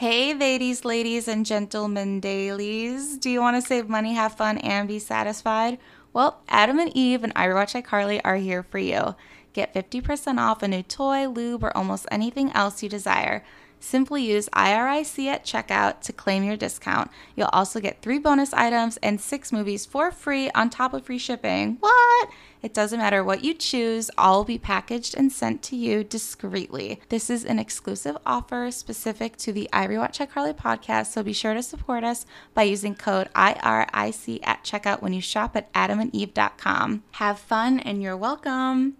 [0.00, 3.18] Hey, ladies, ladies, and gentlemen, dailies.
[3.18, 5.76] Do you want to save money, have fun, and be satisfied?
[6.14, 9.14] Well, Adam and Eve and I iCarly are here for you.
[9.52, 13.44] Get 50% off a new toy, lube, or almost anything else you desire.
[13.78, 17.10] Simply use IRIC at checkout to claim your discount.
[17.36, 21.18] You'll also get three bonus items and six movies for free on top of free
[21.18, 21.76] shipping.
[21.78, 22.30] What?
[22.62, 27.00] It doesn't matter what you choose, all will be packaged and sent to you discreetly.
[27.08, 31.54] This is an exclusive offer specific to the I Rewatch iCarly podcast, so be sure
[31.54, 37.02] to support us by using code IRIC at checkout when you shop at adamandeve.com.
[37.12, 38.96] Have fun and you're welcome.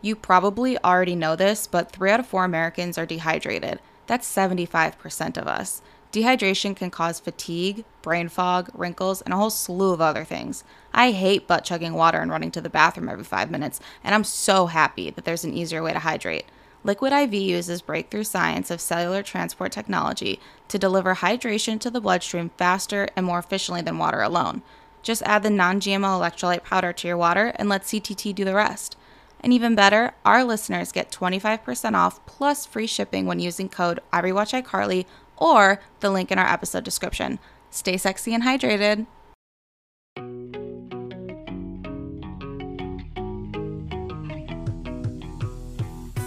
[0.00, 3.80] You probably already know this, but three out of four Americans are dehydrated.
[4.06, 5.82] That's 75% of us.
[6.12, 10.64] Dehydration can cause fatigue, brain fog, wrinkles, and a whole slew of other things.
[10.92, 14.24] I hate butt chugging water and running to the bathroom every five minutes, and I'm
[14.24, 16.46] so happy that there's an easier way to hydrate.
[16.82, 22.50] Liquid IV uses breakthrough science of cellular transport technology to deliver hydration to the bloodstream
[22.56, 24.62] faster and more efficiently than water alone.
[25.02, 28.54] Just add the non GMO electrolyte powder to your water and let CTT do the
[28.54, 28.96] rest.
[29.40, 35.06] And even better, our listeners get 25% off plus free shipping when using code iRewatchICarly
[35.38, 37.38] or the link in our episode description.
[37.70, 39.06] Stay sexy and hydrated.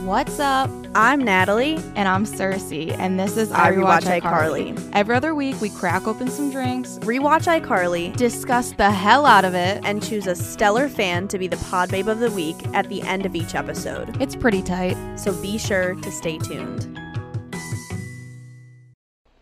[0.03, 0.69] What's up?
[0.93, 1.75] I'm Natalie.
[1.95, 4.73] And I'm Circe, and this is I I Rewatch Rewatch iCarly.
[4.73, 4.89] iCarly.
[4.93, 9.53] Every other week, we crack open some drinks, Rewatch iCarly discuss the hell out of
[9.53, 12.57] it, and and choose a stellar fan to be the pod babe of the week
[12.73, 14.21] at the end of each episode.
[14.21, 14.97] it's pretty tight.
[15.17, 17.00] So be sure to stay tuned.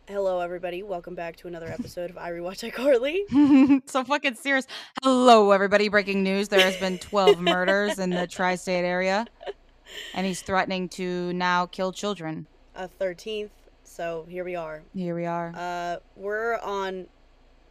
[0.10, 0.82] Hello, everybody.
[0.82, 3.80] Welcome back to another episode of I Rewatch iCarly.
[3.90, 4.66] so fucking serious.
[5.04, 5.88] Hello, everybody.
[5.88, 9.28] Breaking news: There has been 12 murders in the tri-state area,
[10.16, 12.48] and he's threatening to now kill children.
[12.76, 13.52] A 13th.
[13.84, 14.82] So here we are.
[14.96, 15.54] Here we are.
[15.56, 17.06] Uh, we're on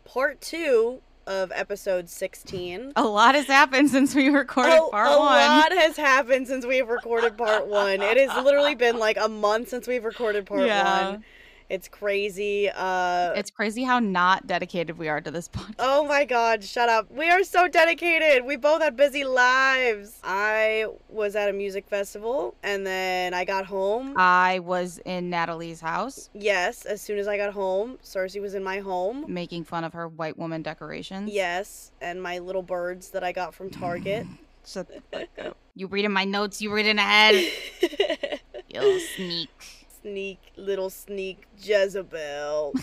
[0.05, 2.93] part two of episode 16.
[2.97, 5.43] a lot has happened since we recorded Oh, part a one.
[5.43, 8.01] A lot has happened since we've recorded part one.
[8.01, 11.11] It has literally been like a month since we've recorded part Yeah.
[11.11, 11.25] one.
[11.69, 12.71] It's crazy.
[12.75, 15.75] Uh, It's crazy how not dedicated we are to this podcast.
[15.79, 17.11] oh my god, shut up.
[17.11, 18.45] We are so dedicated.
[18.47, 20.19] We both had busy lives.
[20.25, 24.15] I was at a music festival and then I got home.
[24.17, 28.65] I was in Natalie's house yes, as soon as I got home, Circe was in
[28.65, 29.27] my home.
[29.29, 31.31] making fun of her white woman decorations.
[31.31, 34.27] Yes, and my little birds that I got from Target.
[34.67, 35.57] Shut the fuck up.
[35.75, 37.35] You reading my notes, you reading ahead.
[38.71, 39.78] You little sneak.
[40.03, 42.75] Sneak, little sneak Jezebel.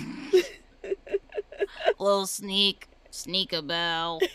[1.99, 2.89] Little sneak.
[3.09, 4.19] Sneak a.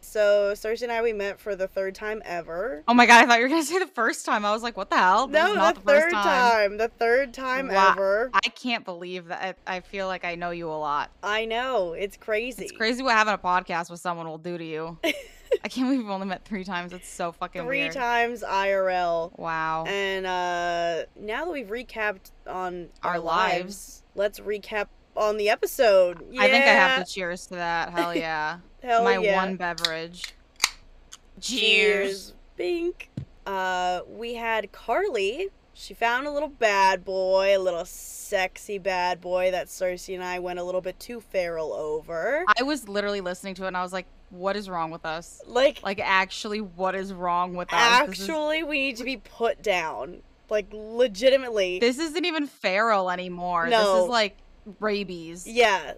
[0.00, 2.84] So Circe and I we met for the third time ever.
[2.86, 4.44] Oh my god, I thought you were gonna say the first time.
[4.44, 5.26] I was like, what the hell?
[5.26, 6.24] This no, not the, the, first third time.
[6.24, 6.76] time.
[6.76, 7.90] The third time Wow.
[7.90, 8.30] ever.
[8.32, 9.58] I can't believe that.
[9.66, 11.10] I, I feel like I know you a lot.
[11.24, 11.94] I know.
[11.94, 12.62] It's crazy.
[12.62, 14.98] It's crazy what having a podcast with someone will do to you.
[15.62, 16.92] I can't believe we've only met three times.
[16.92, 17.92] It's so fucking Three weird.
[17.94, 19.38] times IRL.
[19.38, 19.84] Wow.
[19.86, 23.62] And uh now that we've recapped on Our our, lives.
[23.62, 26.18] lives, let's recap on the episode.
[26.38, 27.04] I think I have Yeah.
[27.04, 27.90] to cheers to that.
[27.90, 28.58] Hell yeah.
[28.82, 29.36] Hell My yeah.
[29.36, 30.34] one beverage.
[31.40, 32.34] Cheers.
[32.56, 33.10] Bink.
[33.46, 35.48] Uh, we had Carly.
[35.76, 40.38] She found a little bad boy, a little sexy bad boy that Circe and I
[40.38, 42.44] went a little bit too feral over.
[42.58, 45.40] I was literally listening to it and I was like, what is wrong with us?
[45.46, 48.06] Like, Like, actually, what is wrong with us?
[48.08, 50.22] This is- actually, we need to be put down.
[50.50, 51.78] Like, legitimately.
[51.78, 53.66] This, isn't even feral anymore.
[53.68, 53.94] No.
[53.96, 54.36] This is like
[54.80, 55.46] rabies.
[55.46, 55.94] yeah.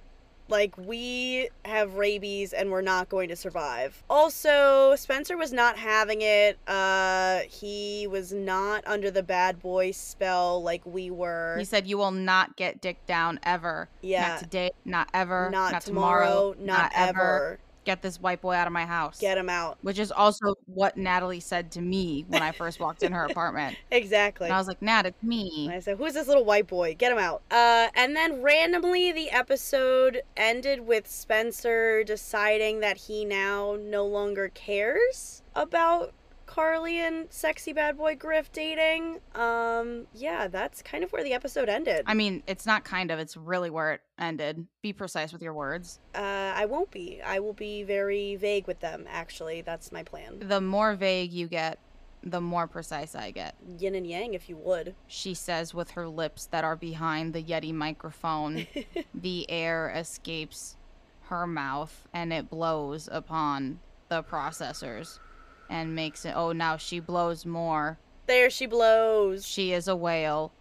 [0.48, 4.04] Like, we have rabies and we're not going to survive.
[4.08, 6.56] Also, Spencer was not having it.
[6.68, 11.56] Uh, he was not under the bad boy spell like we were.
[11.58, 13.88] He said, "You will not get dick down ever.
[14.02, 14.28] Yeah.
[14.28, 14.70] Not today.
[14.84, 15.50] Not ever.
[15.50, 16.52] not, tomorrow.
[16.52, 17.58] tomorrow, not, ever.
[17.86, 19.78] Get this white boy out of my house." Get him out.
[19.80, 23.78] Which is also what Natalie said to me when I first walked in her apartment.
[23.90, 24.46] Exactly.
[24.46, 25.70] And I was like, Nat, it's And me.
[25.72, 26.94] I said, "Who's this little white boy?
[26.94, 33.24] Get him out!" Uh, and then randomly, the episode ended with Spencer deciding that he
[33.24, 36.12] now no longer cares about
[36.46, 39.20] Carly and sexy bad boy Griff dating.
[39.34, 42.04] Um, yeah, that's kind of where the episode ended.
[42.06, 44.66] I mean, it's not kind of, it's really where it ended.
[44.82, 46.00] Be precise with your words.
[46.14, 47.20] uh, I won't be.
[47.20, 49.06] I will be very vague with them.
[49.10, 50.38] Actually, that's my plan.
[50.38, 51.78] The more vague you get,
[52.22, 53.54] the more precise I get.
[53.78, 54.94] Yin and yang, if you would.
[55.06, 58.66] She says with her lips that are behind the Yeti microphone,
[59.14, 60.76] the air escapes
[61.24, 65.18] her mouth and it blows upon the processors
[65.68, 66.32] and makes it.
[66.36, 67.98] Oh, now she blows more.
[68.26, 69.46] There she blows.
[69.46, 70.52] She is a whale.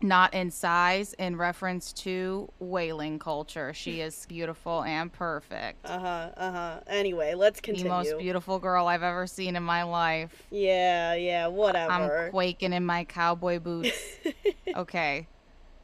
[0.00, 3.72] not in size, in reference to whaling culture.
[3.72, 5.86] She is beautiful and perfect.
[5.88, 6.30] Uh huh.
[6.36, 6.80] Uh huh.
[6.86, 7.84] Anyway, let's continue.
[7.84, 10.42] The most beautiful girl I've ever seen in my life.
[10.50, 11.14] yeah.
[11.14, 11.46] Yeah.
[11.46, 12.24] Whatever.
[12.26, 13.96] I'm quaking in my cowboy boots.
[14.76, 15.26] okay.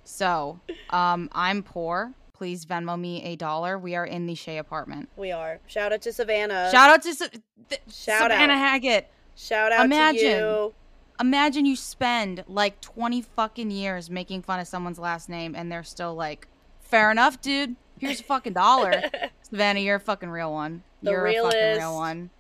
[0.05, 0.61] So,
[0.91, 2.13] um, I'm poor.
[2.41, 3.79] Please Venmo me a dollar.
[3.79, 5.11] We are in the Shay apartment.
[5.15, 5.61] we are.
[5.67, 6.71] Shout out to Savannah.
[6.73, 7.27] Shout out to Sa-
[7.69, 8.59] th- Shout Savannah out.
[8.59, 9.11] Haggett.
[9.37, 10.21] Shout out Imagine.
[10.23, 10.75] to you.
[11.21, 15.83] Imagine you spend like 20 fucking years making fun of someone's last name and they're
[15.85, 16.49] still like,
[16.81, 17.77] fair enough, dude.
[17.99, 19.03] Here's a fucking dollar.
[19.43, 20.83] Savannah, you're a fucking real one.
[21.03, 22.31] The you're a fucking real one.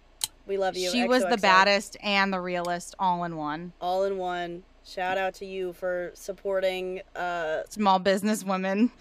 [0.47, 0.91] We love you.
[0.91, 3.75] She was the baddest and the realest all in one.
[3.82, 4.62] All in one.
[4.90, 7.02] Shout out to you for supporting.
[7.14, 8.90] Uh, Small business women.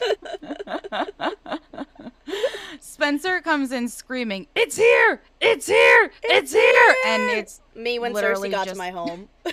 [2.79, 5.19] Spencer comes in screaming, It's here!
[5.41, 6.11] It's here!
[6.21, 6.95] It's here!
[7.07, 9.27] And it's me when Circe got to my home.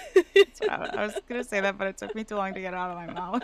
[0.69, 2.91] I was gonna say that, but it took me too long to get it out
[2.91, 3.43] of my mouth.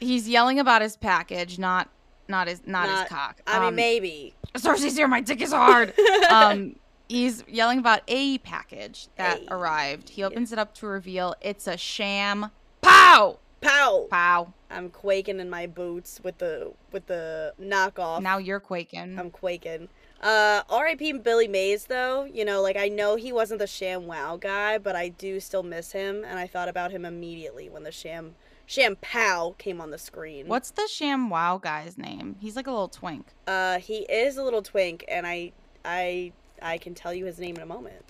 [0.00, 1.90] He's yelling about his package, not
[2.28, 3.40] not his not, Not- his cock.
[3.46, 4.34] I mean, Um, maybe.
[4.56, 5.92] Circe's here, my dick is hard.
[6.30, 6.76] um
[7.08, 9.54] he's yelling about a package that A.
[9.54, 10.10] arrived.
[10.10, 12.50] He opens it up to reveal it's a sham.
[12.80, 13.38] Pow!
[13.60, 14.06] Pow!
[14.10, 14.52] Pow.
[14.70, 18.20] I'm quaking in my boots with the with the knockoff.
[18.20, 19.18] Now you're quaking.
[19.18, 19.88] I'm quaking.
[20.20, 21.12] Uh, R.I.P.
[21.18, 22.24] Billy Mays, though.
[22.24, 25.62] You know, like I know he wasn't the Sham Wow guy, but I do still
[25.62, 28.34] miss him, and I thought about him immediately when the Sham
[28.68, 30.46] Sham Pow came on the screen.
[30.46, 32.36] What's the sham wow guy's name?
[32.38, 33.28] He's like a little twink.
[33.46, 35.52] Uh, he is a little twink, and I,
[35.86, 36.32] I,
[36.62, 38.04] I can tell you his name in a moment.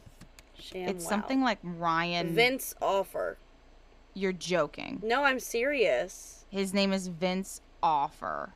[0.58, 1.10] Sham it's Wow.
[1.10, 2.34] something like Ryan.
[2.34, 3.38] Vince Offer.
[4.14, 5.00] You're joking.
[5.04, 6.44] No, I'm serious.
[6.50, 8.54] His name is Vince Offer.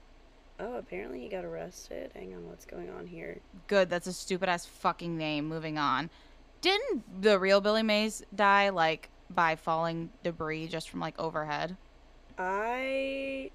[0.59, 2.11] Oh, apparently he got arrested.
[2.15, 3.41] Hang on, what's going on here?
[3.69, 5.49] Good, that's a stupid ass fucking name.
[5.49, 6.11] Moving on.
[6.61, 11.77] Didn't the real Billy Mays die like by falling debris just from like overhead?
[12.39, 13.51] I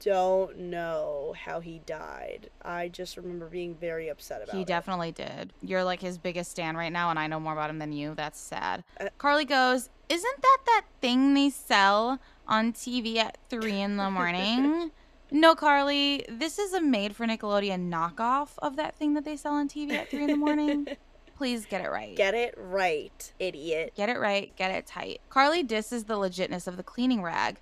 [0.00, 2.50] don't know how he died.
[2.62, 4.60] I just remember being very upset about He it.
[4.60, 5.52] He definitely did.
[5.62, 8.14] You're like his biggest stan right now, and I know more about him than you.
[8.14, 8.84] That's sad.
[9.00, 14.10] Uh, Carly goes, Isn't that that thing they sell on TV at 3 in the
[14.10, 14.90] morning?
[15.30, 19.54] no, Carly, this is a made for Nickelodeon knockoff of that thing that they sell
[19.54, 20.86] on TV at 3 in the morning.
[21.36, 22.16] Please get it right.
[22.16, 23.92] Get it right, idiot.
[23.94, 25.20] Get it right, get it tight.
[25.28, 27.58] Carly disses the legitness of the cleaning rag.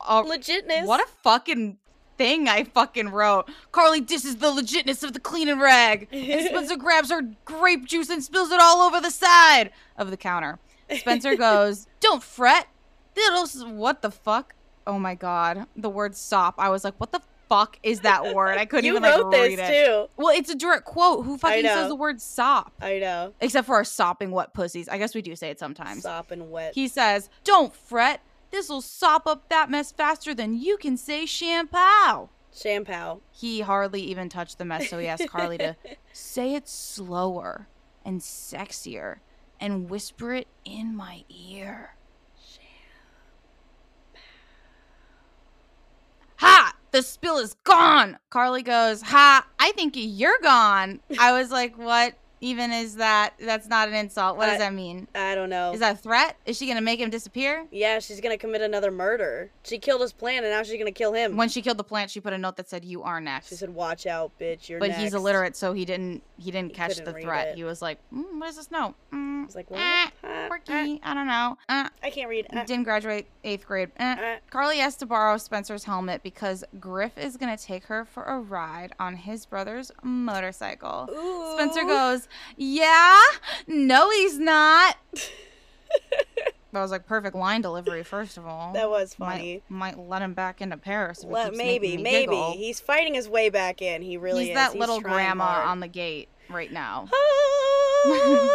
[0.00, 0.86] Uh, Legitness.
[0.86, 1.78] what a fucking
[2.16, 3.50] thing I fucking wrote.
[3.72, 6.08] Carly disses the legitness of the cleaning rag.
[6.12, 10.16] And Spencer grabs her grape juice and spills it all over the side of the
[10.16, 10.58] counter.
[10.96, 12.68] Spencer goes, Don't fret.
[13.16, 14.54] Little, what the fuck?
[14.86, 15.66] Oh my god.
[15.76, 16.54] The word sop.
[16.58, 18.58] I was like, What the fuck is that word?
[18.58, 19.86] I couldn't you even like wrote read this it.
[19.86, 20.06] too.
[20.16, 21.24] Well, it's a direct quote.
[21.24, 22.72] Who fucking says the word sop?
[22.80, 23.32] I know.
[23.40, 24.88] Except for our sopping wet pussies.
[24.88, 26.02] I guess we do say it sometimes.
[26.02, 26.74] Sopping wet.
[26.74, 28.20] He says, Don't fret.
[28.54, 32.28] This'll sop up that mess faster than you can say Shampow.
[32.54, 33.20] Shampow.
[33.32, 35.74] He hardly even touched the mess, so he asked Carly to
[36.12, 37.66] say it slower
[38.04, 39.16] and sexier
[39.58, 41.96] and whisper it in my ear.
[42.38, 44.20] Shampow.
[46.36, 46.74] Ha!
[46.92, 48.18] The spill is gone!
[48.30, 49.48] Carly goes, Ha!
[49.58, 51.00] I think you're gone.
[51.18, 53.34] I was like, What even is that?
[53.40, 54.36] That's not an insult.
[54.36, 55.08] What does that mean?
[55.14, 55.72] I don't know.
[55.72, 56.36] Is that a threat?
[56.46, 57.66] Is she gonna make him disappear?
[57.70, 59.50] yeah, she's gonna commit another murder.
[59.64, 61.36] She killed his plant, and now she's gonna kill him.
[61.36, 63.54] When she killed the plant, she put a note that said, "You are next." she
[63.54, 64.68] said, "Watch out, bitch.
[64.68, 66.22] You're but next." he's illiterate, so he didn't.
[66.38, 67.48] He didn't He catch the threat.
[67.48, 67.56] it.
[67.56, 68.94] He was like, mm, "What is this note?
[69.12, 69.80] Mm, I like, what?
[69.80, 71.00] eh, Uh, quirky.
[71.02, 71.56] I don't know.
[71.68, 72.46] Uh, I can't read.
[72.52, 73.90] Uh, didn't graduate eighth grade.
[73.98, 74.36] Eh.
[74.50, 78.92] Carly asked to borrow Spencer's helmet because Griff is gonna take her for a ride
[78.98, 81.08] on his brother's motorcycle.
[81.10, 81.54] Ooh.
[81.54, 83.20] Spencer goes, "Yeah,
[83.66, 84.96] no, he's not."
[86.72, 88.02] That was like perfect line delivery.
[88.02, 89.62] First of all, That was Might- funny.
[89.68, 91.22] Might, let him back into Paris.
[91.22, 92.52] Let, maybe, maybe giggle.
[92.54, 94.02] he's fighting his way back in.
[94.02, 94.48] He really is.
[94.48, 94.72] he's is.
[94.72, 95.68] that little grandma hard.
[95.68, 97.08] on the gate right now.
[98.06, 98.48] okay,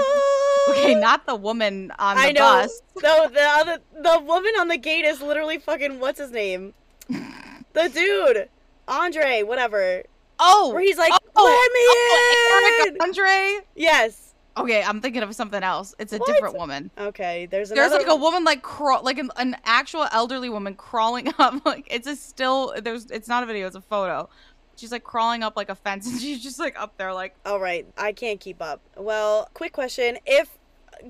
[0.81, 2.39] Okay, not the woman on the I know.
[2.41, 2.81] bus.
[3.01, 6.73] No, the other the woman on the gate is literally fucking what's his name?
[7.07, 8.49] the dude,
[8.85, 10.03] Andre, whatever.
[10.39, 13.65] Oh, Where he's like, oh, "Let me oh, in!" Andre.
[13.75, 14.33] Yes.
[14.57, 15.95] Okay, I'm thinking of something else.
[15.99, 16.27] It's a What?
[16.27, 16.91] different woman.
[16.97, 17.45] Okay.
[17.49, 18.05] There's There's another.
[18.05, 21.65] like a woman like crawl, like an, an actual elderly woman crawling up.
[21.65, 22.73] Like it's a still.
[22.81, 23.05] There's.
[23.07, 23.67] It's not a video.
[23.67, 24.29] It's a photo.
[24.75, 27.59] She's like crawling up like a fence, and she's just like up there, like All
[27.59, 28.81] right, I can't keep up.
[28.97, 30.57] Well, quick question: If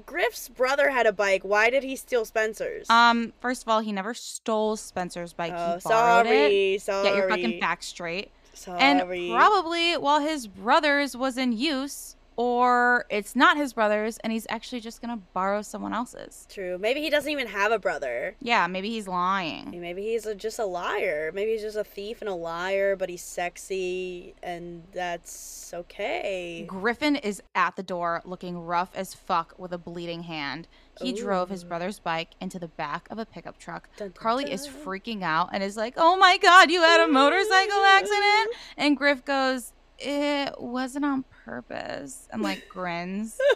[0.05, 2.89] Griff's brother had a bike, why did he steal Spencer's?
[2.89, 3.33] um.
[3.41, 5.53] First of all, he never stole Spencer's bike.
[5.55, 6.81] oh, he borrowed sorry, it.
[6.81, 7.03] sorry.
[7.03, 8.31] Get your fucking facts straight.
[8.67, 8.99] And
[9.31, 14.79] probably while his brother's was in use or it's not his brother's and he's actually
[14.79, 16.47] just gonna borrow someone else's.
[16.49, 16.77] True.
[16.77, 18.37] Maybe he doesn't even have a brother.
[18.41, 19.77] Yeah, maybe he's lying.
[19.81, 21.31] Maybe he's a, just a liar.
[21.33, 26.63] Maybe he's just a thief and a liar, but he's sexy, and that's okay.
[26.65, 30.69] Griffin is at the door looking rough as fuck with a bleeding hand.
[31.01, 33.89] He drove his brother's bike into the back of a pickup truck.
[33.97, 37.11] Dun, dun, Carly is freaking out and is like, Oh my god, you had a
[37.11, 38.55] motorcycle accident?
[38.77, 42.27] And Griff goes, It wasn't on purpose.
[42.31, 43.37] And like grins.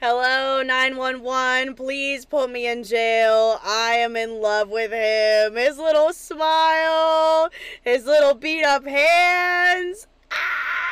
[0.00, 1.74] Hello, 911.
[1.74, 3.58] Please put me in jail.
[3.64, 5.56] I am in love with him.
[5.56, 7.48] His little smile,
[7.82, 10.06] his little beat up hands.
[10.30, 10.83] Ah,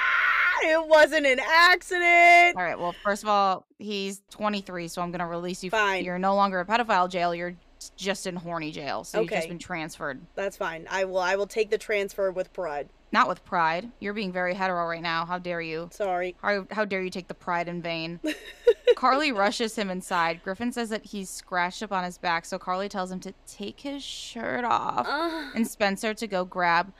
[0.62, 2.56] it wasn't an accident.
[2.56, 5.70] All right, well, first of all, he's 23, so I'm going to release you.
[5.70, 6.04] Fine.
[6.04, 7.34] You're no longer a pedophile jail.
[7.34, 7.54] You're
[7.96, 9.04] just in horny jail.
[9.04, 10.20] So you've just been transferred.
[10.34, 10.86] That's fine.
[10.90, 12.88] I will I will take the transfer with pride.
[13.12, 13.90] Not with pride.
[14.00, 15.26] You're being very hetero right now.
[15.26, 15.90] How dare you?
[15.92, 16.34] Sorry.
[16.40, 18.20] How, how dare you take the pride in vain?
[18.96, 20.42] Carly rushes him inside.
[20.42, 23.80] Griffin says that he's scratched up on his back, so Carly tells him to take
[23.80, 25.52] his shirt off Ugh.
[25.54, 26.90] and Spencer to go grab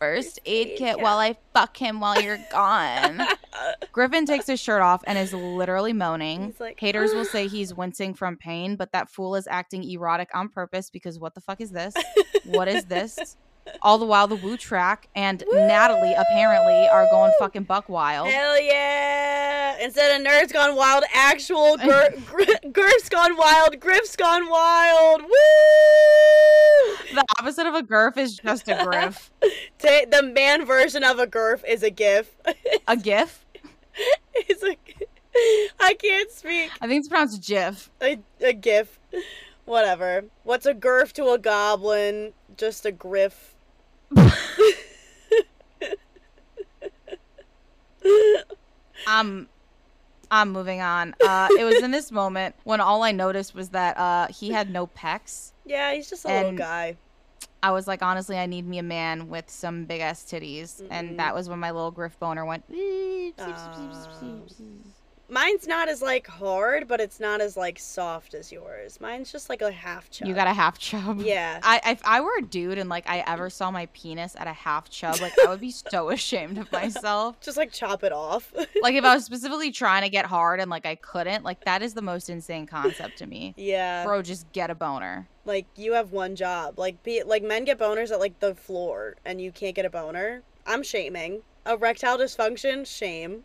[0.00, 1.00] first aid kit kit.
[1.00, 3.20] while I fuck him while you're gone.
[3.92, 6.54] Griffin takes his shirt off and is literally moaning.
[6.58, 10.48] Like, Haters will say he's wincing from pain, but that fool is acting erotic on
[10.48, 11.94] purpose because what the fuck is this?
[12.46, 13.36] What is this?
[13.82, 18.28] All the while, the Woo track and Natalie apparently are going fucking buck wild.
[18.28, 19.76] Hell yeah!
[19.80, 25.22] Instead of Nerds Gone Wild, actual Gr- Griff's Gone Wild, Griff's Gone Wild!
[25.22, 25.28] Woo!
[27.14, 29.30] The opposite of a girth is just a griff.
[29.80, 32.30] The man version of a Gurf is a GIF.
[32.86, 33.44] A gif?
[34.34, 34.76] it's a.
[35.80, 36.70] I can't speak.
[36.80, 37.90] I think it's pronounced jiff.
[38.02, 38.98] A, a GIF.
[39.70, 40.24] Whatever.
[40.42, 42.32] What's a Gurf to a goblin?
[42.56, 43.54] Just a Griff.
[49.06, 49.48] I'm
[50.28, 51.14] I'm moving on.
[51.24, 54.70] Uh, it was in this moment when all I noticed was that uh, he had
[54.70, 55.52] no pecs.
[55.64, 56.96] Yeah, he's just a little guy.
[57.62, 60.88] I was like, honestly, I need me a man with some big ass titties, Mm-mm.
[60.90, 62.64] and that was when my little griff boner went.
[65.30, 69.00] Mine's not as like hard, but it's not as like soft as yours.
[69.00, 70.26] Mine's just like a half chub.
[70.26, 71.20] You got a half chub.
[71.20, 71.60] Yeah.
[71.62, 74.52] I if I were a dude and like I ever saw my penis at a
[74.52, 77.40] half chub, like I would be so ashamed of myself.
[77.40, 78.52] Just like chop it off.
[78.82, 81.82] Like if I was specifically trying to get hard and like I couldn't, like that
[81.82, 83.54] is the most insane concept to me.
[83.56, 84.04] yeah.
[84.04, 85.28] Bro, just get a boner.
[85.44, 86.78] Like you have one job.
[86.78, 89.90] Like be like men get boners at like the floor and you can't get a
[89.90, 90.42] boner.
[90.66, 91.42] I'm shaming.
[91.66, 93.44] Erectile dysfunction, shame.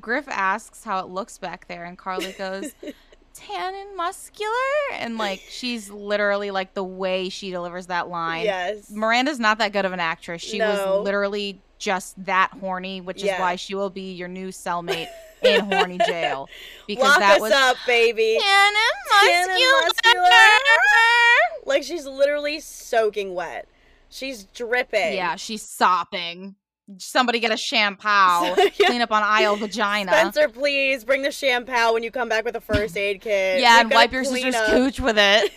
[0.00, 2.72] Griff asks how it looks back there, and Carly goes,
[3.34, 4.50] tan and muscular.
[4.92, 8.44] And like, she's literally like the way she delivers that line.
[8.44, 8.90] Yes.
[8.90, 10.42] Miranda's not that good of an actress.
[10.42, 10.68] She No.
[10.98, 13.34] was literally just that horny, which Yeah.
[13.36, 15.08] is why she will be your new cellmate
[15.42, 16.48] in horny jail.
[16.86, 18.36] Because Lock that was up, baby.
[18.40, 18.72] tan
[19.12, 20.20] Tan and and muscular.
[20.24, 21.66] muscular.
[21.66, 23.66] Like she's literally soaking wet.
[24.10, 25.14] She's dripping.
[25.14, 26.56] Yeah, she's sopping.
[26.98, 28.56] Somebody get a Shampow.
[28.80, 28.86] Yeah.
[28.86, 30.12] Clean up on aisle vagina.
[30.12, 33.60] Spencer, please bring the Shampow when you come back with a first aid kit.
[33.60, 34.70] Yeah, We've and wipe your sister's up.
[34.70, 35.52] cooch with it.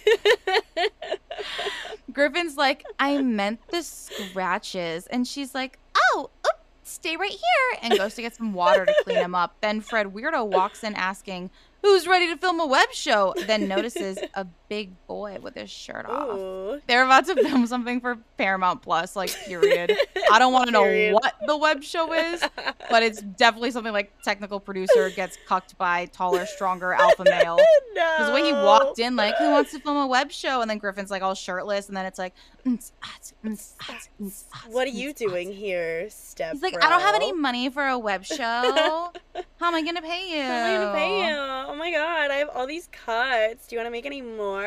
[2.14, 5.08] Griffin's like, I meant the scratches.
[5.08, 7.80] And she's like, oh, oop, stay right here.
[7.82, 9.56] And goes to get some water to clean him up.
[9.62, 11.50] Then Fred Weirdo walks in asking,
[11.82, 13.34] who's ready to film a web show?
[13.48, 16.36] Then notices a big boy with his shirt off.
[16.36, 16.82] Ooh.
[16.88, 19.96] They're about to film something for Paramount Plus, like, period.
[20.32, 22.44] I don't want to know what the web show is,
[22.90, 27.58] but it's definitely something like technical producer gets cucked by taller, stronger alpha male.
[27.94, 28.12] no.
[28.18, 30.62] Because the way he walked in, like, who wants to film a web show?
[30.62, 32.34] And then Griffin's like all shirtless, and then it's like,
[32.66, 36.54] "Mm, ah, tsk, mm, ah, tsk, mm, ah, What are you doing here, step?
[36.54, 39.12] He's like, I don't have any money for a web show.
[39.60, 40.42] How am I gonna pay you?
[40.42, 41.36] How am I gonna pay you?
[41.36, 43.68] Oh my god, I have all these cuts.
[43.68, 44.63] Do you want to make any more?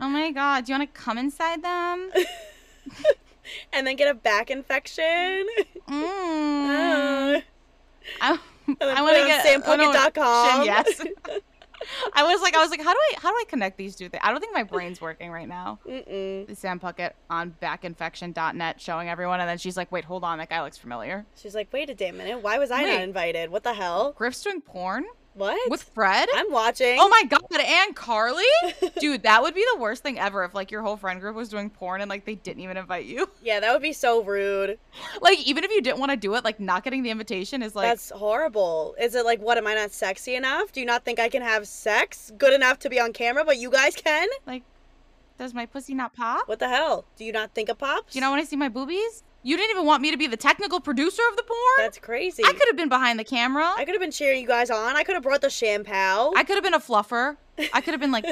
[0.00, 2.10] Oh my god, do you want to come inside them?
[3.72, 5.46] And then get a back infection?
[5.88, 7.36] Mm.
[7.36, 7.40] Uh,
[8.20, 8.38] I,
[8.80, 10.64] I want to get oh, sampuckett.com.
[10.64, 11.00] Yes.
[12.14, 14.08] I was like, I was like, how do I, how do I connect these two
[14.08, 14.22] things?
[14.24, 15.78] I don't think my brain's working right now.
[15.86, 16.56] Mm-mm.
[16.56, 20.62] Sam Puckett on backinfection.net showing everyone, and then she's like, wait, hold on, that guy
[20.62, 21.26] looks familiar.
[21.36, 22.42] She's like, wait a damn minute.
[22.42, 22.94] Why was I Wait.
[22.94, 23.50] not invited?
[23.50, 24.12] What the hell?
[24.12, 25.04] Griff's doing porn
[25.34, 25.70] What?
[25.70, 26.28] with Fred.
[26.32, 26.96] I'm watching.
[27.00, 28.44] Oh my god, and Carly?
[29.00, 31.48] Dude, that would be the worst thing ever if like your whole friend group was
[31.48, 33.28] doing porn and like they didn't even invite you.
[33.42, 34.78] Yeah, that would be so rude.
[35.20, 37.74] Like even if you didn't want to do it, like not getting the invitation is
[37.74, 38.94] like That's horrible.
[38.98, 40.72] Is it like, what, am I not sexy enough?
[40.72, 43.58] Do you not think I can have sex good enough to be on camera, but
[43.58, 44.28] you guys can?
[44.46, 44.62] like
[45.38, 46.48] Does my pussy not pop?
[46.48, 47.04] What the hell?
[47.18, 48.12] Do you not think of pops?
[48.12, 49.24] Do you not want to see my boobies?
[49.46, 51.58] You didn't even want me to be the technical producer of the porn?
[51.76, 52.42] That's crazy.
[52.44, 53.72] I could have been behind the camera.
[53.76, 54.96] I could have been cheering you guys on.
[54.96, 56.32] I could have brought the Shampow.
[56.34, 57.36] I could have been a fluffer.
[57.74, 58.24] I could have been like,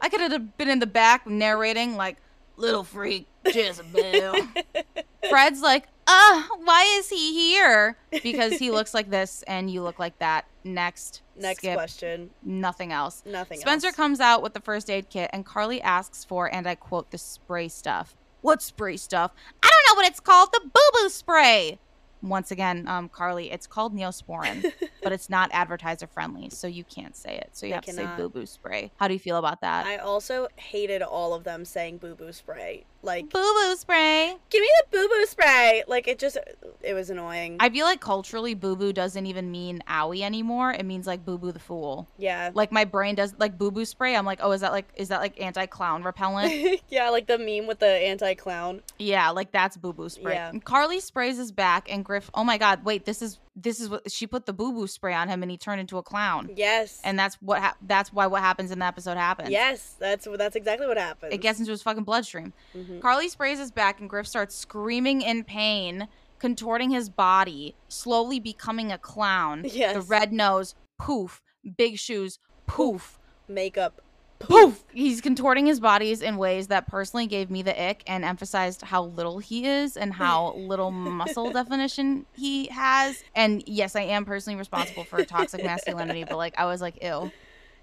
[0.00, 2.16] I could have been in the back narrating like,
[2.56, 4.36] little freak Jezebel.
[5.30, 7.96] Fred's like, uh, why is he here?
[8.22, 10.46] Because he looks like this and you look like that.
[10.64, 11.22] Next.
[11.36, 11.74] Next skip.
[11.74, 12.30] question.
[12.44, 13.22] Nothing else.
[13.26, 13.96] Nothing Spencer else.
[13.96, 17.18] comes out with the first aid kit and Carly asks for, and I quote, the
[17.18, 18.16] spray stuff.
[18.40, 19.32] What spray stuff?
[19.62, 20.50] I don't know what it's called.
[20.52, 21.78] The boo boo spray.
[22.20, 27.14] Once again, um, Carly, it's called Neosporin, but it's not advertiser friendly, so you can't
[27.14, 27.50] say it.
[27.52, 28.90] So you I have to say boo boo spray.
[28.96, 29.86] How do you feel about that?
[29.86, 32.86] I also hated all of them saying boo boo spray.
[33.02, 34.34] Like, boo boo spray.
[34.50, 35.84] give me the boo boo spray.
[35.86, 36.36] Like, it just,
[36.82, 37.56] it was annoying.
[37.60, 40.72] I feel like culturally, boo boo doesn't even mean owie anymore.
[40.72, 42.08] It means like boo boo the fool.
[42.18, 42.50] yeah.
[42.54, 44.16] Like my brain does like boo boo spray.
[44.16, 46.80] I'm like, oh, is that like is that like anti clown repellent?
[46.88, 48.82] yeah, like the meme with the anti clown.
[48.98, 50.34] Yeah, like that's boo boo spray.
[50.34, 50.48] Yeah.
[50.50, 52.30] And Carly sprays his back, and Griff.
[52.34, 52.84] Oh my god!
[52.84, 55.50] Wait, this is this is what she put the boo boo spray on him, and
[55.50, 56.50] he turned into a clown.
[56.54, 57.00] Yes.
[57.02, 59.50] And that's what hap that's why what happens in the episode happens.
[59.50, 61.32] yes, that's that's exactly what happened.
[61.32, 62.52] it gets into his fucking bloodstream.
[62.76, 63.00] Mhm.
[63.00, 68.92] Carly sprays his back, and Griff starts screaming in pain, contorting his body, slowly becoming
[68.92, 69.64] a clown.
[69.72, 69.94] Yes.
[69.94, 71.42] The red nose, poof.
[71.76, 73.18] Big shoes, poof.
[73.48, 74.00] makeup.
[74.38, 78.82] Poof he's contorting his bodies in ways that personally gave me the ick and emphasized
[78.82, 84.24] how little he is and how little muscle definition he has and yes i am
[84.24, 87.30] personally responsible for toxic masculinity but like i was like ew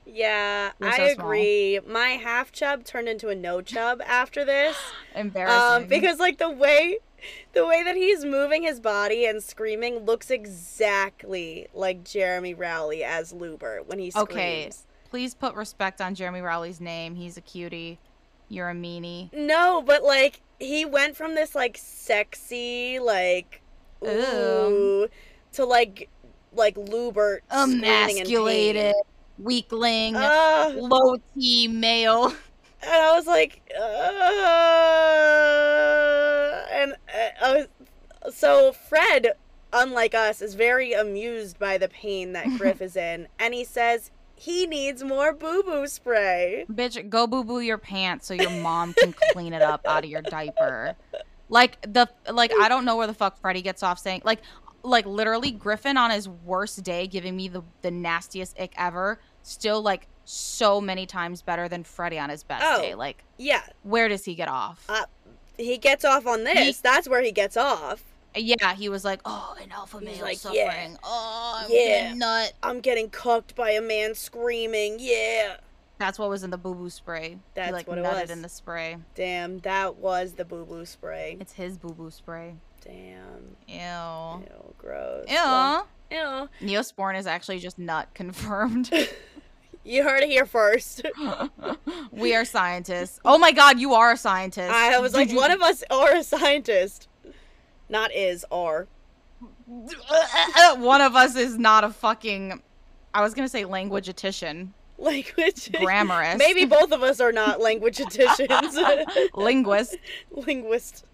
[0.05, 1.25] Yeah, You're I so small.
[1.27, 1.79] agree.
[1.88, 4.77] My half chub turned into a no chub after this.
[5.15, 7.00] embarrassing Um, because like the way
[7.53, 13.33] the way that he's moving his body and screaming looks exactly like Jeremy Rowley as
[13.33, 14.29] Lewbert when he screams.
[14.29, 14.71] okay
[15.15, 17.15] please put respect on jeremy rowley's name.
[17.15, 18.00] He's a cutie.
[18.50, 19.31] You're a meanie.
[19.31, 23.62] No, but like he went from this like sexy like
[24.03, 24.10] Ew.
[24.10, 25.07] ooh
[25.53, 26.10] to like
[26.51, 28.93] like Lewbert emasculated
[29.39, 30.75] weakling Ugh.
[30.75, 32.34] low t male.
[32.84, 33.84] And I was like, uh,
[36.71, 39.32] and uh, I was, so Fred,
[39.73, 44.12] unlike us, is very amused by the pain that Griff is in, and he says
[44.36, 46.65] he needs more boo boo spray.
[46.71, 50.10] Bitch, go boo boo your pants so your mom can clean it up out of
[50.10, 50.95] your diaper.
[51.50, 54.41] Like the like I don't know where the fuck Freddie gets off saying like
[54.84, 59.19] like literally Griffin on his worst day giving me the the nastiest ick ever.
[59.43, 62.82] Still like so many times better than Freddie on his best Oh.
[62.82, 62.95] day.
[62.95, 64.84] Like Yeah, where does he get off?
[64.89, 65.06] uh,
[65.58, 66.58] he gets off on this.
[66.78, 68.04] He- That's where he gets off.
[68.36, 70.60] Yeah, he was like, "Oh, an alpha male like, suffering.
[70.65, 70.98] yeah.
[71.04, 71.86] Oh, I'm Yeah.
[72.04, 74.98] getting nut." I'm getting cucked by a man screaming.
[75.00, 75.58] Yeah.
[75.98, 77.38] That's what was in the boo boo spray.
[77.54, 78.30] That's he like what it was.
[78.30, 78.98] in the spray.
[79.15, 81.38] Damn, that was the boo boo spray.
[81.39, 82.56] It's his boo boo spray.
[82.84, 83.56] Damn.
[83.67, 84.43] Ew.
[84.45, 85.26] Ew, gross.
[85.30, 85.36] Ew.
[85.36, 86.50] Well, ew.
[86.62, 88.91] Neosporin is actually just nut confirmed.
[89.88, 91.06] You heard it here first.
[92.12, 93.19] we are scientists.
[93.24, 94.71] Oh my god, you are a scientist.
[94.74, 97.08] I was like, one of us are a scientist.
[97.89, 98.88] Not is, are.
[99.67, 102.62] one of us is not a fucking.
[103.13, 105.71] I was gonna say languageatician, Language.
[105.71, 108.78] grammarist, Maybe both of us are not language additions.
[109.34, 109.98] linguist.
[110.32, 111.06] Linguist.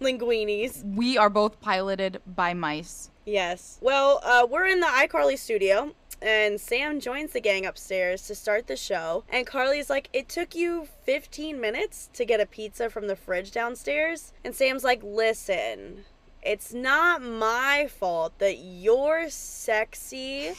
[0.00, 0.82] Linguinis.
[0.94, 3.10] We are both piloted by mice.
[3.26, 3.78] Yes.
[3.80, 8.66] Well, uh, we're in the iCarly studio, and Sam joins the gang upstairs to start
[8.66, 9.24] the show.
[9.28, 13.52] And Carly's like, It took you 15 minutes to get a pizza from the fridge
[13.52, 14.32] downstairs?
[14.42, 16.04] And Sam's like, Listen,
[16.42, 20.52] it's not my fault that your sexy,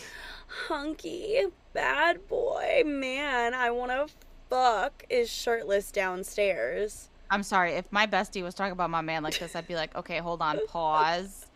[0.68, 4.08] hunky, bad boy man I want to
[4.50, 7.10] fuck is shirtless downstairs.
[7.32, 9.56] I'm sorry if my bestie was talking about my man like this.
[9.56, 11.48] I'd be like, okay, hold on, pause.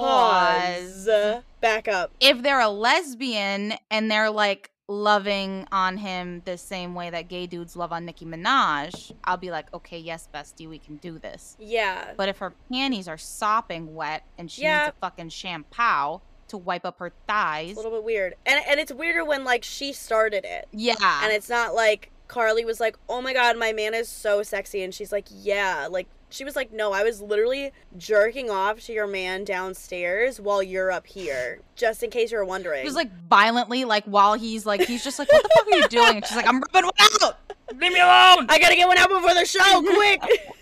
[0.00, 1.42] Pause.
[1.60, 2.12] Back up.
[2.20, 7.46] If they're a lesbian and they're like loving on him the same way that gay
[7.46, 11.56] dudes love on Nicki Minaj, I'll be like, okay, yes, bestie, we can do this.
[11.58, 12.12] Yeah.
[12.16, 14.84] But if her panties are sopping wet and she Yeah.
[14.86, 18.34] needs a fucking Shampow to wipe up her thighs, It's a little bit weird.
[18.44, 20.68] And and it's weirder when like she started it.
[20.72, 24.42] yeah, And it's not like Carly was like, "Oh my god, my man is so
[24.42, 28.80] sexy." And she's like, "Yeah." Like she was like, "No, I was literally jerking off
[28.82, 32.82] to your man downstairs while you're up here." Just in case you were wondering.
[32.82, 35.76] It was like violently, like while he's like, he's just like, what the fuck are
[35.76, 36.16] you doing?
[36.16, 36.92] And she's like, I'm rubbing one
[37.22, 37.38] out.
[37.70, 38.46] Leave me alone.
[38.48, 40.22] I got to get one out before the show, quick.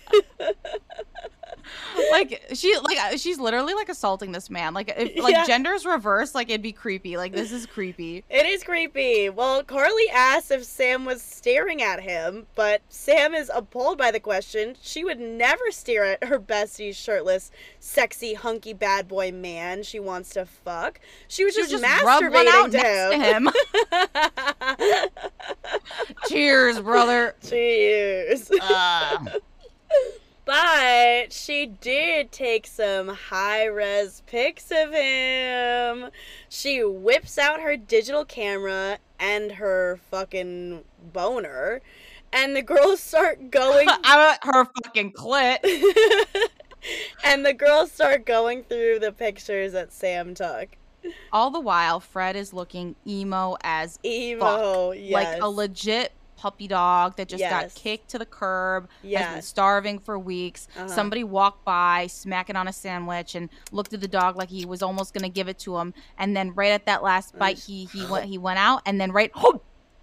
[2.13, 4.73] like she like uh, she's literally like assaulting this man.
[4.73, 5.45] Like if like Yeah.
[5.45, 7.17] gender's reversed, like it'd be creepy.
[7.17, 8.23] Like this is creepy.
[8.29, 9.29] It is creepy.
[9.29, 14.19] Well, Carly asks if Sam was staring at him, but Sam is appalled by the
[14.19, 14.75] question.
[14.81, 20.29] She would never stare at her bestie's shirtless, sexy, hunky bad boy man she wants
[20.31, 20.99] to fuck.
[21.27, 23.49] She was She just, just masturbating out to next to him.
[26.27, 27.35] Cheers, brother.
[27.47, 28.49] Cheers.
[28.61, 29.25] Uh,
[30.45, 36.09] But she did take some high res pics of him.
[36.49, 41.81] She whips out her digital camera and her fucking boner,
[42.33, 43.87] and the girls start going.
[44.03, 45.59] I her fucking clit.
[47.23, 50.75] and the girls start going through the pictures that Sam took.
[51.31, 55.13] All the while, Fred is looking emo as Emo, yes.
[55.13, 57.51] like a legit puppy dog that just Yes.
[57.73, 60.67] got kicked to the curb, has been starving for weeks.
[60.75, 60.89] Uh-huh.
[60.89, 64.81] Somebody walked by, smacking on a sandwich, and looked at the dog like he was
[64.83, 65.93] almost gonna give it to him.
[66.17, 69.11] And then right at that last bite, he he went he went out, and then
[69.13, 69.31] right.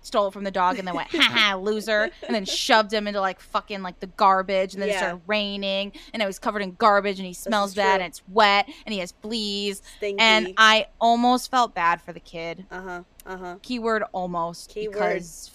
[0.03, 3.07] Stole it from the dog and then went, ha ha, loser, and then shoved him
[3.07, 6.63] into like fucking like the garbage, and then it started raining, and it was covered
[6.63, 8.05] in garbage, and he smells bad, true.
[8.05, 10.19] and it's wet, and he has fleas, Stinky.
[10.19, 12.65] and I almost felt bad for the kid.
[12.71, 13.03] uh huh.
[13.27, 13.57] Uh huh.
[13.61, 14.95] Keyword almost Keyword.
[14.95, 15.51] because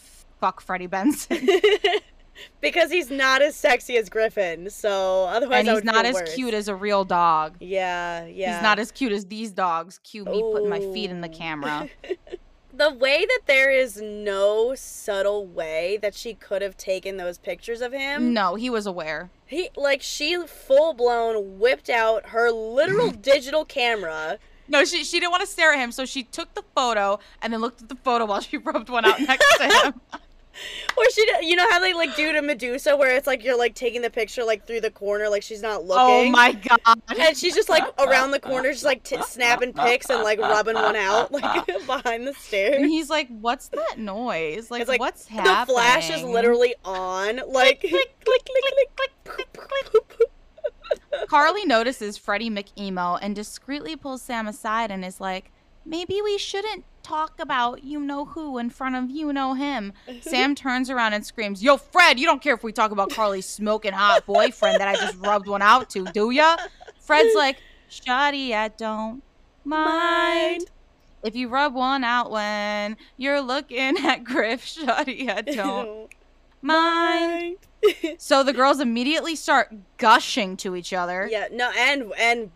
[0.46, 1.50] fuck Freddie Benson.
[2.62, 6.36] because he's not as sexy as Griffin, so otherwise and he's not as worse.
[6.36, 7.56] cute as a real dog.
[7.60, 8.54] Yeah, yeah.
[8.54, 10.00] He's not as cute as these dogs.
[10.04, 11.90] Cue me putting my feet in the camera.
[12.74, 17.82] the way that there is no subtle way that she could have taken those pictures
[17.82, 18.32] of him.
[18.32, 19.32] no, he was aware.
[19.48, 24.38] He like she full blown whipped out her literal digital camera.
[24.68, 27.52] No, she she didn't want to stare at him, so she took the photo and
[27.54, 30.02] then looked at the photo while she rubbed one out next to him.
[30.98, 33.76] Or she, you know how they like do to Medusa, where it's like you're like
[33.76, 36.28] taking the picture like through the corner, like she's not oh looking.
[36.28, 37.02] oh my god!
[37.20, 40.76] And she's just like around the corner, just like t- snapping pics and like rubbing
[40.76, 42.78] one out, like behind the stairs.
[42.78, 44.72] And he's like, "What's that noise?
[44.72, 47.92] Like, like what's happening?" the flash is literally on, like click,
[48.24, 50.30] click, click, click, click.
[51.28, 55.52] Carly notices Freddie McEmo and discreetly pulls Sam aside and is like,
[55.86, 59.94] maybe we shouldn't talk about you know who in front of you know him.
[60.22, 63.46] Sam turns around and screams, Yo, Fred, you don't care if we talk about Carly's
[63.46, 66.58] smoking hot boyfriend that I just rubbed one out to, do ya?
[67.00, 69.22] Fred's like, Shoddy, I don't
[69.64, 70.66] mind.
[71.24, 76.10] If you rub one out when you're looking at Griff, Shoddy, I don't
[76.62, 77.58] mind.
[78.18, 81.28] So the girls immediately start gushing to each other.
[81.32, 82.52] Yeah, no, and and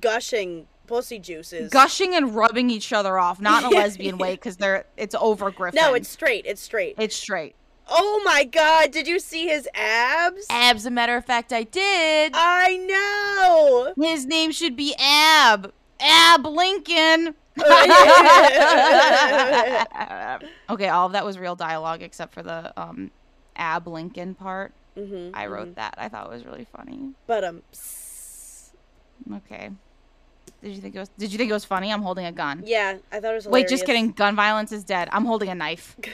[0.00, 1.70] gushing pussy juices.
[1.70, 5.50] gushing and rubbing each other off, not in a lesbian way because they're it's over
[5.50, 5.80] Griffin.
[5.80, 6.44] no, it's straight.
[6.46, 6.94] It's straight.
[6.98, 7.54] it's straight.
[7.88, 10.46] Oh my god, did you see his abs?
[10.50, 12.32] Abs, a matter of fact, I did.
[12.34, 12.76] I
[13.96, 14.04] know.
[14.04, 15.72] His name should be Ab.
[16.00, 17.34] Ab Lincoln.
[20.70, 23.10] okay, all of that was real dialogue except for the um
[23.56, 24.72] Ab Lincoln part.
[24.96, 25.94] hmm I wrote that.
[25.96, 27.12] I thought it was really funny.
[27.26, 27.62] But um,
[29.32, 29.70] Okay.
[30.66, 31.92] Did you think it was Did you think it was funny?
[31.92, 32.62] I'm holding a gun.
[32.66, 33.46] yeah, I thought it was.
[33.46, 34.02] Wait, just hilarious.
[34.02, 34.12] kidding.
[34.12, 35.08] Gun violence is dead.
[35.12, 35.96] I'm holding a knife.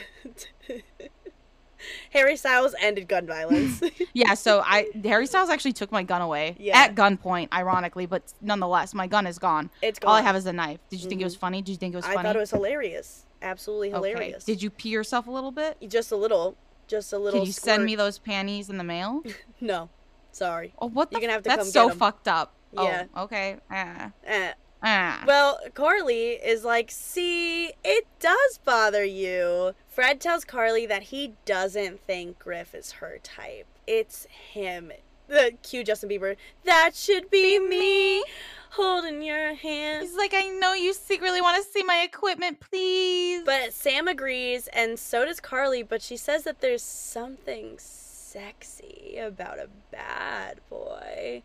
[2.11, 3.81] Harry Styles ended gun violence.
[4.13, 6.77] Yeah, so I Harry Styles actually took my gun away Yeah.
[6.77, 9.71] at gunpoint, ironically, but nonetheless, my gun is gone.
[9.81, 10.11] it's gone.
[10.11, 10.79] All I have is a knife.
[10.89, 11.41] Did you think it was mm-hmm.
[11.41, 11.61] funny?
[11.63, 12.27] Did you think it was I funny?
[12.27, 13.25] thought it was hilarious.
[13.41, 14.15] Absolutely hilarious.
[14.15, 14.23] okay.
[14.25, 14.43] hilarious.
[14.45, 15.77] Did you pee yourself a little bit?
[15.89, 16.55] Just a little.
[16.87, 17.39] Just a little.
[17.39, 19.23] Can you send me those panties in the mail?
[19.59, 19.89] No,
[20.31, 20.73] sorry.
[20.79, 21.15] Oh, what the?
[21.15, 21.97] You're gonna have to That's come so get 'em.
[21.99, 22.53] fucked up.
[22.75, 23.05] Yeah.
[23.15, 23.57] Oh, okay.
[23.71, 24.53] Eh.
[24.85, 25.23] Ah.
[25.25, 29.75] Well, Carly is like, see, it does bother you.
[29.87, 33.65] Fred tells Carly that he doesn't think Griff is her type.
[33.87, 34.91] It's him.
[35.27, 36.35] The cue Justin Bieber.
[36.65, 38.25] That should be me
[38.71, 40.03] holding your hand.
[40.03, 43.43] He's like, I know you secretly want to see my equipment, please.
[43.45, 49.59] But Sam agrees, and so does Carly, but she says that there's something sexy about
[49.59, 51.43] a bad boy.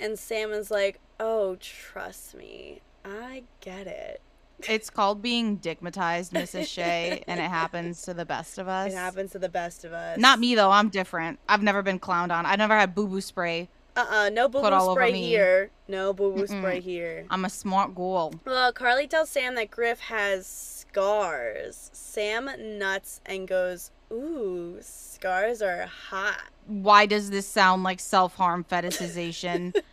[0.00, 4.22] And Sam is like, oh, trust me, I get it.
[4.68, 6.66] it's called being digmatized, Mrs.
[6.66, 8.92] Shay, and it happens to the best of us.
[8.92, 10.18] It happens to the best of us.
[10.18, 10.70] Not me though.
[10.70, 11.38] I'm different.
[11.48, 12.46] I've never been clowned on.
[12.46, 13.68] I've never had boo boo spray.
[13.96, 15.70] Uh uh no boo boo spray here.
[15.86, 17.26] No boo boo spray here.
[17.30, 18.32] I'm a smart girl.
[18.44, 21.90] Well, Carly tells Sam that Griff has scars.
[21.92, 26.40] Sam nuts and goes, Ooh, scars are hot.
[26.66, 29.74] Why does this sound like self harm fetishization?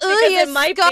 [0.00, 0.82] Because Ooh, it might be.
[0.82, 0.90] Oh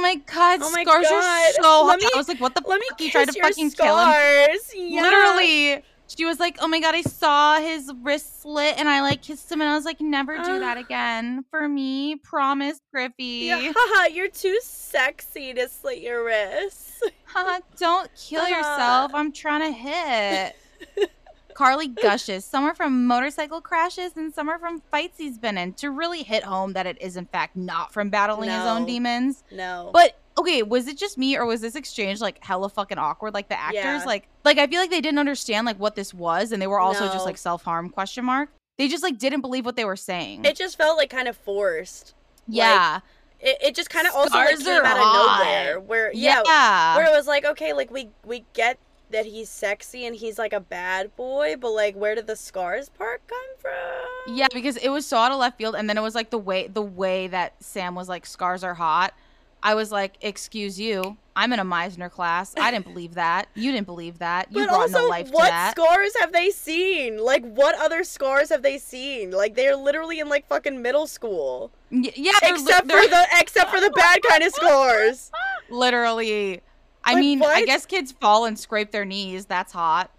[0.00, 1.14] my god, Oh my scars God.
[1.14, 2.00] are so hot.
[2.00, 3.00] Me- I was like, what the Let fuck?
[3.00, 4.58] You kiss tried to fucking kill him.
[4.74, 5.00] Yeah.
[5.02, 5.84] Literally.
[6.08, 9.50] She was like, "Oh my god, I saw his wrist slit, and I like kissed
[9.50, 10.80] him, and I was like, never do that Ah.
[10.80, 13.46] again for me, promise, Griffey.
[13.46, 17.00] Yeah, haha, you're too sexy to slit your wrists.
[17.26, 18.50] Haha, Don't kill Uh-huh.
[18.56, 19.14] yourself.
[19.14, 20.56] I'm trying to hit."
[21.56, 22.44] Carly gushes.
[22.44, 25.72] Some are from motorcycle crashes, and some are from fights he's been in.
[25.74, 29.42] To really hit home that it is in fact not from battling his own demons.
[29.50, 29.90] No.
[29.92, 33.32] But okay, was it just me or was this exchange like hella fucking awkward?
[33.32, 34.02] Like the actors, Yeah.
[34.04, 36.78] like like I feel like they didn't understand like what this was, and they were
[36.80, 38.50] also just like self harm question mark.
[38.78, 40.44] They just like didn't believe what they were saying.
[40.44, 42.12] it just felt like kind of forced.
[42.46, 43.00] yeah,
[43.40, 45.80] It, it just kind of also like came out of nowhere.
[45.80, 48.78] Where yeah, yeah, where it was like okay, like we we get
[49.10, 52.88] that he's sexy and he's like a bad boy, but like where did the scars
[52.88, 54.34] part come from?
[54.36, 56.38] yeah, because it was so out of left field, and then it was like the
[56.38, 59.14] way the way that Sam was like scars are hot.
[59.62, 62.54] I was like, excuse you, I'm in a Meisner class.
[62.56, 63.46] I didn't believe that.
[63.54, 64.52] You didn't believe that.
[64.52, 65.72] You but brought also, no life to what that.
[65.76, 67.18] scars have they seen?
[67.18, 69.32] Like, what other scars have they seen?
[69.32, 73.26] Like, they're literally in like fucking middle school, Y- yeah, they're except they're- for the
[73.40, 75.32] except for the bad kind of scars.
[75.70, 76.60] Literally.
[77.06, 79.46] I mean, I guess kids fall and scrape their knees.
[79.46, 80.10] That's hot.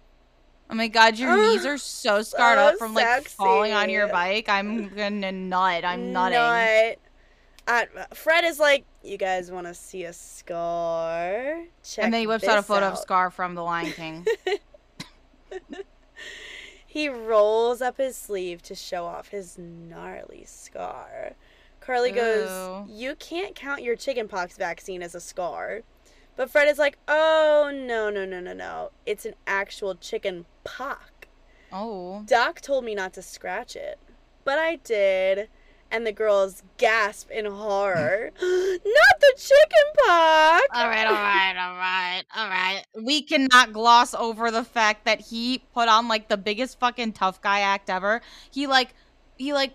[0.70, 4.08] Oh my god, your knees are so scarred so up from like falling on your
[4.08, 4.48] bike.
[4.48, 5.84] I'm gonna nut.
[5.84, 6.38] I'm nutting.
[6.38, 6.98] Nut.
[7.66, 11.64] Uh, Fred is like, you guys want to see a scar?
[11.84, 12.98] Check and then he whips out a photo of.
[12.98, 14.26] Scar from The Lion King.
[16.90, 21.34] He rolls up his sleeve to show off his gnarly scar.
[21.80, 25.82] Carly goes, You can't count your chickenpox vaccine as a scar.
[26.38, 28.92] But Fred is like, Oh, no, no, no, no, no.
[29.04, 31.26] It's an actual chicken pock.
[31.72, 32.22] oh.
[32.26, 33.98] Doc told me not to scratch it.
[34.44, 35.48] But I did.
[35.90, 38.30] And the girls gasp in horror.
[38.40, 40.66] not the chicken pox!
[40.74, 42.84] All right, all right, all right, all right.
[43.02, 47.40] We cannot gloss over the fact that he put on like the biggest fucking tough
[47.42, 48.20] guy act ever.
[48.50, 48.94] He like,
[49.38, 49.72] he like,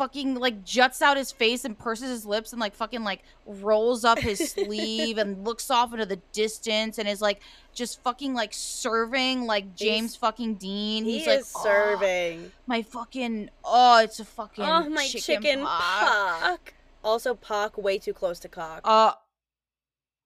[0.00, 4.02] fucking like juts out his face and purses his lips and like fucking like rolls
[4.02, 7.40] up his sleeve and looks off into the distance and is like
[7.74, 11.04] just fucking like serving like James fucking Dean.
[11.04, 12.50] He He's like is "Oh, serving.
[12.66, 16.74] my fucking oh, it's a fucking Oh, my chicken, pox." pock.
[17.04, 18.80] Also, pock way too close to cock.
[18.84, 19.12] Uh,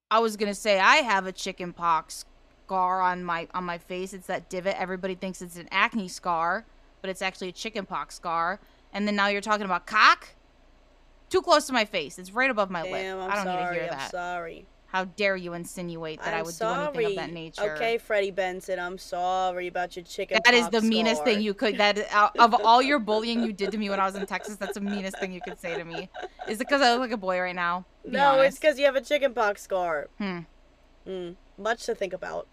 [0.09, 2.23] I was gonna say I have a chicken pox
[2.65, 4.13] scar on my on my face.
[4.13, 4.77] It's that divot.
[4.79, 6.63] Everybody thinks it's an acne scar,
[7.01, 8.61] but it's actually a chicken pox scar.
[8.95, 10.29] And then now you're talking about cock.
[11.29, 12.17] Too close to my face.
[12.17, 13.25] It's right above my Damn, lip.
[13.27, 13.63] I'm I don't sorry.
[13.63, 14.11] need to hear I'm that.
[14.11, 14.65] sorry.
[14.87, 16.93] How dare you insinuate that I I'm would sorry.
[16.93, 17.73] do anything of that nature?
[17.73, 20.39] Okay, Freddie Benson, I'm sorry about your chicken.
[20.45, 21.77] That is the meanest thing you could.
[21.77, 24.55] That out of all your bullying you did to me when I was in Texas,
[24.55, 26.09] that's the meanest thing you could say to me.
[26.47, 27.83] Is it because I look like a boy right now?
[28.05, 30.07] Be No, it's because you have a chicken pox scar.
[30.17, 30.39] Hmm.
[31.05, 32.47] Mm, much to think about.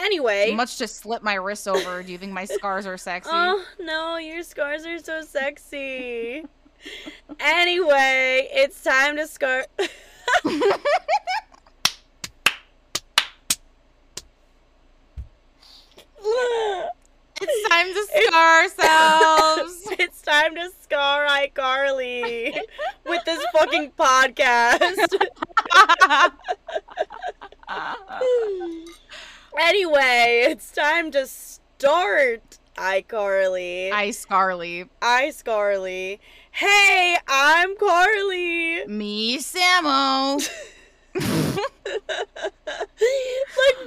[0.00, 0.52] Anyway.
[0.52, 2.02] Much to slip my wrists over.
[2.02, 3.30] Do you think my scars are sexy?
[3.32, 6.44] Oh no, your scars are so sexy.
[7.38, 9.66] anyway, it's time to scar.
[17.42, 19.88] It's time to scar ourselves.
[19.98, 22.54] it's time to scar iCarly
[23.06, 25.14] with this fucking podcast.
[29.58, 33.92] anyway, it's time to start iCarly.
[33.92, 34.88] I Scarly.
[35.02, 36.18] I Scarly.
[36.52, 38.86] Hey, I'm Carly.
[38.86, 40.48] Me Samo.
[41.14, 41.26] like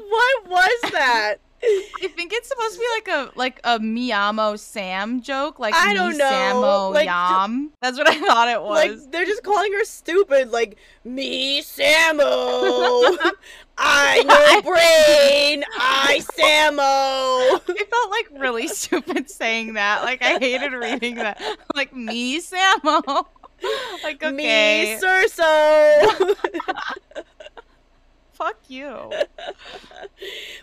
[0.09, 1.37] what was that?
[1.63, 5.93] I think it's supposed to be like a like a Miyamo Sam joke, like I
[5.93, 7.71] don't know, Samo like, Yam.
[7.81, 9.01] That's what I thought it was.
[9.01, 10.51] Like they're just calling her stupid.
[10.51, 13.17] Like me, Samo.
[13.77, 15.63] I no brain.
[15.77, 17.61] I Samo.
[17.69, 20.03] I felt like really stupid saying that.
[20.03, 21.41] Like I hated reading that.
[21.75, 23.25] Like me Samo.
[24.03, 26.35] Like okay, Me, Cerso.
[28.33, 29.09] fuck you.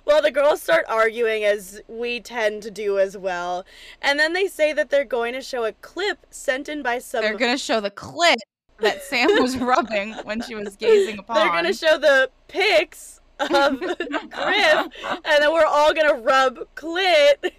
[0.05, 3.65] well, the girls start arguing as we tend to do as well,
[4.03, 7.23] and then they say that they're going to show a clip sent in by some.
[7.23, 8.37] They're gonna show the clit
[8.83, 11.37] that Sam was rubbing when she was gazing upon.
[11.39, 17.53] They're gonna show the pics of Griff, and then we're all gonna rub clit.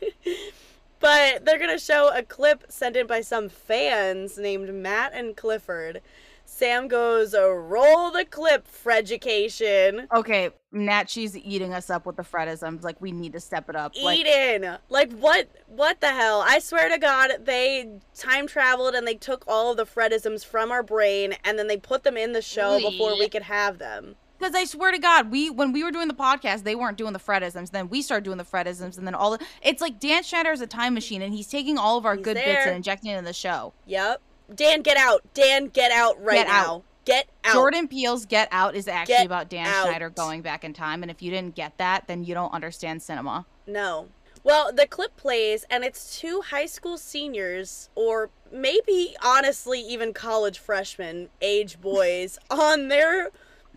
[0.99, 6.01] but they're gonna show a clip sent in by some fans named Matt and Clifford.
[6.61, 12.83] Sam goes, "Roll the clip, Freducation." Okay, Nat, she's eating us up with the Fredisms.
[12.83, 13.95] Like, we need to step it up.
[13.99, 15.47] Like, Eden, like what?
[15.65, 16.45] What the hell?
[16.47, 20.71] I swear to God, they time traveled and they took all of the Fredisms from
[20.71, 24.15] our brain, and then they put them in the show before we could have them.
[24.37, 27.13] Because I swear to God, we when we were doing the podcast, they weren't doing
[27.13, 27.71] the Fredisms.
[27.71, 29.43] Then we started doing the Fredisms, and then all the.
[29.63, 32.23] It's like Dan Schneider is a time machine, and he's taking all of our He's
[32.23, 33.73] good bits and injecting it in the show.
[33.87, 34.21] Yep.
[34.55, 35.21] Dan, get out.
[35.33, 36.67] Dan, get out right Get out.
[36.67, 36.83] now.
[37.05, 37.53] Get out.
[37.53, 39.87] Jordan Peele's Get Out is actually Get about Dan out.
[39.87, 43.01] Schneider going back in time, and if you didn't get that, then you don't understand
[43.01, 43.45] cinema.
[43.65, 44.09] No.
[44.43, 50.59] Well, the clip plays, and it's two high school seniors, or maybe honestly even college
[50.59, 53.29] freshmen, age boys, on their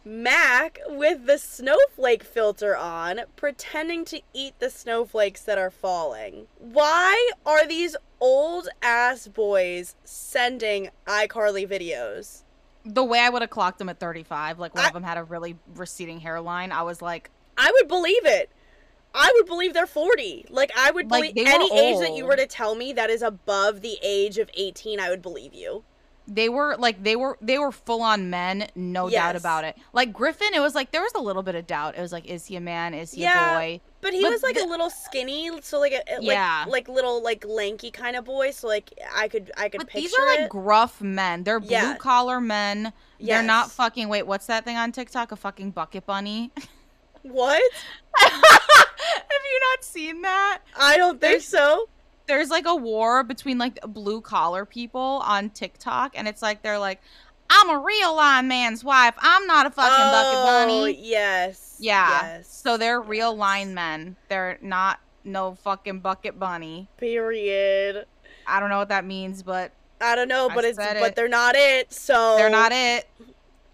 [0.05, 6.47] Mac with the snowflake filter on, pretending to eat the snowflakes that are falling.
[6.59, 7.97] Why are these
[8.29, 12.43] old ass boys sending iCarly videos?
[12.87, 15.19] The way I would have clocked them at 35, like one I- of them had
[15.19, 18.51] a really receding hairline, I was like, I would believe it.
[19.15, 20.47] I would believe they're 40.
[20.51, 23.23] Like, I would Like, believe any age that you were to tell me that is
[23.23, 25.85] above the age of 18, I would believe you.
[26.27, 29.77] they were like they were they were full on men, no doubt about it.
[29.93, 31.97] Like Griffin, it was like there was a little bit of doubt.
[31.99, 32.95] It was like, is he a man?
[32.95, 33.81] Is he Yeah, a boy?
[34.05, 36.67] But he But was like the- a little skinny, so like a like, Yeah.
[36.69, 38.51] like little like lanky kind of boy.
[38.51, 40.51] So like I could I could But these are like it.
[40.51, 41.43] gruff men.
[41.45, 41.97] They're blue Yeah.
[41.97, 42.93] collar men.
[43.19, 45.33] They're not fucking wait, what's that thing on TikTok?
[45.33, 46.53] A fucking bucket bunny?
[47.23, 47.62] what?
[48.17, 50.61] Have you not seen that?
[50.79, 51.88] I don't think There's- so.
[52.27, 56.79] There's like a war between like blue collar people on TikTok, and it's like they're
[56.79, 57.01] like,
[57.50, 59.14] I'm a real line man's wife.
[59.18, 60.98] I'm not a fucking bucket oh, bunny.
[61.00, 61.76] yes.
[61.78, 62.37] Yeah.
[62.37, 62.48] Yes.
[62.48, 63.38] So they're real yes.
[63.38, 64.16] line men.
[64.28, 66.88] They're not no fucking bucket bunny.
[66.96, 68.07] Period.
[68.46, 71.16] I don't know what that means, but I don't know, I but it's said but
[71.16, 71.92] they're not it.
[71.92, 73.09] So they're not it.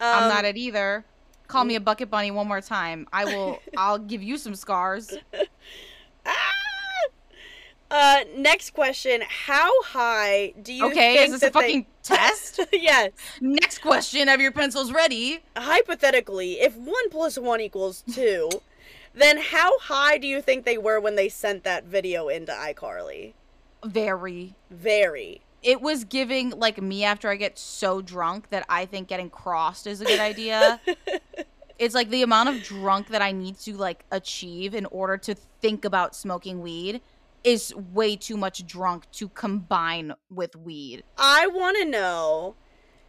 [0.00, 1.04] I'm um, not it either.
[1.48, 3.06] Call me a bucket bunny one more time.
[3.12, 3.61] I will.
[3.76, 5.16] I'll give you some scars.
[7.90, 12.61] Uh, next question: How high do you Okay, is this a that they- fucking test?
[12.72, 13.11] yes.
[13.40, 14.29] Next question.
[14.29, 15.40] Have your pencils ready?
[15.57, 18.48] Hypothetically, if one plus one equals two,
[19.14, 23.33] then how high do you think they were when they sent that video into iCarly?
[23.85, 24.55] Very.
[24.70, 25.40] Very.
[25.62, 29.87] It was giving like me after I get so drunk that I think getting crossed
[29.87, 30.81] is a good idea.
[31.79, 35.35] it's like the amount of drunk that I need to like achieve in order to
[35.35, 37.00] think about smoking weed
[37.44, 41.05] is way too much drunk to combine with weed.
[41.16, 42.55] I want to know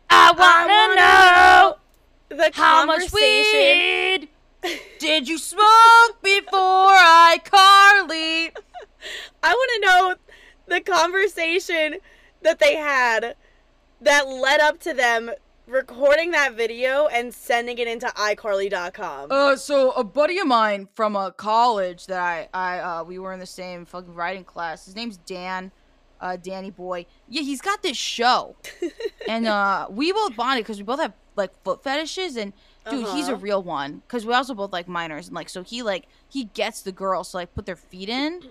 [0.10, 4.30] I I wanna know the how much weed
[5.00, 8.52] did you smoke before iCarly?
[9.41, 10.15] I want to know
[10.67, 11.98] the conversation
[12.41, 13.36] that they had
[14.02, 15.32] that led up to them
[15.67, 19.28] recording that video and sending it into iCarly.com.
[19.32, 23.34] Uh, so a buddy of mine from a college that I, I, uh, we were
[23.34, 24.86] in the same fucking writing class.
[24.86, 25.71] His name's Dan,
[26.19, 27.06] uh, Danny Boy.
[27.30, 28.56] Yeah, he's got this show,
[29.28, 32.52] and uh, we both bonded because we both have like foot fetishes, and
[32.89, 33.41] dude, he's a Uh-huh.
[33.41, 34.02] real one.
[34.06, 37.32] Because we also both like minors, and like so he like he gets the girls
[37.32, 38.41] to like put their feet in,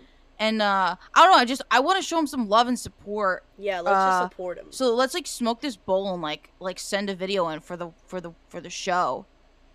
[0.40, 1.38] and uh, I don't know.
[1.38, 3.44] I just I want to show him some love and support.
[3.58, 4.66] yeah, let's uh, just support him.
[4.70, 7.90] So let's like smoke this bowl and like like send a video in for the
[8.08, 9.26] for the for the show.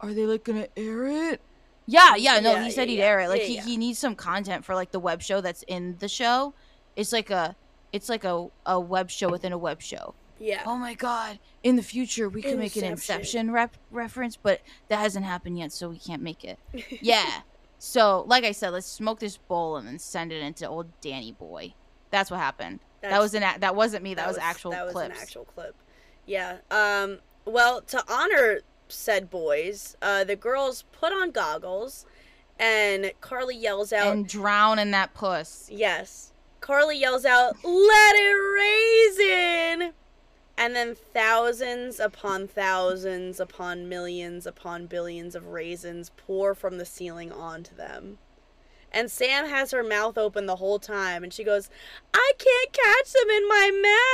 [0.02, 1.40] Are they like gonna air it?
[1.88, 3.06] Yeah, yeah, no, Yeah, he said yeah, he'd yeah.
[3.06, 3.30] air it.
[3.30, 3.62] Like Yeah, he, yeah.
[3.64, 6.54] he needs some content for like the web show that's in the show.
[6.96, 7.56] It's like a
[7.94, 10.16] it's like a, a web show within a web show.
[10.40, 10.64] yeah.
[10.66, 11.40] Oh my god.
[11.64, 13.20] In the future we could make an Inception.
[13.20, 16.58] Inception rep- reference, but that hasn't happened yet, so we can't make it.
[17.02, 17.42] Yeah.
[17.78, 21.32] So like I said, let's smoke this bowl and then send it into old Danny
[21.32, 21.74] boy.
[22.12, 22.80] That's what happened.
[23.02, 24.14] that was an a- that wasn't me.
[24.14, 25.16] That, was, actual that was clips.
[25.16, 25.76] an actual clip.
[26.26, 26.58] Yeah.
[26.72, 27.20] Um.
[27.46, 32.06] Well, to honor said boys, uh, the girls put on goggles,
[32.60, 35.70] and Carly yells out, and drown in that puss.
[35.72, 39.94] "Yes." Carly yells out, "Let it raisin!"
[40.58, 47.32] And then thousands upon thousands upon millions upon billions of raisins pour from the ceiling
[47.32, 48.20] onto them.
[48.92, 51.70] And Sam has her mouth open the whole time, and she goes,
[52.14, 53.72] "I can't catch them in my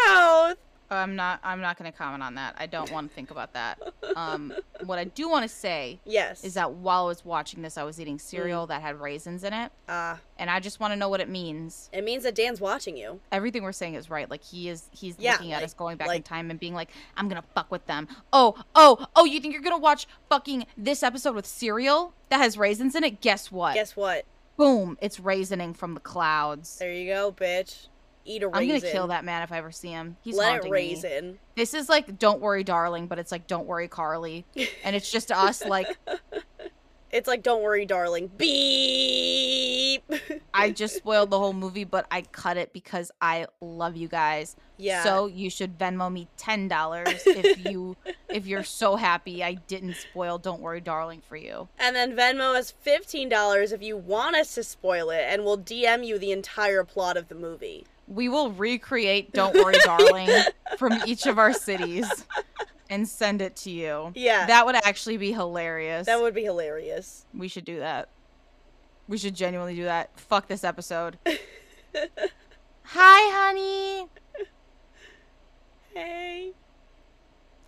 [0.07, 0.57] mouth."
[0.91, 1.39] I'm not.
[1.43, 2.55] I'm not going to comment on that.
[2.57, 3.79] I don't want to think about that.
[4.15, 4.53] Um,
[4.85, 6.43] what I do want to say Yes.
[6.43, 9.53] is that while I was watching this, I was eating cereal that had raisins in
[9.53, 11.89] it, Ah, and I just want to know what it means.
[11.93, 13.19] it means that Dan's watching you.
[13.31, 14.29] Everything we're saying is right.
[14.29, 14.89] Like he is.
[14.91, 17.43] He's Yeah, looking at like- us going back in time and being like, "I'm gonna
[17.55, 19.25] fuck with them." Oh, oh, oh!
[19.25, 23.21] You think you're gonna watch fucking this episode with cereal that has raisins in it?
[23.21, 23.75] Guess what?
[23.75, 24.25] Guess what?
[24.57, 24.97] Boom!
[25.01, 26.77] It's raisining from the clouds.
[26.77, 27.87] There you go, bitch.
[28.25, 30.17] Eat a I'm gonna kill that man if I ever see him.
[30.21, 30.77] He's Let it haunting me.
[30.77, 31.39] raisin.
[31.55, 34.45] This is like "Don't Worry, Darling," but it's like "Don't Worry, Carly,"
[34.83, 35.65] and it's just us.
[35.65, 35.97] Like
[37.11, 38.31] It's like, don't worry, darling.
[38.37, 40.03] Beep.
[40.53, 44.55] I just spoiled the whole movie, but I cut it because I love you guys.
[44.77, 45.03] yeah.
[45.03, 47.97] So you should Venmo me ten dollars if you
[48.29, 51.67] if you're so happy I didn't spoil Don't Worry Darling for you.
[51.77, 56.05] And then Venmo is $15 if you want us to spoil it, and we'll DM
[56.05, 57.85] you the entire plot of the movie.
[58.11, 60.29] We will recreate Don't Worry Darling
[60.77, 62.05] from each of our cities
[62.89, 64.11] and send it to you.
[64.15, 64.47] Yeah.
[64.47, 66.07] That would actually be hilarious.
[66.07, 67.25] That would be hilarious.
[67.33, 68.09] we should do that.
[69.07, 70.09] We should genuinely do that.
[70.19, 71.17] Fuck this episode.
[72.83, 74.07] Hi, honey.
[75.93, 76.51] Hey.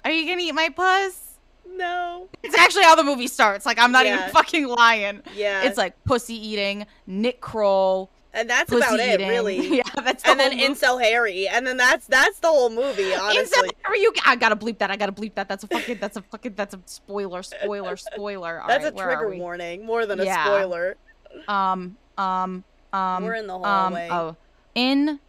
[0.06, 1.36] Are you gonna eat my puss?
[1.70, 2.28] No.
[2.44, 3.66] It's actually how the movie starts.
[3.66, 4.18] Like I'm not Yeah.
[4.20, 5.22] even fucking lying.
[5.36, 5.64] Yeah.
[5.64, 9.78] It's like pussy eating, Nick Kroll, and that's pussy about it, really.
[9.78, 10.68] yeah, that's the and then movie.
[10.68, 13.70] Incel Harry, and then that's that's the whole movie, honestly.
[13.70, 14.14] Incel- are you?
[14.26, 14.92] I gotta bleep that.
[14.92, 15.48] I gotta bleep that.
[15.48, 15.98] That's a fucking.
[16.00, 16.54] That's a fucking.
[16.56, 17.44] That's a spoiler.
[17.44, 17.96] Spoiler.
[17.98, 18.62] Spoiler.
[18.62, 20.44] All that's right, a trigger warning, more than a Yeah.
[20.46, 20.98] spoiler.
[21.48, 21.98] Um.
[22.18, 22.64] Um.
[22.92, 23.24] Um.
[23.24, 24.10] We're in the um, hallway.
[24.12, 24.36] oh,
[24.76, 25.20] in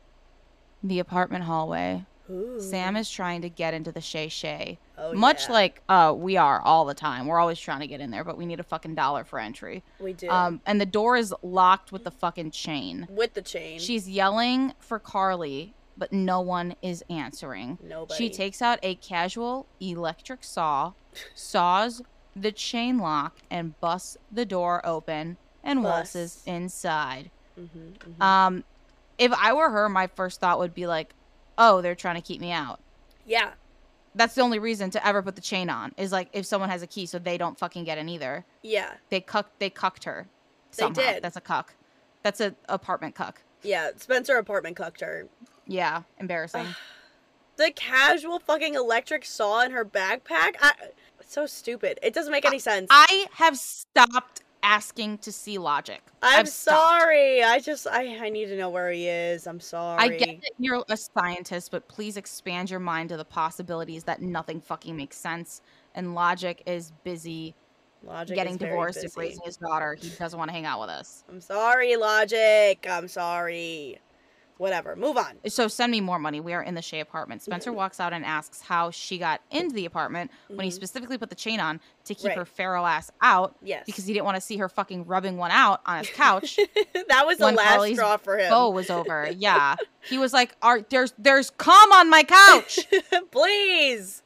[0.82, 2.60] the apartment hallway, Ooh.
[2.60, 4.78] Sam is trying to get into the Shay Shay.
[4.96, 5.52] Oh, Much yeah.
[5.52, 7.26] like uh we are all the time.
[7.26, 9.82] We're always trying to get in there, but we need a fucking dollar for entry.
[9.98, 13.06] we do Um, and the door is locked with the fucking chain.
[13.10, 13.78] with the chain.
[13.80, 17.78] She's yelling for Carly, but no one is answering.
[17.82, 18.16] Nobody.
[18.16, 20.92] She takes out a casual electric saw,
[21.34, 22.02] saws
[22.36, 26.14] the chain lock, and busts the door open and Busts.
[26.14, 27.30] waltzes inside.
[27.58, 28.22] Mhm, mhm.
[28.22, 28.64] Um,
[29.18, 31.14] if I were her, my first thought would be like,
[31.58, 32.80] "Oh, they're trying to keep me out."
[33.26, 33.52] yeah.
[34.14, 36.82] That's the only reason to ever put the chain on is like if someone has
[36.82, 38.44] a key, so they don't fucking get in either.
[38.62, 38.94] Yeah.
[39.10, 40.26] They cuck, they cucked her.
[40.76, 41.22] They did.
[41.22, 41.74] That's a cuck.
[42.22, 43.42] That's a apartment cuck.
[43.62, 43.90] Yeah.
[43.96, 45.28] Spencer apartment cucked her.
[45.66, 46.66] Yeah, embarrassing.
[47.56, 50.56] The casual fucking electric saw in her backpack.
[50.60, 50.72] I,
[51.20, 52.00] it's so stupid.
[52.02, 52.88] It doesn't make any sense.
[52.90, 56.02] I have stopped asking to see logic.
[56.22, 57.02] I'm I've stopped.
[57.02, 57.44] sorry.
[57.44, 59.46] I just I I need to know where he is.
[59.46, 60.02] I'm sorry.
[60.02, 64.22] I get that you're a scientist, but please expand your mind to the possibilities that
[64.22, 65.60] nothing fucking makes sense
[65.94, 67.54] and logic is busy
[68.06, 69.96] Logic getting divorced and raising his daughter.
[69.98, 71.24] He doesn't want to hang out with us.
[71.28, 72.84] I'm sorry, Logic.
[72.88, 73.98] I'm sorry.
[74.56, 74.94] Whatever.
[74.94, 75.38] Move on.
[75.48, 76.38] So send me more money.
[76.40, 77.42] We are in the Shay apartment.
[77.42, 80.74] Spencer walks out and asks how she got into the apartment when he Mhm.
[80.74, 82.36] specifically put the chain on to keep Right.
[82.38, 83.82] her feral ass out Yes.
[83.84, 86.56] because he didn't want to see her fucking rubbing one out on his couch.
[87.08, 88.48] that was the last Carly's straw for him.
[88.50, 89.28] Bo was over.
[89.36, 89.74] Yeah.
[90.02, 92.78] He was like, "Are there's there's cum on my couch."
[93.32, 94.22] Please.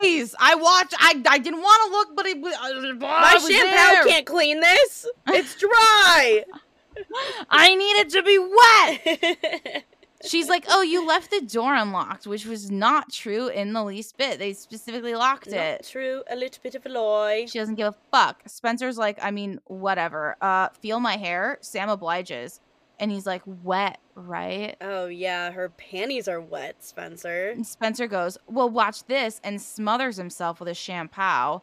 [0.00, 0.94] Please, I watched.
[0.98, 2.54] I I didn't want to look, but it was.
[2.54, 5.06] uh, My Shampow can't clean this.
[5.28, 6.44] It's dry.
[7.48, 9.84] I need it to be wet.
[10.26, 14.18] She's like, "Oh, you left the door unlocked," which was not true in the least
[14.18, 14.38] bit.
[14.38, 15.88] They specifically locked Not it.
[15.90, 16.22] true.
[16.30, 17.46] A little bit of a lie.
[17.46, 18.42] She doesn't give a fuck.
[18.46, 20.36] Spencer's like, "I mean, whatever.
[20.42, 22.60] Uh, feel my hair." Sam obliges,
[22.98, 27.48] and he's like, "Wet, right?" Oh yeah, her panties are wet, Spencer.
[27.52, 31.62] And Spencer goes, Well, watch this, and smothers himself with a Shampow.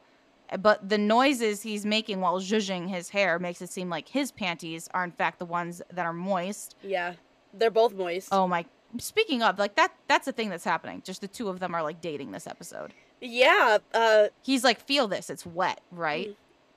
[0.60, 4.88] But the noises he's making while zhuzhing his hair makes it seem like his panties
[4.94, 6.76] are, in fact, the ones that are moist.
[6.82, 7.14] Yeah,
[7.54, 8.30] they're both moist.
[8.32, 8.66] Oh my.
[9.00, 11.02] Speaking of, like, that that's the thing that's happening.
[11.04, 12.94] Just the two of them are, like, dating this episode.
[13.20, 13.80] Yeah.
[13.94, 14.28] Uh.
[14.44, 15.30] He's like, Feel this.
[15.30, 16.36] It's wet, right?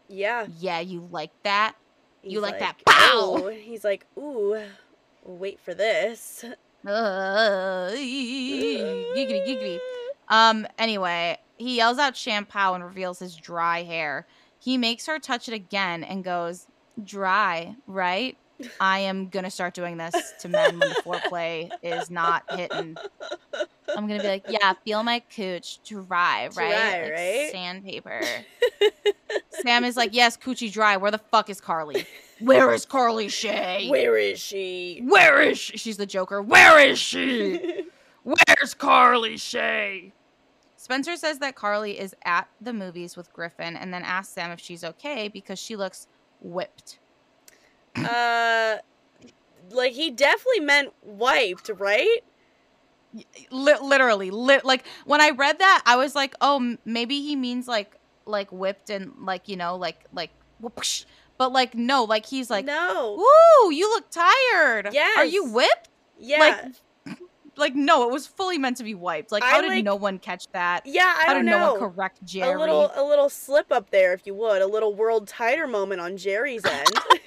[0.08, 0.46] Yeah.
[0.58, 1.76] Yeah, you like that?
[2.22, 2.76] You like that?
[2.84, 3.10] Pow!
[3.14, 4.60] "Oh." He's like, ooh,
[5.24, 6.44] wait for this.
[6.86, 9.78] Uh, giggity, giggity.
[10.28, 14.26] Um, anyway, he yells out Shampow and reveals his dry hair.
[14.58, 16.66] He makes her touch it again and goes,
[17.02, 18.36] Dry, right?
[18.78, 22.96] I am gonna start doing this to men when the foreplay is not hitting.
[23.96, 26.52] I'm gonna be like, Yeah, feel my cooch dry, right?
[26.52, 27.48] Dry, Like right?
[27.52, 28.20] Sandpaper.
[29.62, 30.96] Sam is like, Yes, coochie dry.
[30.98, 32.06] Where the fuck is Carly?
[32.40, 33.88] Where is Carly Shay?
[33.88, 35.02] Where is she?
[35.06, 35.76] Where is she?
[35.78, 36.42] She's the Joker.
[36.42, 37.84] Where is she?
[38.22, 40.12] Where's Carly Shay?
[40.80, 44.60] Spencer says that Carly is at the movies with Griffin and then asks Sam if
[44.60, 46.06] she's okay because she looks
[46.40, 46.98] whipped.
[47.96, 48.78] uh,
[49.72, 52.20] like he definitely meant wiped, right?
[53.50, 57.68] Li- literally, li- like when I read that, I was like, oh, maybe he means
[57.68, 60.30] like like whipped and like you know like like
[60.62, 61.04] whoopsh.
[61.36, 63.18] But like no, like he's like, no.
[63.18, 64.88] woo, you look tired.
[64.94, 65.12] Yeah.
[65.18, 65.90] Are you whipped?
[66.18, 66.40] Yeah.
[66.40, 66.74] Like,
[67.60, 69.30] like no, it was fully meant to be wiped.
[69.30, 70.84] Like I, how did like- no one catch that?
[70.86, 71.14] yeah.
[71.18, 71.58] I How don't did know.
[71.58, 72.54] no one correct Jerry?
[72.54, 74.62] A little, a little slip up there, if you would.
[74.62, 76.88] A little world titer moment on Jerry's end.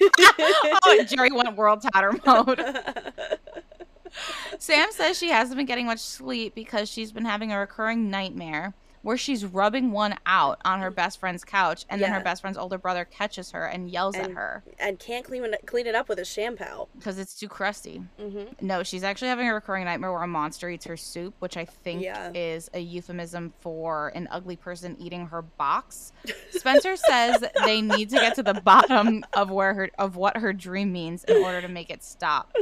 [0.84, 2.60] oh, Jerry went world tatter mode.
[4.58, 8.74] Sam says she hasn't been getting much sleep because she's been having a recurring nightmare.
[9.04, 12.56] Where she's rubbing one out on her best friend's couch, and then her best friend's
[12.58, 16.08] older brother catches her and yells at her and can't clean it, clean it up
[16.08, 16.88] with a Shampow.
[16.98, 18.02] because it's too crusty.
[18.18, 18.66] Mm-hmm.
[18.66, 21.66] No, she's actually having a recurring nightmare where a monster eats her soup, which I
[21.66, 22.30] think Yeah.
[22.34, 26.12] is a euphemism for an ugly person eating her box.
[26.50, 30.54] Spencer says they need to get to the bottom of where her of what her
[30.54, 32.54] dream means in order to make it stop.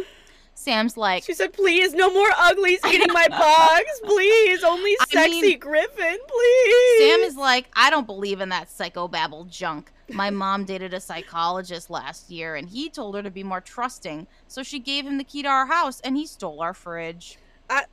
[0.55, 3.85] Sam's like, She said, "Please, no more uglies eating my box.
[4.05, 8.69] Please, only I sexy mean- Griffin, please." Sam is like, I don't believe in that
[8.69, 9.91] psychobabble junk.
[10.09, 14.27] My mom dated a psychologist last year and he told her to be more trusting.
[14.47, 17.39] So she gave him the key to our house and he stole our fridge.
[17.71, 17.87] a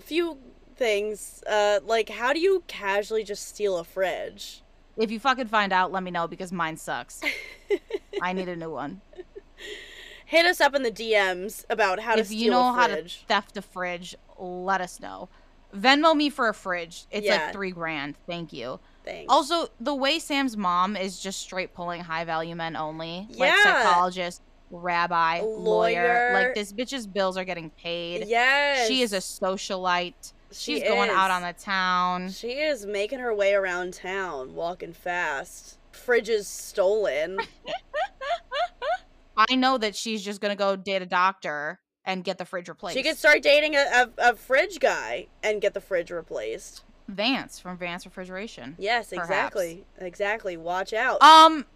[0.00, 0.38] few
[0.76, 1.42] things.
[1.48, 4.62] Uh, like, how do you casually just steal a fridge?
[4.96, 7.20] If you fucking find out, let me know because mine sucks.
[8.22, 9.00] I need a new one.
[10.30, 12.86] Hit us up in the DMs about how to if steal you know a how
[12.86, 13.24] to fridge.
[13.26, 15.28] theft a fridge, let us know.
[15.76, 17.06] Venmo me for a fridge.
[17.10, 17.46] It's Yeah.
[17.46, 18.14] like three grand.
[18.28, 18.78] Thank you.
[19.04, 19.26] Thanks.
[19.28, 23.62] Also, the way Sam's mom is just straight pulling high value men only, like Yeah.
[23.64, 25.56] psychologist, rabbi, lawyer.
[25.58, 26.30] Lawyer.
[26.34, 28.28] Like this bitch's bills are getting paid.
[28.28, 30.32] yes, She is a socialite.
[30.52, 32.30] She She's going out on the town.
[32.30, 35.78] She is making her way around town, walking fast.
[35.92, 37.40] Fridges stolen.
[39.36, 42.96] I know that she's just gonna go date a doctor and get the fridge replaced.
[42.96, 43.78] She could start dating a,
[44.18, 46.82] a, a fridge guy and get the fridge replaced.
[47.08, 48.76] Vance from Vance Refrigeration.
[48.78, 49.28] Yes, Perhaps.
[49.28, 49.84] exactly.
[49.98, 50.56] Exactly.
[50.56, 51.20] Watch out.
[51.22, 51.66] Um,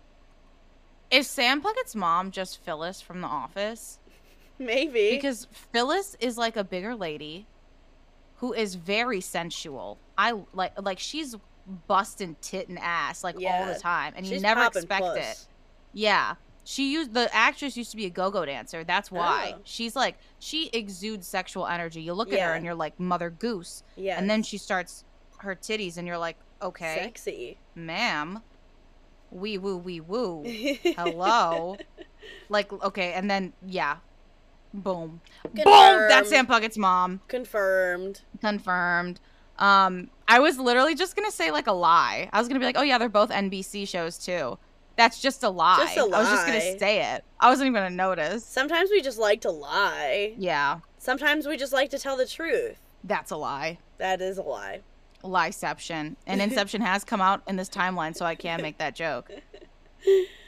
[1.11, 3.99] is Sam Puckett's mom just Phyllis from The Office?
[4.59, 5.11] Maybe.
[5.11, 7.47] Because Phyllis is like a bigger lady
[8.37, 9.99] who is very sensual.
[10.17, 11.37] I like like she's
[11.89, 15.17] busting tit and ass like all the time, and you never expect puss.
[15.17, 15.47] it.
[15.93, 16.35] Yeah.
[16.65, 18.85] She used the actress used to be a go-go dancer.
[18.85, 19.55] That's why.
[19.57, 19.61] Oh.
[19.65, 22.01] She's like she exudes sexual energy.
[22.03, 22.49] You look at Yeah.
[22.49, 23.83] her and you're like mother goose.
[23.97, 24.19] Yeah.
[24.19, 25.05] And then she starts
[25.39, 27.59] her titties and you're like, "Okay, Sexy.
[27.75, 28.41] ma'am.
[29.31, 30.43] Wee woo wee woo.
[30.97, 31.77] Hello."
[32.49, 33.97] like okay, and then yeah.
[34.73, 35.21] Boom.
[35.53, 35.62] Boom!
[35.65, 36.49] That's Sam Confirmed.
[36.49, 37.21] Puckett's mom.
[37.29, 38.23] Confirmed.
[38.41, 39.21] Confirmed.
[39.59, 42.29] Um, I was literally just gonna say like a lie.
[42.33, 44.59] I was gonna be like, oh yeah, they're both NBC shows too.
[44.97, 45.78] That's just a lie.
[45.78, 47.24] Just a I was just gonna say it.
[47.40, 48.45] I wasn't even gonna notice.
[48.45, 50.34] Sometimes we just like to lie.
[50.38, 52.78] Yeah, Sometimes we just like to tell the truth.
[53.03, 53.78] that's a lie.
[53.99, 54.80] That is a lie.
[55.22, 56.16] Lieception.
[56.26, 59.30] And Inception has come out in this timeline, so I can make that joke.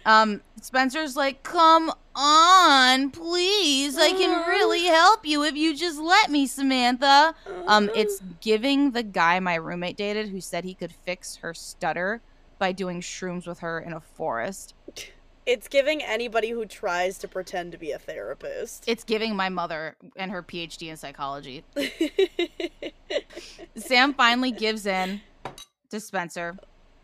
[0.05, 3.99] Um, Spencer's like, come on, please.
[3.99, 7.35] I can really help you if you just let me, Samantha.
[7.67, 12.21] Um, it's giving the guy my roommate dated who said he could fix her stutter
[12.59, 14.75] by doing shrooms with her in a forest.
[15.45, 18.85] It's giving anybody who tries to pretend to be a therapist.
[18.89, 21.63] It's giving my mother and her PhD in psychology.
[23.77, 25.21] Sam finally gives in
[25.91, 26.57] to Spencer.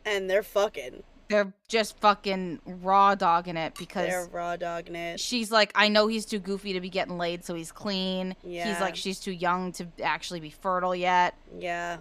[0.04, 1.02] and they're fucking.
[1.28, 5.18] They're just fucking raw dogging it because They're raw dogging it.
[5.18, 8.36] she's like, I know he's too goofy to be getting laid, so he's clean.
[8.42, 8.70] Yeah.
[8.70, 11.34] He's like, she's too young to actually be fertile yet.
[11.58, 11.98] Yeah.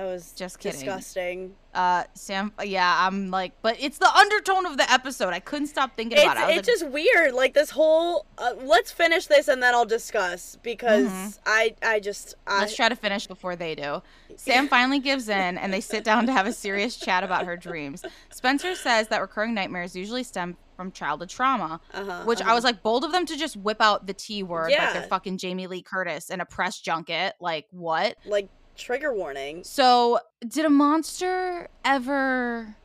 [0.00, 0.80] That was Just kidding.
[0.80, 1.54] disgusting.
[1.74, 5.34] Uh, Sam, yeah, I'm like, but it's the undertone of the episode.
[5.34, 6.56] I couldn't stop thinking It's, about it.
[6.56, 7.34] It's like, just weird.
[7.34, 8.24] Like this whole.
[8.38, 11.38] Uh, let's finish this and then I'll discuss because Mhm.
[11.44, 14.02] I I just I, Let's try to finish before they do.
[14.36, 17.58] Sam finally gives in and they sit down to have a serious chat about her
[17.58, 18.02] dreams.
[18.30, 22.54] Spencer says that recurring nightmares usually stem from childhood trauma, uh-huh, which I uh-huh.
[22.54, 25.36] was like bold of them to just whip out the T word like they're fucking
[25.36, 27.34] Jamie Lee Curtis in a press junket.
[27.38, 28.16] Like, what?
[28.24, 28.48] like
[28.80, 29.62] trigger warning.
[29.62, 32.76] So, did a monster ever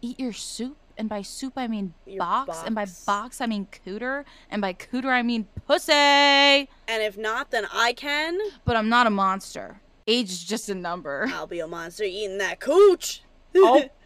[0.00, 0.76] eat your soup?
[0.96, 2.62] And by soup, I mean Your box.
[2.64, 3.04] And by box.
[3.04, 4.24] box, I mean cooter.
[4.50, 5.92] And by cooter, I mean pussy.
[5.92, 8.38] And if not, then I can.
[8.64, 9.80] But I'm not a monster.
[10.06, 11.26] Age is just a number.
[11.32, 13.22] I'll be a monster eating that cooch.
[13.56, 13.88] Oh.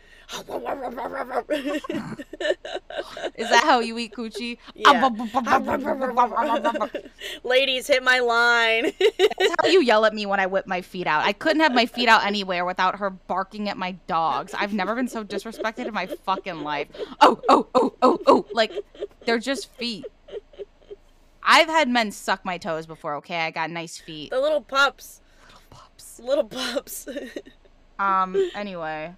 [3.36, 4.58] Is that how you eat coochie?
[4.74, 5.08] Yeah.
[7.44, 8.92] Ladies, hit my line.
[9.60, 11.24] how you yell at me when I whip my feet out.
[11.24, 14.54] I couldn't have my feet out anywhere without her barking at my dogs.
[14.54, 16.88] I've never been so disrespected in my fucking life.
[17.20, 18.46] Oh, oh, oh, oh, oh.
[18.52, 18.72] Like,
[19.24, 20.06] they're just feet.
[21.42, 23.40] I've had men suck my toes before, okay?
[23.40, 24.30] I got nice feet.
[24.30, 25.20] the little pups.
[25.50, 26.18] Little pups.
[26.18, 27.08] Little pups.
[27.98, 29.14] Um, anyway.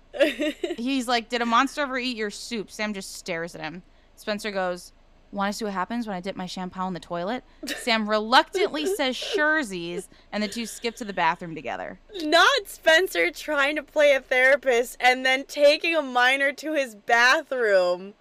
[0.76, 2.70] He's like, Did a monster ever eat your soup?
[2.70, 3.82] Sam just stares at him.
[4.16, 4.92] Spencer goes,
[5.32, 7.44] Want to see what happens when I dip my Shampow in the toilet?
[7.66, 11.98] Sam reluctantly says Sherzies, and the two skip to the bathroom together.
[12.22, 18.14] Not Spencer trying to play a therapist and then taking a minor to his bathroom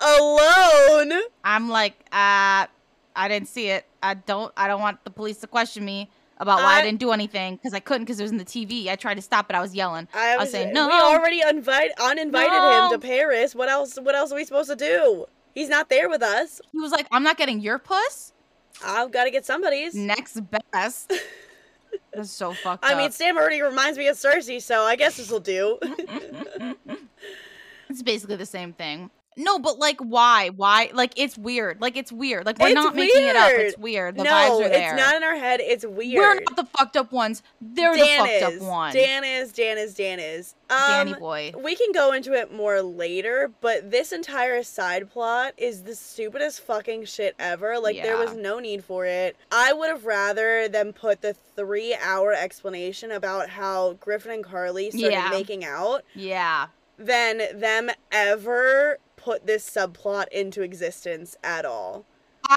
[0.00, 1.12] alone.
[1.44, 2.66] I'm like, uh,
[3.14, 3.86] I didn't see it.
[4.02, 6.10] I don't I don't want the police to question me.
[6.40, 8.44] About why I, I- didn't do anything because I couldn't because it was in the
[8.44, 8.88] TV.
[8.88, 9.54] I tried to stop it.
[9.54, 10.08] I was yelling.
[10.14, 10.88] I was was saying, uh, no.
[10.88, 12.86] We already invite, uninvited No.
[12.90, 13.54] him to Paris.
[13.54, 13.96] What else?
[14.00, 15.26] What else are we supposed to do?
[15.54, 16.60] He's not there with us.
[16.72, 18.32] He was like, "I'm not getting your puss."
[18.84, 19.94] I've got to get somebody's.
[19.94, 20.40] Next
[20.72, 21.12] best.
[22.14, 22.98] That's so fucked I up.
[22.98, 25.78] mean, Sam already reminds me of Circe, so I guess this will do.
[27.88, 29.10] it's basically the same thing.
[29.42, 30.50] No, but like, why?
[30.50, 30.90] Why?
[30.92, 31.80] Like, it's weird.
[31.80, 32.44] Like, it's weird.
[32.44, 33.50] Like, we're It's not making it up.
[33.52, 34.16] It's weird.
[34.16, 34.92] The no, vibes are there.
[34.94, 35.60] it's not in our head.
[35.62, 36.18] It's weird.
[36.18, 37.42] We're not the fucked up ones.
[37.60, 38.62] They're Dan the fucked is.
[38.62, 38.92] up one.
[38.92, 39.52] Dan is.
[39.52, 39.94] Dan is.
[39.94, 40.54] Dan is.
[40.68, 41.52] Um, Danny boy.
[41.58, 46.60] We can go into it more later, but this entire side plot is the stupidest
[46.60, 47.78] fucking shit ever.
[47.78, 49.36] Like, there was no need for it.
[49.50, 54.90] I would have rather them put the three hour explanation about how Griffin and Carly
[54.90, 55.30] started Yeah.
[55.30, 56.66] making out Yeah.
[56.98, 62.04] than them ever put this subplot into existence at all.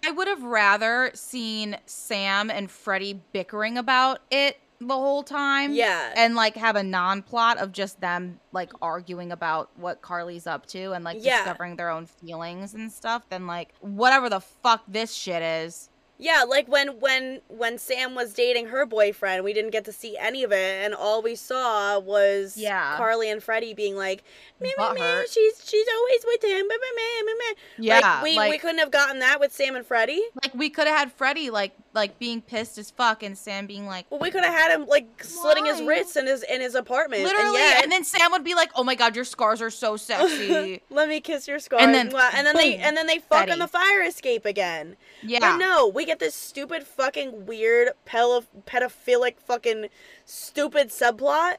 [0.03, 5.73] I would have rather seen Sam and Freddie bickering about it the whole time.
[5.73, 6.13] Yeah.
[6.15, 10.65] And like have a non plot of just them like arguing about what Carly's up
[10.67, 11.37] to and like Yeah.
[11.37, 15.89] discovering their own feelings and stuff than like whatever the fuck this shit is.
[16.23, 20.17] Yeah, like when when when Sam was dating her boyfriend, we didn't get to see
[20.17, 22.95] any of it, and all we saw was Yeah.
[22.95, 24.23] Carly and Freddie being like,
[24.61, 27.99] "Meh, meh, meh, she's she's always with him." Meh, meh, meh, meh, meh." Yeah.
[27.99, 30.23] like, we we couldn't have gotten that with Sam and Freddie.
[30.41, 33.85] like we could have had Freddie like like being pissed as fuck and Sam being
[33.85, 36.75] like Well, we could have had him like slitting his wrists in his in his
[36.75, 39.61] apartment, literally and, yet, and then Sam would be like, "Oh my god, your scars
[39.61, 41.81] are so sexy." let me kiss your scars.
[41.83, 43.51] And then, and then they and then they fuck Freddie.
[43.53, 44.95] on the fire escape again.
[45.21, 45.39] yeah.
[45.39, 49.87] But no, we get this stupid fucking weird pedoph- pedophilic fucking
[50.25, 51.55] stupid subplot.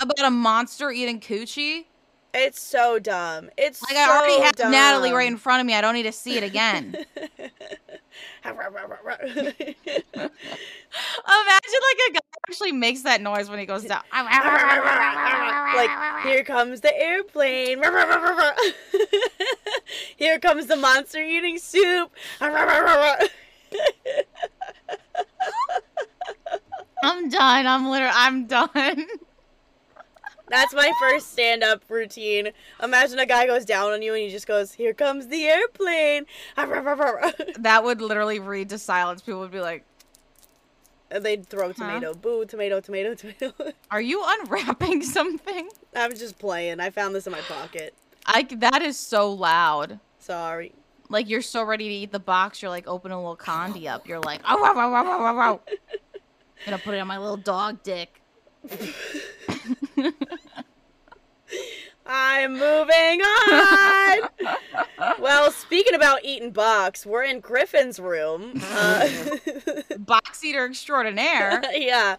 [0.00, 1.86] About a monster eating coochie.
[2.34, 3.48] It's so dumb.
[3.56, 4.72] It's Like so I already have dumb.
[4.72, 5.74] Natalie right in front of me.
[5.74, 6.96] I don't need to see it again.
[7.16, 7.52] Imagine
[11.80, 14.02] like a guy actually makes that noise when he goes down.
[15.76, 15.90] like
[16.24, 17.80] here comes the airplane.
[20.16, 22.10] here comes the monster eating soup.
[22.40, 22.52] I'm
[27.28, 27.66] done.
[27.66, 29.06] I'm literally I'm done.
[30.48, 32.50] That's my first stand-up routine.
[32.82, 36.26] Imagine a guy goes down on you and he just goes, "Here comes the airplane."
[36.56, 39.22] that would literally read to silence.
[39.22, 39.84] People would be like,
[41.10, 42.12] and they'd throw tomato.
[42.14, 43.52] Boo, tomato, tomato, tomato.
[43.90, 46.80] "Are you unwrapping something?" I'm just playing.
[46.80, 47.94] I found this in my pocket.
[48.26, 49.98] I that is so loud.
[50.18, 50.72] Sorry.
[51.08, 54.08] Like you're so ready to eat the box, you're like open a little condi up.
[54.08, 55.60] You're like, oh, wow, wow, wow, wow, wow, wow.
[56.64, 58.20] Gonna put it on my little dog dick.
[62.44, 64.28] I'm moving on.
[65.18, 68.60] well, speaking about eating box, we're in Griffin's room.
[68.62, 69.08] Uh,
[69.98, 71.62] Box eater extraordinaire.
[71.72, 72.16] yeah.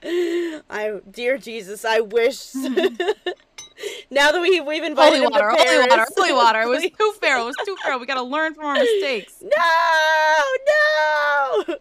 [0.67, 2.55] I, dear Jesus, I wish.
[4.09, 6.61] now that we we've invited Holy him water, to holy water, holy water.
[6.61, 7.37] It was too fair.
[7.37, 7.99] It was too fair.
[7.99, 9.43] We gotta learn from our mistakes.
[9.43, 10.41] No,
[11.67, 11.75] no.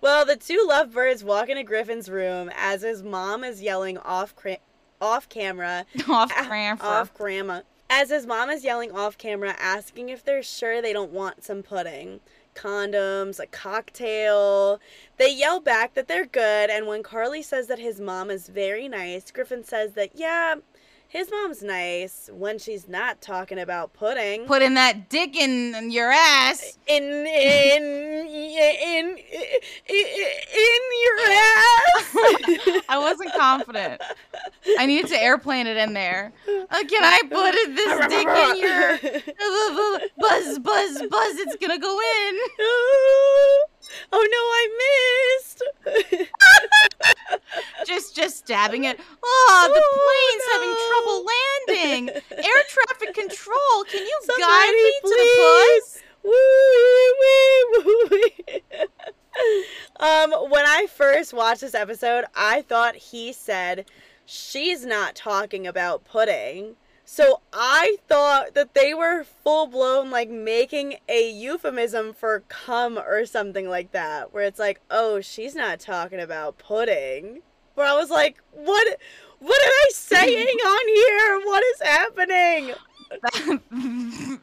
[0.00, 4.34] Well, the two lovebirds walk into Griffin's room as his mom is yelling off
[5.00, 6.86] off camera Off Cranford.
[6.86, 7.62] Off grandma.
[7.90, 11.62] As his mom is yelling off camera, asking if they're sure they don't want some
[11.62, 12.20] pudding.
[12.54, 14.80] Condoms, a cocktail.
[15.16, 18.88] They yell back that they're good, and when Carly says that his mom is very
[18.88, 20.56] nice, Griffin says that, yeah,
[21.08, 24.44] his mom's nice when she's not talking about pudding.
[24.44, 26.76] Putting that dick in your ass.
[26.86, 29.18] in in in in
[29.88, 32.84] in your ass.
[32.90, 34.02] I wasn't confident.
[34.78, 36.30] I needed to airplane it in there.
[36.46, 38.98] Uh, can I put it, this dick in your
[40.18, 41.36] buzz, buzz, buzz?
[41.38, 42.38] It's gonna go in.
[44.12, 44.68] Oh no, I
[45.38, 46.28] missed.
[47.86, 48.98] Just, just stabbing it.
[49.22, 52.22] Oh, the Oh, plane's having trouble landing.
[52.44, 53.84] Air traffic control.
[53.90, 55.84] Can you guide Somebody me to the please.
[55.84, 56.02] bus?
[60.00, 63.86] Um, when I first watched this episode, I thought he said
[64.26, 66.76] she's not talking about pudding.
[67.10, 73.24] So I thought that they were full blown like making a euphemism for cum or
[73.24, 77.40] something like that, where it's like, oh, she's not talking about pudding.
[77.74, 78.98] Where I was like, what?
[79.38, 81.40] What am I saying on here?
[81.46, 81.80] What is
[83.40, 84.40] happening?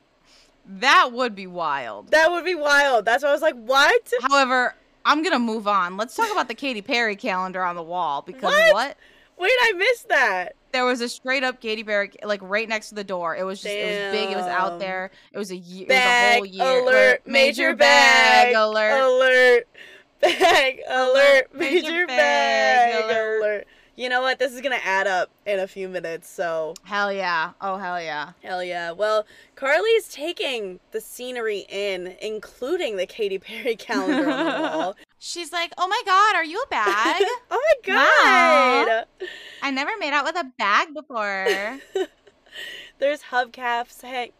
[0.79, 2.09] that would be wild.
[2.09, 3.05] That would be wild.
[3.05, 4.11] That's why I was like, what?
[4.23, 4.73] However,
[5.05, 5.97] I'm gonna move on.
[5.97, 8.73] Let's talk about the Katy Perry calendar on the wall because What?
[8.73, 8.97] what?
[9.37, 10.55] Wait, I missed that.
[10.75, 13.33] There was a straight up Katy Perry like right next to the door.
[13.33, 14.29] It was just it was big.
[14.29, 15.09] It was out there.
[15.31, 15.87] It was a year.
[15.87, 16.83] Bag it was a whole year.
[16.83, 17.31] alert, Major
[17.69, 19.01] major bag bag alert.
[19.01, 19.67] Alert.
[20.21, 21.53] Bag alert.
[21.53, 23.39] Major Major bag bag alert.
[23.39, 23.67] alert.
[23.97, 24.39] You know what?
[24.39, 27.51] This is gonna add up in a few minutes, so Hell yeah.
[27.61, 28.31] Oh, hell yeah.
[28.43, 28.91] hell yeah.
[28.91, 29.25] Well,
[29.55, 34.95] Carly's taking the scenery in, including the Katy Perry calendar on the wall.
[35.17, 37.23] She's like, oh my God, are you a bag?
[37.51, 39.05] oh my god!
[39.63, 41.79] I never made out with a bag before.
[42.99, 44.31] There's hubcaps hang-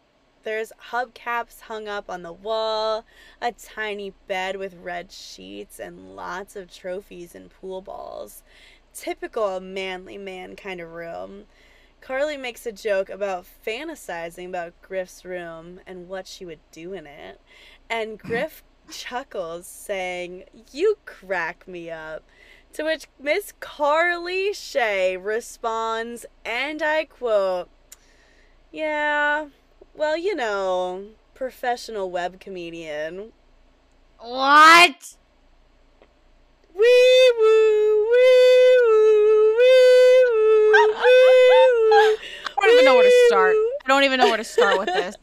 [0.46, 3.04] there's hubcaps hung up on the wall,
[3.42, 8.44] a tiny bed with red sheets and lots of trophies and pool balls.
[8.96, 11.44] Typical manly man kind of room.
[12.00, 17.06] Carly makes a joke about fantasizing about Griff's room and what she would do in
[17.06, 17.38] it.
[17.90, 22.22] And Griff chuckles, saying, You crack me up.
[22.72, 27.68] To which Miss Carly Shay responds, and I quote,
[28.72, 29.48] Yeah,
[29.94, 33.32] well, you know, professional web comedian.
[34.18, 35.16] what?
[36.76, 41.16] Wee woo, wee woo, wee woo, wee
[41.88, 42.16] woo.
[42.52, 43.54] I don't even know where to start.
[43.56, 45.16] I don't even know where to start with this.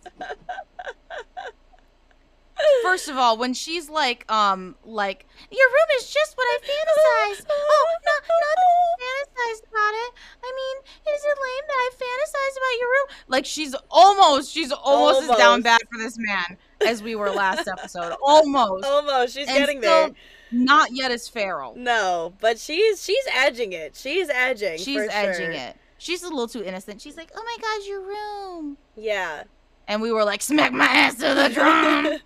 [2.82, 7.46] First of all, when she's like, um, like, your room is just what I fantasized.
[7.50, 10.14] Oh, not, not that I fantasized about it.
[10.44, 10.78] I mean,
[11.14, 13.08] is it lame that I fantasized about your room?
[13.28, 17.68] Like, she's almost, she's almost, as down bad for this man as we were last
[17.68, 18.16] episode.
[18.24, 18.86] Almost.
[18.86, 20.16] Almost, she's And getting still there.
[20.54, 21.74] Not yet as feral.
[21.76, 23.96] No, but she's she's edging it.
[23.96, 24.78] She's edging.
[24.78, 25.52] She's edging sure.
[25.52, 25.76] it.
[25.98, 27.02] She's a little too innocent.
[27.02, 28.78] She's like, oh my god, your room.
[28.96, 29.44] Yeah.
[29.88, 32.06] And we were like, smack my ass to the drum.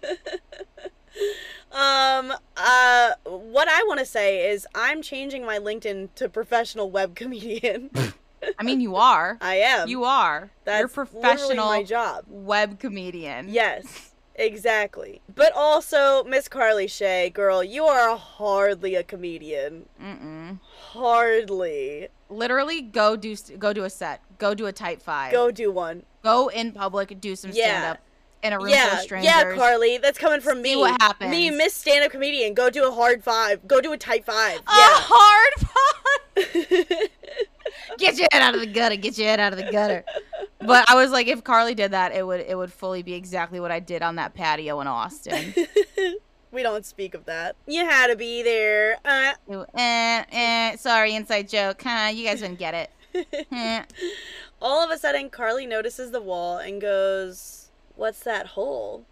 [1.72, 7.16] um uh what I want to say is I'm changing my LinkedIn to professional web
[7.16, 7.90] comedian.
[8.60, 9.38] I mean, you are.
[9.42, 9.88] I am.
[9.88, 10.52] You are.
[10.64, 12.26] That's You're professional my job.
[12.28, 13.48] web comedian.
[13.50, 14.07] Yes.
[14.38, 15.22] Exactly.
[15.34, 19.86] But also, Miss Carly Shay, girl, you are hardly a comedian.
[20.02, 20.60] Mm-mm.
[20.92, 22.08] Hardly.
[22.30, 24.22] Literally, go do go do a set.
[24.38, 25.32] Go do a type five.
[25.32, 26.04] Go do one.
[26.24, 27.20] Go in public.
[27.20, 27.64] Do some Yeah.
[27.64, 27.98] stand up
[28.44, 29.26] in a room full Yeah, of strangers.
[29.34, 30.82] yeah, Carly, that's coming from See me.
[30.82, 31.32] what happens.
[31.32, 32.54] Me, Miss Stand Up Comedian.
[32.54, 33.68] Go do a hard five.
[33.68, 34.60] Go do a type five.
[34.60, 35.54] A hard
[36.36, 37.10] five.
[37.98, 38.96] Get your head out of the gutter.
[38.96, 40.04] Get your head out of the gutter.
[40.60, 43.60] But I was like, if Carly did that, it would it would fully be exactly
[43.60, 45.54] what I did on that patio in Austin.
[46.52, 47.56] we don't speak of that.
[47.66, 48.98] You had to be there.
[49.06, 51.82] Uh, Ooh, eh, eh, sorry, inside joke.
[51.84, 52.92] Huh, you guys didn't get it.
[54.62, 59.06] All of a sudden, Carly notices the wall and goes, What's that hole?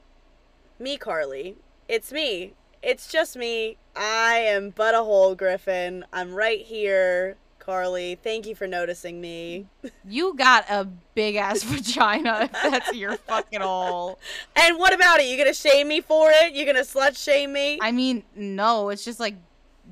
[0.79, 1.55] Me, Carly.
[1.87, 2.53] It's me.
[2.81, 3.77] It's just me.
[3.95, 6.05] I am but a hole, Griffin.
[6.11, 7.37] I'm right here.
[7.65, 9.65] Carly, thank you for noticing me.
[10.07, 14.19] You got a big ass vagina if that's your fucking hole.
[14.55, 15.25] And what about it?
[15.25, 16.53] You gonna shame me for it?
[16.53, 17.79] You gonna slut shame me?
[17.81, 19.35] I mean, no, it's just like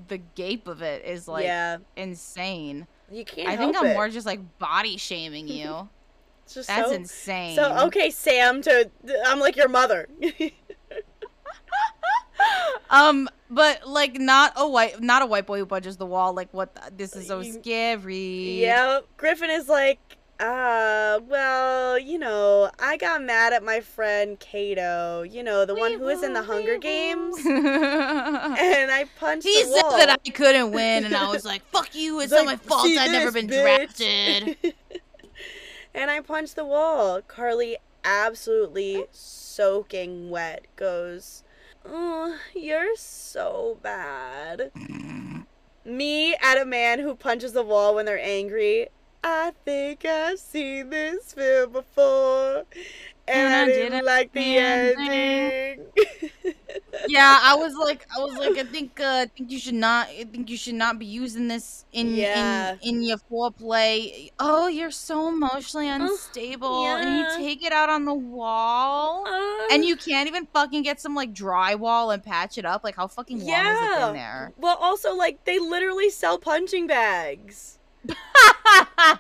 [0.08, 2.86] the gape of it is like yeah, insane.
[3.12, 3.50] you can't.
[3.50, 3.94] I think I'm it.
[3.96, 5.90] more just like body shaming you.
[6.54, 7.56] Just That's so, insane.
[7.56, 8.62] So okay, Sam.
[8.64, 8.90] To
[9.26, 10.10] I'm like your mother.
[12.90, 16.34] Um, but like not a white, not a white boy who punches the wall.
[16.34, 16.76] Like what?
[16.76, 18.62] The, this is so scary.
[18.62, 20.00] yeah, Griffin is like,
[20.40, 25.24] uh, well, you know, I got mad at my friend Kato.
[25.24, 29.82] You know, the one who was in the Hunger Games, and I punched said the
[29.84, 29.98] wall.
[29.98, 32.20] that I couldn't win, and I was like, "Fuck you!
[32.20, 32.86] It's not my fault.
[32.86, 34.74] I've never been bitch?" drafted."
[35.94, 37.22] and I punched the wall.
[37.22, 41.43] Carly, absolutely soaking wet, goes,
[41.86, 44.72] Oh, you're so bad.
[45.86, 48.88] Me at a man who punches the wall when they're angry.
[49.24, 52.66] I think I've seen this film before.
[53.26, 55.86] And, And I, didn't, didn't like the ending.
[57.08, 60.08] yeah, I was like, I was like, I think, uh, I think you should not,
[60.08, 62.76] I think you should not be using this in Yeah.
[62.82, 64.30] in in your foreplay.
[64.40, 67.38] Oh, you're so emotionally unstable, and yeah.
[67.38, 69.26] you take it out on the wall,
[69.72, 72.84] and you can't even fucking get some like drywall and patch it up.
[72.84, 74.06] Like, how fucking long has it Yeah.
[74.08, 74.52] been there?
[74.58, 77.80] Well, also, like, they literally sell punching bags.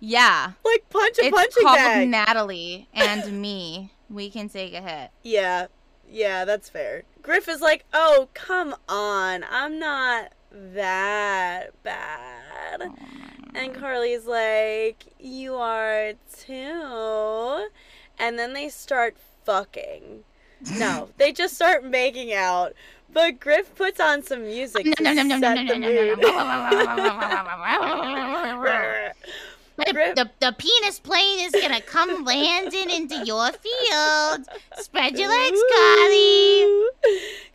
[0.00, 2.08] yeah, Like, punch a it's punching called bag.
[2.08, 3.92] Natalie and me.
[4.08, 5.10] We can take a hit.
[5.22, 5.66] Yeah,
[6.08, 7.04] yeah, that's fair.
[7.22, 12.80] Griff is like, oh, come on, I'm not that bad.
[12.82, 12.94] Oh
[13.54, 17.68] and Carly's like, you are too.
[18.18, 20.24] And then they start fucking.
[20.78, 22.74] No, they just start making out.
[23.12, 26.20] But Griff puts on some music to set the mood.
[29.76, 34.46] The, the, the penis plane is gonna come landing into your field.
[34.78, 36.88] Spread your legs, Carly.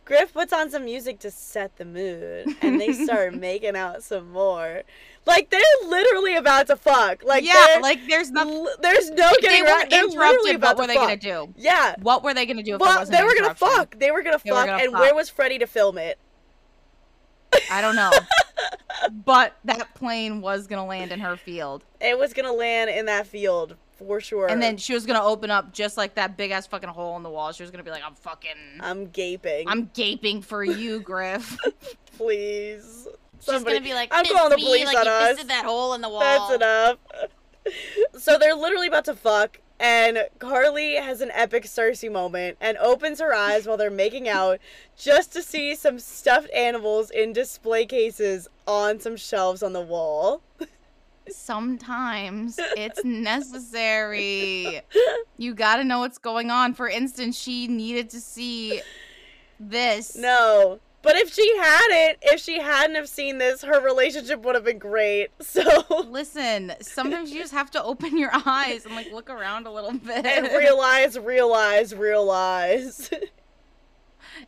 [0.04, 4.32] Griff puts on some music to set the mood, and they start making out some
[4.32, 4.82] more.
[5.26, 7.24] Like they're literally about to fuck.
[7.24, 9.84] Like yeah, like there's l- there's no getting they around.
[9.84, 11.02] were They're literally interrupted, about what were they fuck.
[11.08, 11.16] gonna
[11.46, 11.54] do?
[11.56, 11.94] Yeah.
[12.00, 13.98] What were they gonna do if it Well, they were gonna fuck.
[13.98, 15.00] They were gonna They were fuck, gonna and fuck.
[15.00, 16.18] where was Freddie to film it?
[17.72, 18.10] I don't know.
[19.24, 23.26] but that plane was gonna land in her field, It was gonna land in that
[23.26, 24.48] field for sure.
[24.48, 27.22] and then she was gonna open up just like that big ass fucking hole in
[27.22, 27.50] the wall.
[27.52, 29.68] She was gonna be like, "I'm fucking, I'm gaping.
[29.68, 31.56] I'm gaping for you, Griff."
[32.16, 33.08] please.
[33.54, 35.44] She's gonna be like, I'm calling the me police like on you us.
[35.44, 36.98] that hole in the wall." That's enough.
[38.18, 43.20] so they're literally about to fuck, and Carly has an epic Circe moment and opens
[43.20, 44.58] her eyes while they're making out
[44.96, 50.42] just to see some stuffed animals in display cases on some shelves on the wall.
[51.28, 54.80] Sometimes it's necessary.
[55.36, 56.74] You gotta know what's going on.
[56.74, 58.80] For instance, she needed to see
[59.60, 60.16] this.
[60.16, 60.80] No.
[61.06, 64.78] But if she hadn't, if she hadn't have seen this, her relationship would have been
[64.78, 65.28] great.
[65.40, 65.62] So
[66.10, 69.92] Listen, sometimes you just have to open your eyes and like look around a little
[69.92, 70.26] bit.
[70.26, 73.08] and realize, realize, realize.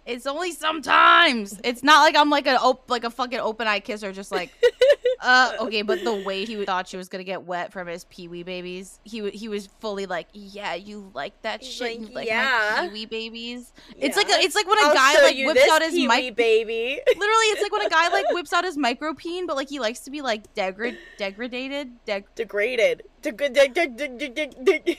[0.06, 1.58] It's only sometimes.
[1.64, 4.50] It's not like I'm like a op- like a fucking open eye kisser, just like,
[5.20, 5.82] uh, okay.
[5.82, 9.00] But the way he thought she was gonna get wet from his pee wee babies,
[9.04, 12.26] he w- he was fully like, yeah, you like that He's shit, like, you like
[12.28, 13.72] "Yeah." my pee wee babies.
[13.96, 16.36] It's like a, it's like when a I'll guy like whips out his mic.
[16.36, 17.00] baby.
[17.06, 20.00] Literally, it's like when a guy like whips out his micropene, but like he likes
[20.00, 23.02] to be like degrad degraded, deg- Degraded.
[23.22, 24.98] Deg- deg- deg- deg-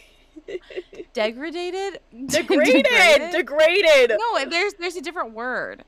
[1.14, 3.32] deg- deg- deg- degraded, Degraded.
[3.32, 4.18] Degraded.
[4.20, 5.84] No, there's there's a different word.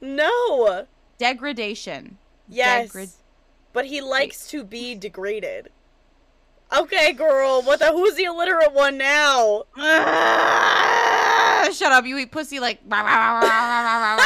[0.00, 0.86] No.
[1.18, 2.18] Degradation.
[2.48, 2.88] Yes.
[2.88, 3.08] Degrad-
[3.72, 5.70] But he likes to be degraded.
[6.76, 7.62] Okay, girl.
[7.62, 7.92] What the?
[7.92, 9.64] Who's the illiterate one now?
[9.76, 11.19] Ah!
[11.62, 12.04] Ah, Shut up!
[12.06, 12.80] You eat pussy like.
[12.90, 14.22] How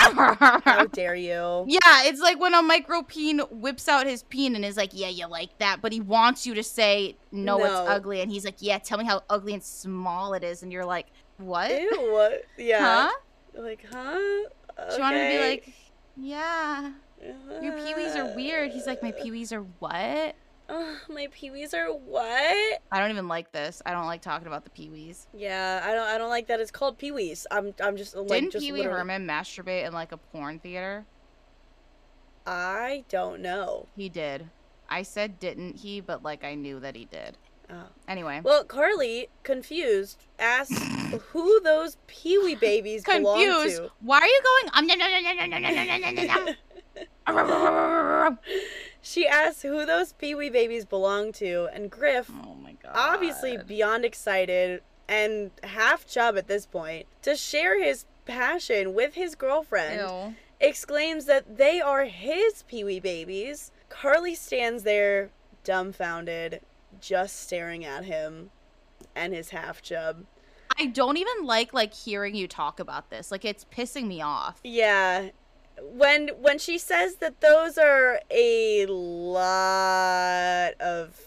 [0.92, 1.64] dare you?
[1.66, 5.26] Yeah, it's like when a micropeen whips out his peen and is like, "Yeah, you
[5.26, 7.64] like that," but he wants you to say, "No, No.
[7.64, 10.72] it's ugly," and he's like, "Yeah, tell me how ugly and small it is," and
[10.72, 11.06] you're like,
[11.38, 11.70] "What?
[11.70, 12.38] Ew.
[12.56, 13.08] Yeah.
[13.08, 13.12] Huh?"
[13.62, 14.18] Like, huh?
[14.94, 15.72] She wanted to be like,
[16.16, 16.92] "Yeah,
[17.62, 20.34] your peewees are weird." He's like, "My peewees are what?"
[20.68, 22.80] Ugh, my peewees are what?
[22.90, 23.82] I don't even like this.
[23.84, 25.26] I don't like talking about the peewees.
[25.36, 26.06] Yeah, I don't.
[26.08, 27.44] I don't like that it's called peewees.
[27.50, 27.74] I'm.
[27.82, 31.04] I'm just like Didn't just Pee Wee literally- Herman masturbate in like a porn theater?
[32.46, 33.86] I don't know.
[33.96, 34.48] He did.
[34.88, 37.36] I said didn't he, but like I knew that he did.
[37.70, 37.84] Oh.
[38.06, 43.46] Anyway, Well, Carly, confused, asked who those peewee babies belong to.
[43.52, 43.82] confused.
[44.00, 44.70] Why are you going?
[44.74, 46.26] Um, nom, nom, nom, nom, nom, nom, nom, nom,
[47.34, 47.46] nom,
[48.24, 48.38] nom.
[49.06, 52.92] She asks who those peewee babies belong to, and Griff, oh my god.
[52.94, 59.34] obviously beyond excited and half chub at this point, to share his passion with his
[59.34, 60.34] girlfriend, Ew.
[60.58, 63.70] exclaims that they are his peewee babies.
[63.90, 65.28] Carly stands there,
[65.64, 66.62] dumbfounded,
[66.98, 68.48] just staring at him
[69.14, 70.24] and his half chub.
[70.78, 73.30] I don't even like like hearing you talk about this.
[73.30, 74.60] Like it's pissing me off.
[74.64, 75.28] Yeah.
[75.82, 81.20] When when she says that those are a lot of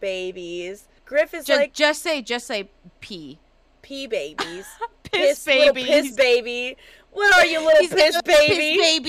[0.00, 2.68] babies, Griff is Just like just say just say
[3.00, 3.38] pee.
[3.82, 4.66] pee babies.
[5.12, 5.86] Piss, little baby.
[5.86, 6.76] piss baby.
[7.12, 8.76] What are you, little He's piss baby?
[8.76, 9.00] Piss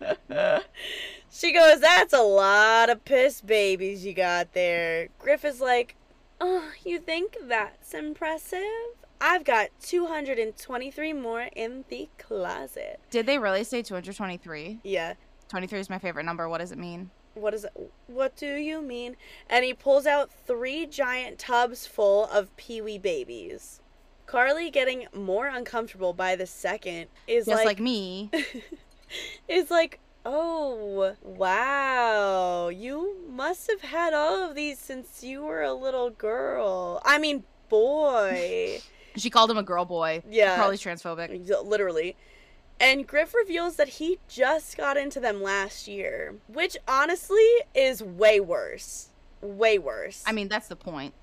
[0.00, 0.60] baby.
[1.30, 5.08] She goes, That's a lot of piss babies you got there.
[5.18, 5.96] Griff is like,
[6.40, 8.60] Oh, you think that's impressive?
[9.24, 12.98] I've got 223 more in the closet.
[13.08, 14.80] Did they really say 223?
[14.82, 15.14] Yeah.
[15.48, 16.48] 23 is my favorite number.
[16.48, 17.08] What does it mean?
[17.34, 17.72] What is it?
[18.08, 19.16] What do you mean?
[19.48, 23.80] And he pulls out three giant tubs full of peewee babies.
[24.26, 28.28] Carly, getting more uncomfortable by the second, is Just like, like, me.
[29.48, 35.74] is like, oh wow, you must have had all of these since you were a
[35.74, 37.00] little girl.
[37.04, 38.80] I mean, boy.
[39.16, 40.22] She called him a girl boy.
[40.28, 40.56] Yeah.
[40.56, 41.64] Probably transphobic.
[41.64, 42.16] literally.
[42.80, 48.40] And Griff reveals that he just got into them last year, which honestly is way
[48.40, 49.08] worse.
[49.40, 50.22] Way worse.
[50.26, 51.14] I mean, that's the point.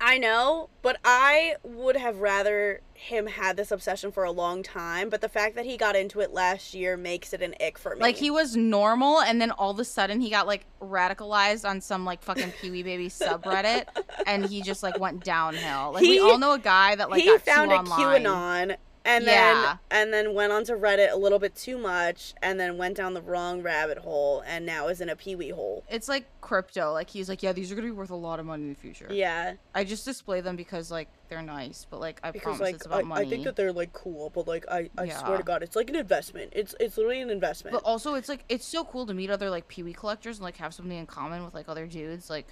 [0.00, 5.10] I know, but I would have rather him had this obsession for a long time,
[5.10, 7.94] but the fact that he got into it last year makes it an ick for
[7.94, 8.00] me.
[8.00, 11.80] Like he was normal, and then all of a sudden he got like radicalized on
[11.80, 13.86] some like fucking Pee Wee Baby subreddit,
[14.26, 15.92] and he just like went downhill.
[15.92, 18.22] Like we all know a guy that like he got found a online.
[18.24, 19.78] QAnon and Yeah.
[19.90, 23.14] then and then went onto Reddit a little bit too much, and then went down
[23.14, 25.84] the wrong rabbit hole, and now is in a pee wee hole.
[25.88, 26.92] It's like crypto.
[26.92, 28.80] Like he's like, yeah, these are gonna be worth a lot of money in the
[28.80, 29.08] future.
[29.10, 32.74] Yeah, I just display them because like they're nice, but like I because promise like
[32.76, 33.26] it's about I, money.
[33.26, 35.88] I think that they're like cool, but like I, I swear to God, it's like
[35.88, 36.52] an investment.
[36.54, 37.72] It's it's literally an investment.
[37.72, 40.44] But also, it's like it's so cool to meet other like Pee Wee collectors and
[40.44, 42.28] like have something in common with like other dudes.
[42.28, 42.46] Like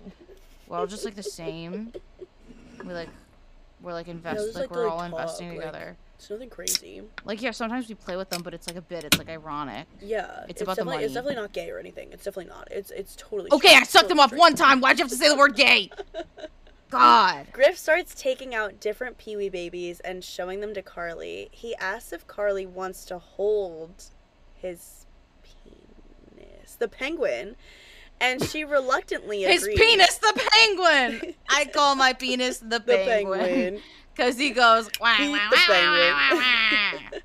[0.67, 1.93] we're all just like the same.
[2.85, 3.11] We like
[3.81, 5.97] we're like invest just like, like we're like, all talk, investing together.
[6.19, 7.01] It's nothing crazy.
[7.25, 9.05] Like yeah, sometimes we play with them, but it's like a bit.
[9.05, 9.87] It's like ironic.
[10.03, 12.09] Yeah, It's about the definitely it's definitely not gay or anything.
[12.11, 12.67] It's definitely not.
[12.73, 14.81] It's it's totally Okay, I sucked them off one time.
[14.81, 15.93] Why'd you have to say the word gay?
[16.91, 17.47] God.
[17.53, 21.51] Griff starts taking out different Pee Wee babies and showing them to Carly.
[21.53, 24.07] He asks if Carly wants to hold
[24.57, 25.07] his
[25.45, 27.55] penis, the penguin,
[28.21, 29.67] and she reluctantly agrees.
[29.67, 31.35] His penis, the penguin.
[31.49, 33.83] I call my penis the the penguin penguin.
[34.19, 34.91] Because he goes.
[35.01, 35.39] Wah, wah,
[36.33, 36.41] wah.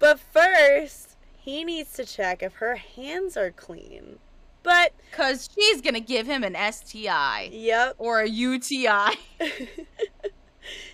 [0.00, 4.20] But first, he needs to check if her hands are clean.
[4.62, 9.18] But Cause she's gonna give him an STI yep, or a UTI.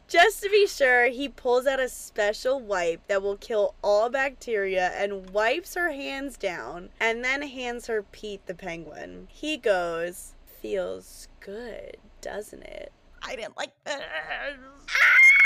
[0.08, 4.88] Just to be sure, he pulls out a special wipe that will kill all bacteria
[4.94, 9.28] and wipes her hands down and then hands her Pete the penguin.
[9.30, 12.90] He goes, Feels good, doesn't it?
[13.26, 14.00] I didn't like this.
[14.00, 15.43] Ah!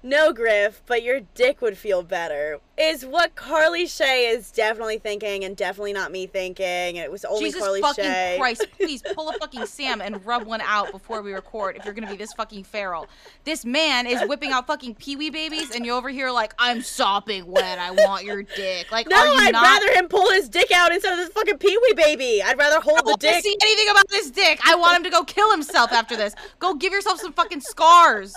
[0.00, 2.60] No, Griff, but your dick would feel better.
[2.76, 6.94] Is what Carly Shay is definitely thinking and definitely not me thinking.
[6.94, 8.36] It was only Jesus Carly fucking Shay.
[8.38, 8.66] Christ!
[8.76, 11.76] Please pull a fucking Sam and rub one out before we record.
[11.76, 13.08] If you're gonna be this fucking feral,
[13.42, 16.80] this man is whipping out fucking Pee Wee babies, and you're over here like, I'm
[16.80, 17.80] sopping wet.
[17.80, 18.92] I want your dick.
[18.92, 19.62] Like, No, are you I'd not?
[19.64, 22.40] rather him pull his dick out instead of this fucking Pee Wee baby.
[22.40, 23.42] I'd rather hold I the don't dick.
[23.42, 24.60] see anything about this dick.
[24.64, 26.36] I want him to go kill himself after this.
[26.60, 28.32] Go give yourself some fucking scars.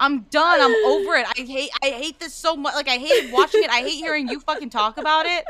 [0.00, 0.60] I'm done.
[0.60, 1.26] I'm over it.
[1.26, 1.70] I hate.
[1.82, 2.74] I hate this so much.
[2.74, 3.70] Like I hated watching it.
[3.70, 5.44] I hate hearing you fucking talk about it.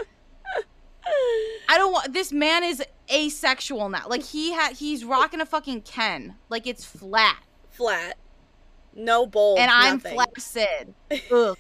[1.68, 2.12] I don't want.
[2.12, 2.82] This man is
[3.12, 4.06] asexual now.
[4.08, 4.76] Like he had.
[4.76, 6.34] He's rocking a fucking Ken.
[6.48, 7.38] Like it's flat,
[7.70, 8.18] Flat.
[8.94, 9.56] No bowl.
[9.56, 10.14] and I'm nothing.
[10.14, 10.94] flaccid.
[11.30, 11.56] Ugh.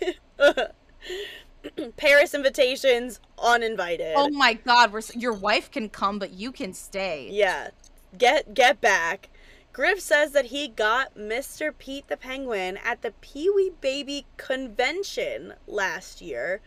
[1.96, 4.14] Paris invitations uninvited.
[4.16, 4.92] Oh my god.
[4.92, 7.28] We're, your wife can come, but you can stay.
[7.30, 7.68] Yeah.
[8.18, 9.28] Get get back.
[9.72, 11.72] Griff says that he got Mr.
[11.76, 16.60] Pete the Penguin at the Pee Wee Baby convention last year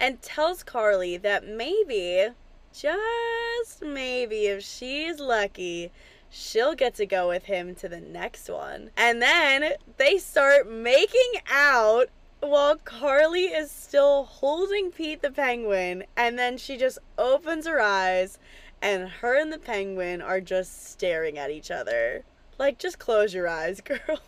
[0.00, 2.28] and tells Carly that maybe,
[2.72, 5.92] just maybe, if she's lucky,
[6.30, 8.90] she'll get to go with him to the next one.
[8.96, 12.08] And then they start making out
[12.40, 18.38] while Carly is still holding Pete the Penguin, and then she just opens her eyes
[18.82, 22.24] and her and the penguin are just staring at each other.
[22.58, 24.18] Like, just close your eyes, girl.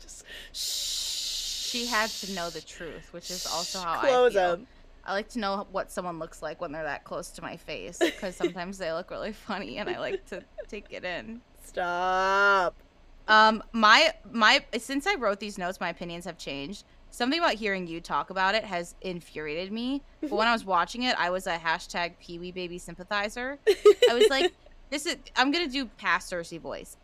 [0.00, 1.68] Just shh.
[1.72, 4.56] She had to know the truth, which is also how close I feel.
[4.56, 4.66] them.
[5.04, 7.98] I like to know what someone looks like when they're that close to my face
[8.00, 11.40] because sometimes they look really funny and I like to take it in.
[11.64, 12.74] Stop.
[13.26, 16.84] Um, my my since I wrote these notes, my opinions have changed.
[17.10, 20.02] Something about hearing you talk about it has infuriated me.
[20.20, 23.58] But when I was watching it, I was a hashtag Pee Wee Baby sympathizer.
[23.66, 24.52] I was like,
[24.90, 26.96] "This is." I'm gonna do past Circe voice.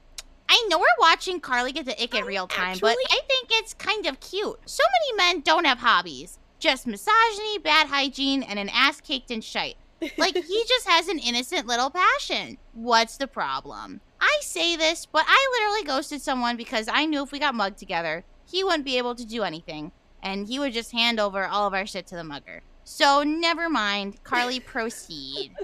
[0.48, 3.48] I know we're watching Carly get the ick in oh, real time, but I think
[3.50, 4.58] it's kind of cute.
[4.66, 6.38] So many men don't have hobbies.
[6.58, 9.76] Just misogyny, bad hygiene, and an ass caked in shite.
[10.16, 12.58] Like, he just has an innocent little passion.
[12.72, 14.00] What's the problem?
[14.20, 17.78] I say this, but I literally ghosted someone because I knew if we got mugged
[17.78, 19.92] together, he wouldn't be able to do anything.
[20.22, 22.62] And he would just hand over all of our shit to the mugger.
[22.82, 24.22] So, never mind.
[24.24, 25.54] Carly, proceed.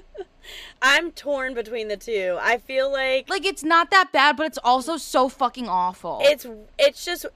[0.82, 2.38] I'm torn between the two.
[2.40, 6.20] I feel like Like, it's not that bad, but it's also so fucking awful.
[6.22, 6.46] it's
[6.78, 7.26] it's just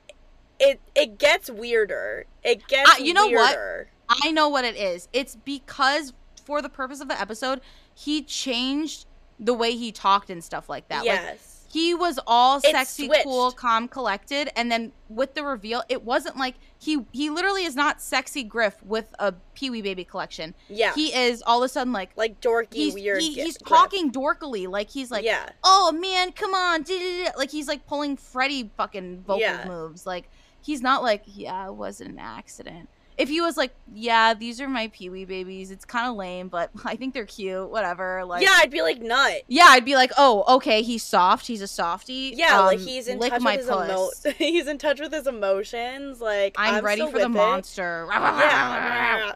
[0.60, 2.26] it it gets weirder.
[2.42, 3.54] It gets Uh, you know what?
[3.56, 3.88] weirder.
[4.24, 5.08] I know what it is.
[5.12, 6.12] It's because
[6.44, 7.60] for the purpose of the episode,
[7.94, 9.06] he changed
[9.38, 10.98] the way he talked and stuff like that.
[10.98, 11.47] Like Yes.
[11.70, 13.24] He was all It sexy, switched.
[13.24, 17.76] cool, calm, collected, and then with the reveal, it wasn't like he he literally is
[17.76, 20.54] not sexy Griff with a Pee Wee Baby collection.
[20.68, 20.94] yeah.
[20.94, 23.20] He is all of a sudden like like dorky he's weird.
[23.20, 23.68] he- he's Griff.
[23.68, 25.50] talking dorkily, like he's like yeah.
[25.62, 26.84] oh man, come on,
[27.36, 29.64] like he's like pulling Freddie fucking vocal Yeah.
[29.66, 30.06] moves.
[30.06, 30.28] Like
[30.62, 32.88] he's not like, yeah, it wasn't an accident.
[33.18, 36.48] If he was like, yeah, these are my Pee Wee babies, it's kind of lame,
[36.48, 38.24] but I think they're cute, whatever.
[38.24, 39.42] Like, yeah, I'd be like nut.
[39.48, 42.32] yeah, I'd be like, oh, okay, he's soft, he's a softie.
[42.36, 46.20] Yeah, like um, he's in touch with his emo- he's in touch with his emotions.
[46.20, 47.28] Like I'm, I'm, ready for the it.
[47.28, 48.06] monster.
[48.18, 49.34] Yeah.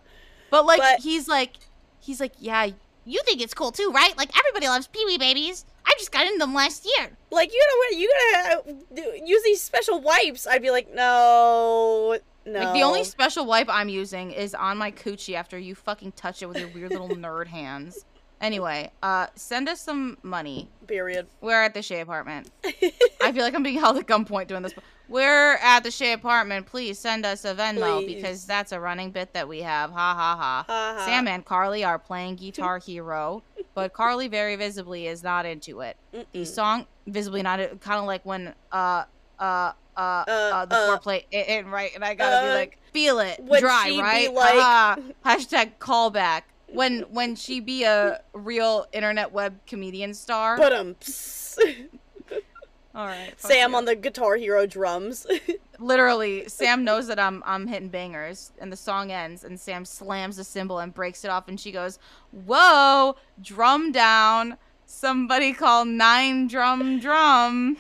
[0.51, 1.55] But like But- he's like
[2.01, 2.69] he's like, yeah,
[3.05, 4.17] you think it's cool too, right?
[4.17, 5.65] Like everybody loves Pee Wee babies.
[5.85, 7.11] I just got into them last year.
[7.31, 7.97] Like you know what?
[7.97, 10.47] You gotta uh, use these special wipes.
[10.47, 12.61] I'd be like, no, No.
[12.61, 16.43] Like the only special wipe I'm using is on my coochie after you fucking touch
[16.43, 18.05] it with your weird little nerd hands.
[18.41, 20.69] Anyway, uh, send us some money.
[20.89, 21.29] period.
[21.41, 22.51] We're at the Shay apartment.
[23.23, 24.75] I feel like I'm being held at gunpoint doing this.
[25.09, 26.67] We're at the Shay apartment.
[26.67, 28.15] Please send us a Venmo Please.
[28.17, 29.91] because that's a running bit that we have.
[29.93, 30.65] Ha ha ha.
[30.67, 31.07] Ha, ha.
[31.07, 35.97] Sam and Carly are playing Guitar Hero, but Carly very visibly is not into it.
[36.11, 36.47] The Mm-mm.
[36.47, 39.05] song visibly not kind of like when uh
[39.39, 41.91] uh uh, uh, the uh, foreplay it, right?
[41.95, 44.33] And I gotta be uh, like feel it dry right?
[44.33, 46.43] like- Ah, hashtag callback.
[46.69, 50.57] When when she be a real internet web comedian star.
[50.57, 50.97] But um,
[52.95, 53.77] all right Sam you.
[53.77, 55.27] on the Guitar Hero drums.
[55.79, 60.37] literally Sam knows that I'm I'm hitting bangers and the song ends and Sam slams
[60.37, 61.99] the cymbal and breaks it off and she goes
[62.31, 64.57] whoa drum down.
[64.87, 67.77] Somebody call nine drum drum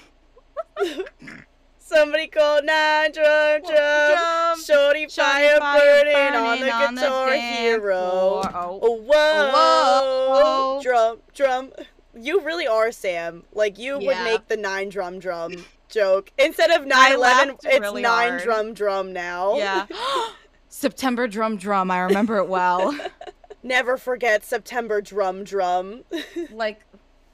[1.93, 4.62] Somebody called nine drum drum.
[4.62, 7.97] Shorty Shorty fire fire burning on the on Guitar dance Hero.
[7.97, 8.78] Oh.
[8.82, 9.51] Oh, whoa.
[9.55, 10.82] Oh, whoa.
[10.82, 11.72] Drum, drum.
[12.18, 13.45] You really are Sam.
[13.53, 15.53] Like you would make the nine drum drum
[15.88, 17.57] joke instead of nine eleven.
[17.62, 18.43] It's really nine hard.
[18.43, 19.57] drum drum now.
[19.57, 19.86] Yeah.
[20.68, 21.90] September drum drum.
[21.90, 22.99] I remember it well.
[23.62, 26.03] Never forget September drum drum.
[26.51, 26.80] like,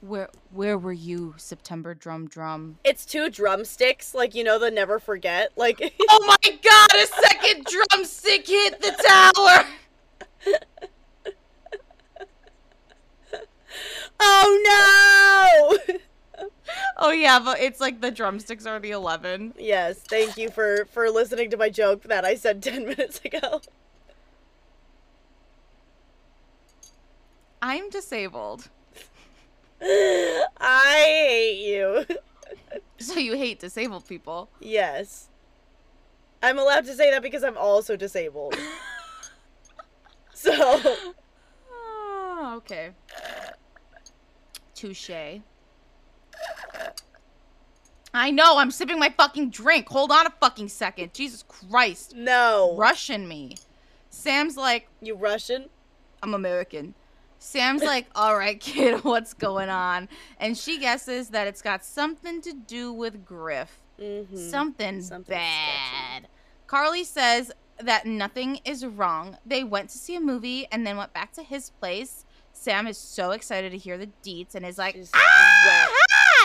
[0.01, 2.77] where where were you, September drum drum?
[2.83, 5.51] it's two drumsticks, like you know the never forget.
[5.55, 5.79] Like
[6.09, 6.89] Oh my God!
[6.95, 9.65] A second drumstick hit the tower.
[14.19, 15.95] oh no.
[17.01, 19.53] Oh yeah, but it's like the drumsticks are the eleven.
[19.57, 23.61] yes, thank you for for listening to my joke that I said ten minutes ago.
[27.61, 28.69] I'm disabled,
[30.59, 30.93] I
[31.27, 32.05] hate you.
[32.99, 34.49] so you hate disabled people.
[34.59, 35.29] Yes.
[36.41, 38.55] I'm allowed to say that because I'm also disabled.
[40.33, 40.81] so,
[42.41, 42.91] Oh, okay.
[44.73, 45.09] Touche.
[48.13, 49.89] I know, I'm sipping my fucking drink.
[49.89, 51.13] Hold on a fucking second.
[51.13, 52.15] Jesus Christ.
[52.15, 52.75] no.
[52.77, 53.55] Russian me.
[54.09, 55.65] Sam's like, You Russian?
[56.23, 56.95] I'm American.
[57.39, 60.09] Sam's like, all right, kid, what's going on?
[60.39, 63.79] And she guesses that it's got something to do with Griff.
[63.99, 64.37] Mm-hmm.
[64.37, 66.27] Something, Something bad.
[66.67, 69.37] Carly says that nothing is wrong.
[69.45, 72.25] They went to see a movie and then went back to his place.
[72.51, 75.87] Sam is so excited to hear the deets and is like, She's ah,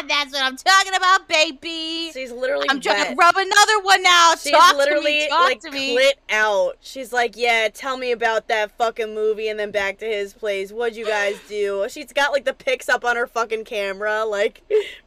[0.06, 2.10] that's what I'm talking about, baby.
[2.12, 4.34] She's literally I'm trying to rub another one now.
[4.38, 5.28] She's talk literally to me.
[5.28, 5.96] Talk like to me.
[5.96, 6.76] clit out.
[6.80, 10.72] She's like, yeah, tell me about that fucking movie, and then back to his place.
[10.72, 11.86] What'd you guys do?
[11.88, 14.62] She's got like the pics up on her fucking camera, like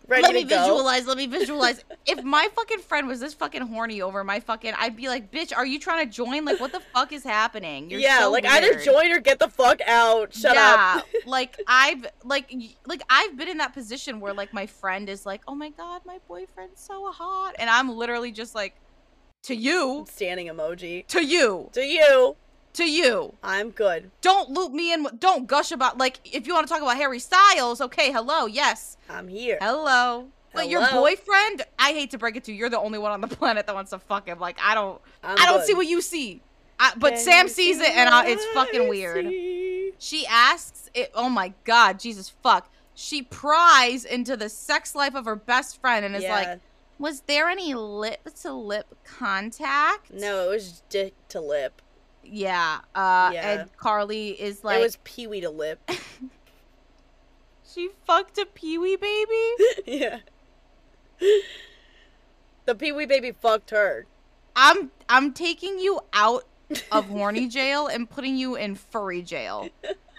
[0.07, 0.59] ready let me go.
[0.59, 1.05] visualize.
[1.07, 1.83] Let me visualize.
[2.05, 5.55] if my fucking friend was this fucking horny over my fucking, I'd be like, bitch,
[5.55, 6.45] are you trying to join?
[6.45, 7.89] Like, what the fuck is happening?
[7.89, 10.33] You're yeah, so like either join or get the fuck out.
[10.33, 11.05] Shut yeah, up.
[11.25, 12.53] like I've like
[12.85, 16.01] like I've been in that position where like my friend is like, "Oh my god,
[16.05, 18.75] my boyfriend's so hot," and I'm literally just like,
[19.43, 21.05] "To you, Standing emoji.
[21.07, 22.35] to you, To you,
[22.77, 24.09] to you." I'm good.
[24.21, 25.07] Don't loop me in.
[25.19, 27.81] Don't gush about like if you want to talk about Harry Styles.
[27.81, 29.57] Okay, hello, yes, I'm here.
[29.61, 30.27] hello.
[30.53, 33.21] But your boyfriend, I hate to break it to you, you're the only one on
[33.21, 34.39] the planet that wants to fuck him.
[34.39, 35.67] Like I don't, I'm I don't good.
[35.67, 36.41] see what you see.
[36.79, 39.25] I, but Sam sees see it, and I, it's fucking I weird.
[39.27, 39.91] see?
[39.99, 42.71] She asks it oh my god, Jesus fuck.
[42.95, 46.33] She pries into the sex life of her best friend and is Yeah.
[46.33, 46.59] like,
[46.97, 50.11] Was there any lip to lip contact?
[50.11, 51.81] no, it was dick to lip.
[52.29, 52.79] Yeah.
[52.95, 53.59] Uh Yeah.
[53.61, 55.79] and Carly is like it was Pee Wee to lip.
[57.69, 59.53] She fucked a Pee Wee baby?
[59.85, 60.19] yeah.
[62.65, 64.05] The Pee Wee baby fucked her.
[64.55, 66.45] I'm I'm taking you out
[66.91, 69.69] of horny jail and putting you in furry jail.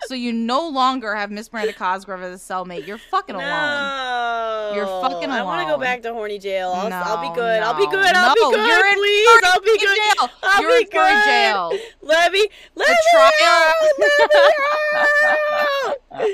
[0.06, 2.86] So you no longer have Miss Miranda Cosgrove as a cellmate.
[2.86, 3.46] You're fucking alone.
[3.48, 4.72] No.
[4.74, 5.30] You're fucking alone.
[5.30, 6.72] I want to go back to horny jail.
[6.74, 7.62] I'll, I'll be good.
[7.62, 8.14] I'll be good.
[8.14, 8.66] I'll no, be good.
[8.66, 9.42] You're in please.
[9.44, 9.96] I'll be good.
[9.96, 10.30] jail.
[10.42, 11.24] I'll You're be in good.
[11.24, 11.72] jail.
[12.02, 12.48] Let me.
[12.74, 13.72] Let The me trial- out.
[13.82, 14.08] Let me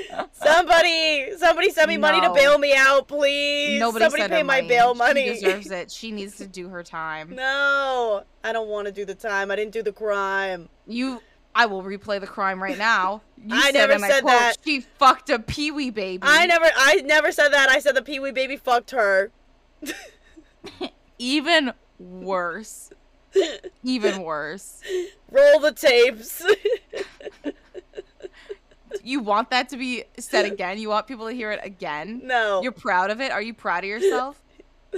[0.13, 0.29] out.
[0.33, 3.79] Somebody, somebody send me money to bail me out, please.
[3.79, 4.67] Nobody somebody pay my money.
[4.67, 5.35] bail money.
[5.35, 5.91] She deserves it.
[5.95, 7.35] She needs to do her time.
[7.35, 9.49] no, I don't want to do the time.
[9.49, 10.69] I didn't do the crime.
[10.87, 11.19] You,
[11.55, 13.21] I will replay the crime right now.
[13.47, 14.55] You I never and said quote, that.
[14.65, 16.23] She fucked a peewee baby.
[16.25, 17.69] I never, I never said that.
[17.69, 19.29] I said the Pee Wee baby fucked her.
[21.19, 22.89] Even worse.
[23.83, 24.81] Even worse.
[25.29, 26.43] Roll the tapes.
[29.03, 30.79] You want that to be said again?
[30.79, 32.21] You want people to hear it again?
[32.23, 32.63] no.
[32.63, 33.31] You're proud of it?
[33.31, 34.41] Are you proud of yourself?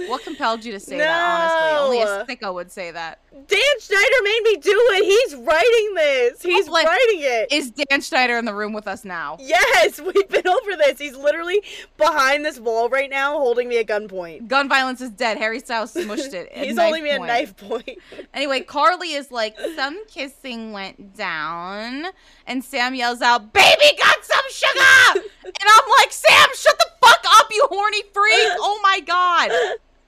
[0.06, 1.78] What compelled you to say that, honestly?
[1.84, 2.24] Only a No.
[2.24, 3.18] sicko would say that.
[3.46, 5.04] Dan Schneider made me do it.
[5.04, 6.42] He's writing this.
[6.42, 7.52] He's like- writing it.
[7.52, 9.36] Is Dan Schneider in the room with us now?
[9.40, 10.98] Yes, we've been over this.
[10.98, 11.62] He's literally
[11.96, 14.48] behind this wall right now, holding me at gunpoint.
[14.48, 15.38] Gun violence is dead.
[15.38, 16.50] Harry Styles smushed it.
[16.54, 17.98] He's holding me at knife point.
[18.34, 22.04] Anyway, Carly is like, some kissing went down,
[22.46, 27.24] and Sam yells out, "Baby got some sugar!" and I'm like, Sam, shut the fuck
[27.36, 28.48] up, you horny freak!
[28.60, 29.50] Oh my god!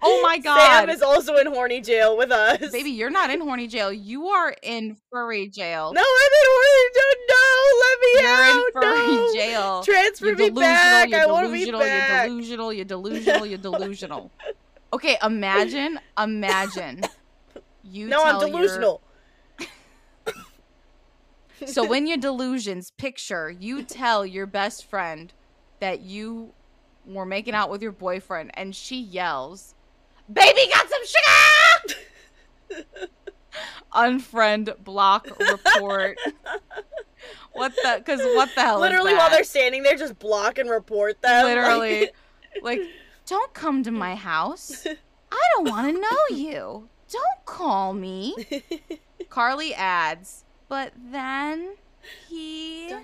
[0.03, 0.59] Oh my god!
[0.59, 2.71] Sam is also in horny jail with us.
[2.73, 3.93] Baby, you're not in horny jail.
[3.93, 5.93] You are in furry jail.
[5.93, 7.15] No, I'm in horny jail.
[7.29, 7.45] No,
[7.81, 8.67] let me you're out.
[8.67, 9.35] in furry no.
[9.35, 9.83] jail.
[9.83, 11.11] Transfer You're me back.
[11.11, 11.81] You're I want to be delusional.
[11.81, 12.29] back.
[12.29, 12.73] You're delusional.
[12.73, 13.47] You're delusional.
[13.47, 14.31] You're delusional.
[14.95, 17.03] Okay, imagine, imagine.
[17.85, 19.01] You no, I'm tell your- delusional.
[21.67, 25.33] So when your delusions picture, you tell your best friend
[25.81, 26.53] that you
[27.07, 29.75] were making out with your boyfriend and she yells,
[30.33, 31.07] "Baby got some
[32.77, 32.87] sugar!"
[33.93, 36.17] Unfriend, block, report.
[37.53, 41.21] what the cuz what the hell Literally, while they're standing there, just block and report
[41.23, 41.45] them.
[41.45, 42.15] literally Like-
[42.63, 42.81] like
[43.27, 44.87] don't come to my house.
[44.87, 46.89] I don't want to know you.
[47.11, 48.35] Don't call me.
[49.29, 51.75] Carly adds, but then
[52.29, 52.95] he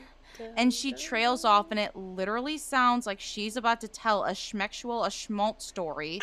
[0.56, 5.06] and she trails off and it literally sounds like she's about to tell a schmexual
[5.06, 6.20] a schmaltz story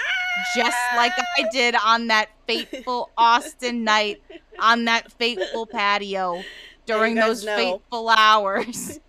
[0.55, 4.21] just like i did on that fateful austin night
[4.59, 6.41] on that fateful patio
[6.85, 7.55] during those know.
[7.55, 8.99] fateful hours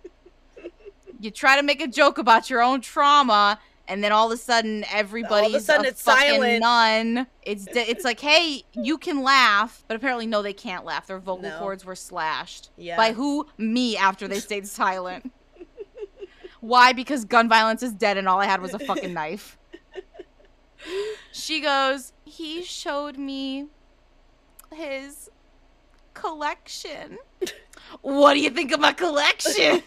[1.19, 4.37] you try to make a joke about your own trauma and then all of a
[4.37, 6.59] sudden everybody's sudden a it's fucking silent.
[6.61, 11.19] nun it's it's like hey you can laugh but apparently no they can't laugh their
[11.19, 11.59] vocal No.
[11.59, 12.97] cords were slashed Yeah.
[12.97, 15.31] by who me after they stayed silent
[16.61, 19.57] why because gun violence is dead and all i had was a fucking knife
[21.31, 23.67] she goes he showed me
[24.73, 25.29] his
[26.13, 27.17] collection
[28.01, 29.81] what do you think of my collection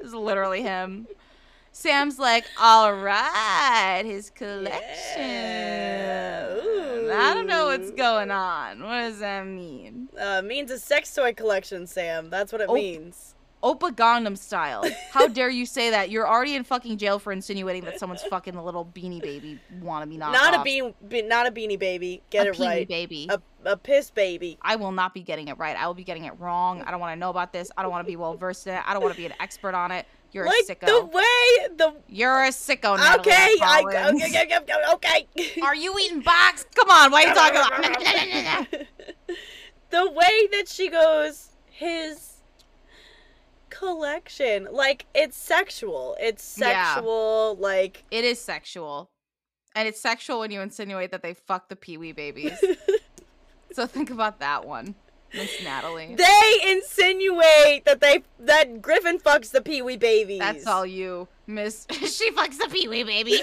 [0.00, 1.08] This is literally him.
[1.78, 4.82] Sam's like, all right, his collection.
[5.16, 6.56] Yeah.
[7.12, 8.82] I don't know what's going on.
[8.82, 10.08] What does that mean?
[10.20, 12.30] uh, means a sex toy collection, Sam.
[12.30, 13.36] That's what it Oh, means.
[13.62, 14.84] Opa Gangnam style.
[15.12, 16.10] How dare you say that?
[16.10, 20.18] You're already in fucking jail for insinuating that someone's fucking the little beanie baby wannabe
[20.18, 20.32] knockoff.
[20.32, 22.22] Not a bean, be, not a beanie baby.
[22.30, 22.88] Get a it right.
[22.88, 23.28] baby.
[23.30, 24.58] A, a piss baby.
[24.62, 25.76] I will not be getting it right.
[25.76, 26.82] I will be getting it wrong.
[26.82, 27.70] I don't want to know about this.
[27.76, 28.82] I don't want to be well versed in it.
[28.84, 30.06] I don't want to be an expert on it.
[30.32, 30.86] You're like a sicko.
[30.86, 32.96] the way the You're a sicko.
[32.96, 33.82] Natalie okay, I
[34.14, 35.60] okay, okay, okay.
[35.62, 36.66] Are you eating box?
[36.74, 38.66] Come on, why are you talking about?
[39.90, 42.34] the way that she goes, his
[43.70, 46.16] collection, like it's sexual.
[46.20, 46.94] It's Yeah.
[46.94, 47.56] sexual.
[47.58, 49.10] Like it is sexual,
[49.74, 52.62] and it's sexual when you insinuate that they fuck the peewee babies.
[53.72, 54.94] so think about that one,
[55.34, 56.14] Miss Natalie.
[56.14, 60.38] they insinuate that they that Griffin fucks the Pee Wee babies.
[60.38, 61.86] That's all you, Miss.
[61.90, 63.40] she fucks the Pee Wee baby.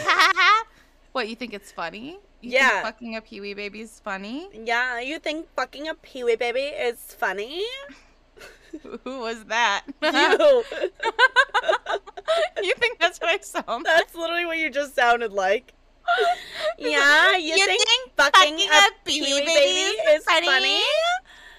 [1.11, 2.17] what you think it's funny?
[2.41, 2.81] You think Yeah.
[2.83, 4.49] fucking a Pee Wee baby is funny.
[4.53, 7.63] Yeah, you think fucking a Pee Wee baby is funny?
[9.03, 9.83] Who was that?
[10.01, 10.63] you.
[12.63, 13.85] you think that's what I sound?
[13.85, 15.73] That's literally what you just sounded like.
[16.77, 20.81] Yeah, you, You think, think fucking, fucking a a Pee Wee baby, baby is funny?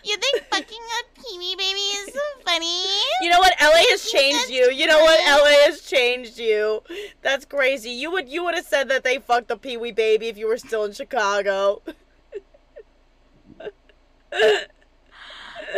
[0.07, 2.85] You think fucking a peewee baby is so funny?
[3.23, 3.55] You know what?
[3.61, 4.71] LA has changed you.
[4.71, 5.19] You know what?
[5.27, 6.83] LA has changed you.
[7.23, 7.91] That's crazy.
[7.91, 10.47] You would you would have said that they fucked a Pee Wee baby if you
[10.47, 11.83] were still in Chicago.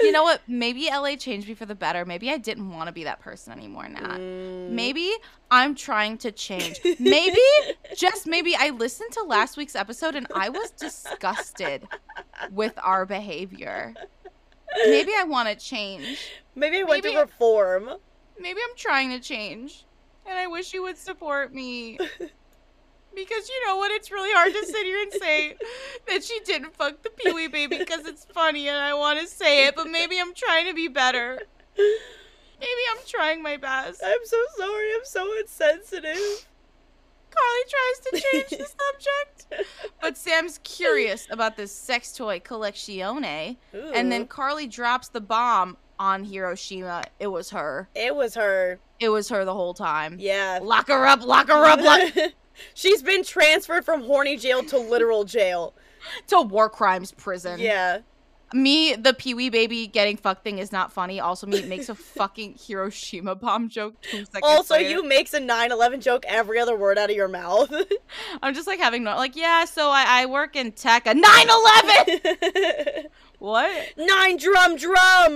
[0.02, 0.42] You know what?
[0.46, 2.04] Maybe LA changed me for the better.
[2.04, 4.18] Maybe I didn't want to be that person anymore, Nat.
[4.18, 4.70] Mm.
[4.70, 5.10] Maybe
[5.50, 6.80] I'm trying to change.
[6.98, 7.40] Maybe,
[7.96, 11.88] just maybe, I listened to last week's episode and I was disgusted
[12.50, 13.94] with our behavior.
[14.86, 16.18] Maybe I want to change.
[16.54, 17.90] Maybe I want maybe- to reform.
[18.40, 19.84] Maybe I'm trying to change.
[20.26, 21.98] And I wish you would support me.
[23.14, 23.90] Because you know what?
[23.90, 25.56] It's really hard to sit here and say
[26.06, 29.26] that she didn't fuck the Pee Wee baby because it's funny and I want to
[29.26, 31.40] say it, but maybe I'm trying to be better.
[32.60, 34.02] Maybe I'm trying my best.
[34.04, 34.92] I'm so sorry.
[34.94, 36.47] I'm so insensitive.
[37.30, 38.66] Carly tries to change the
[39.56, 39.68] subject.
[40.00, 43.56] But Sam's curious about this sex toy collectione.
[43.72, 47.04] And then Carly drops the bomb on Hiroshima.
[47.18, 47.88] It was her.
[47.94, 48.78] it was her.
[49.00, 50.16] It was her the whole time.
[50.18, 50.58] Yeah.
[50.62, 52.12] Lock her up, lock her up, lock
[52.74, 55.74] She's been transferred from horny jail to literal jail.
[56.28, 57.60] to war crimes prison.
[57.60, 57.98] Yeah.
[58.52, 61.20] Me, the Pee Wee baby getting fucked thing is not funny.
[61.20, 63.94] Also, me makes a fucking Hiroshima bomb joke
[64.42, 64.88] Also, later.
[64.90, 67.72] you makes a 9/11 joke every other word out of your mouth.
[68.42, 69.64] I'm just like having no like yeah.
[69.64, 71.06] So I, I work in tech.
[71.06, 73.06] A 9/11.
[73.38, 73.92] what?
[73.96, 75.34] Nine drum drum.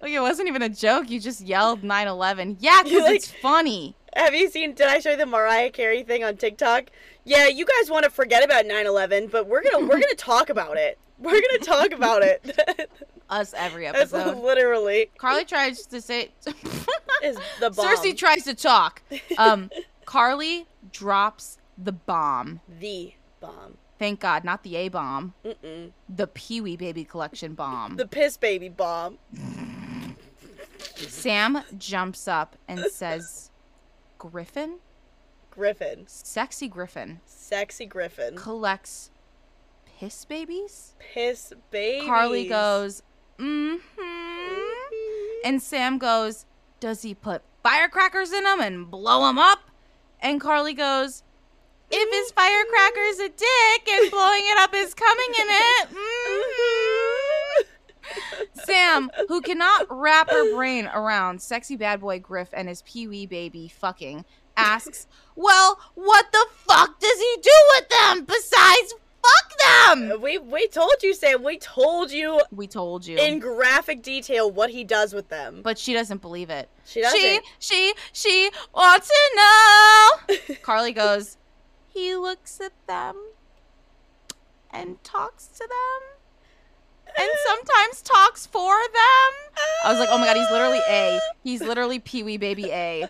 [0.00, 1.10] Like it wasn't even a joke.
[1.10, 2.56] You just yelled 9/11.
[2.60, 3.94] Yeah, because like- it's funny.
[4.14, 4.72] Have you seen?
[4.72, 6.84] Did I show you the Mariah Carey thing on TikTok?
[7.24, 10.78] Yeah, you guys want to forget about 9/11, but we're gonna we're gonna talk about
[10.78, 10.98] it.
[11.18, 12.90] We're gonna talk about it.
[13.30, 14.38] Us every episode.
[14.38, 16.30] literally Carly tries to say.
[17.24, 17.96] is the bomb.
[17.96, 19.02] Circe tries to talk.
[19.38, 19.70] Um,
[20.04, 22.60] Carly drops the bomb.
[22.80, 23.78] the bomb.
[23.98, 25.34] Thank God, not the A bomb.
[25.44, 25.90] Mm-mm.
[26.08, 27.96] The Pee Wee Baby Collection bomb.
[27.96, 29.18] The piss baby bomb.
[30.96, 33.50] Sam jumps up and says,
[34.18, 34.78] Griffin?
[35.50, 36.04] Griffin.
[36.06, 38.36] Sexy Griffin Sexy Griffin.
[38.36, 39.10] collects
[39.98, 40.94] piss babies?
[41.12, 42.06] Piss baby.
[42.06, 43.02] Carly goes,
[43.38, 44.60] mm hmm.
[45.44, 46.44] And Sam goes,
[46.80, 49.60] Does he put firecrackers in them and blow them up?
[50.20, 51.22] And Carly goes,
[51.90, 55.88] If his firecracker's a dick and blowing it up is coming in it.
[55.90, 57.62] mhm."
[58.64, 63.26] Sam, who cannot wrap her brain around sexy bad boy Griff and his pee wee
[63.26, 64.24] baby fucking,
[64.56, 68.94] asks, Well, what the fuck does he do with them besides
[69.26, 69.58] fuck
[69.98, 70.12] them?
[70.12, 71.42] Uh, we we told you, Sam.
[71.42, 73.16] We told you We told you.
[73.18, 75.60] in graphic detail what he does with them.
[75.62, 76.68] but she doesn't believe it.
[76.84, 77.20] she doesn't.
[77.20, 80.54] She, she, she wants to know.
[80.62, 81.36] Carly goes,
[81.88, 83.16] he looks at them
[84.70, 86.15] and talks to them
[87.18, 89.62] and sometimes talks for them.
[89.84, 91.20] I was like, oh my god, he's literally A.
[91.42, 93.08] He's literally Pee Wee Baby A.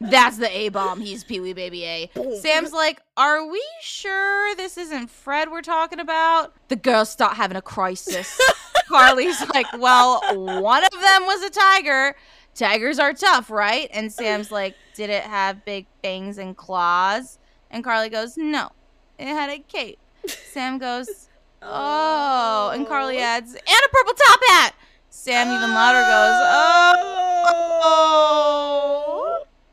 [0.00, 1.00] That's the A bomb.
[1.00, 2.10] He's Pee Wee Baby A.
[2.40, 6.54] Sam's like, are we sure this isn't Fred we're talking about?
[6.68, 8.38] The girls start having a crisis.
[8.88, 10.20] Carly's like, well,
[10.60, 12.16] one of them was a tiger.
[12.54, 13.88] Tigers are tough, right?
[13.92, 17.38] And Sam's like, did it have big fangs and claws?
[17.70, 18.70] And Carly goes, no,
[19.18, 19.98] it had a cape.
[20.26, 21.27] Sam goes,
[21.62, 22.70] oh.
[22.74, 24.74] And Carly adds, and a purple top hat.
[25.10, 28.08] Sam even louder goes, oh.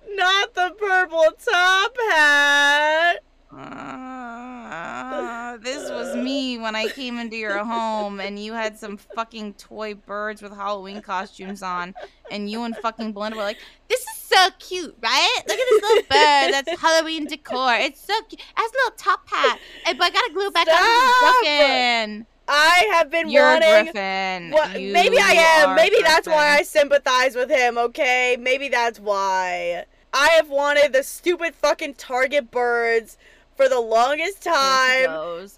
[0.10, 3.20] Not the purple top hat.
[3.52, 4.45] Uh,
[4.77, 9.53] Ah, this was me when I came into your home and you had some fucking
[9.53, 11.95] toy birds with Halloween costumes on,
[12.30, 15.41] and you and fucking Belinda were like, "This is so cute, right?
[15.47, 16.65] Look at this little bird.
[16.65, 17.76] That's Halloween decor.
[17.76, 18.41] It's so cute.
[18.41, 21.43] It has a little top hat, eh, but I gotta glue it back on!
[21.43, 22.26] Griffin.
[22.47, 23.85] I have been You're wanting.
[23.85, 24.52] Griffin.
[24.52, 25.76] What, You maybe I am.
[25.76, 28.38] Maybe that's why I sympathize with him, okay?
[28.39, 29.85] Maybe that's why.
[30.14, 33.18] I have wanted the stupid fucking Target birds
[33.56, 35.10] for the longest time,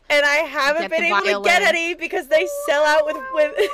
[0.10, 3.56] and I haven't Get been able to get any because they sell out with with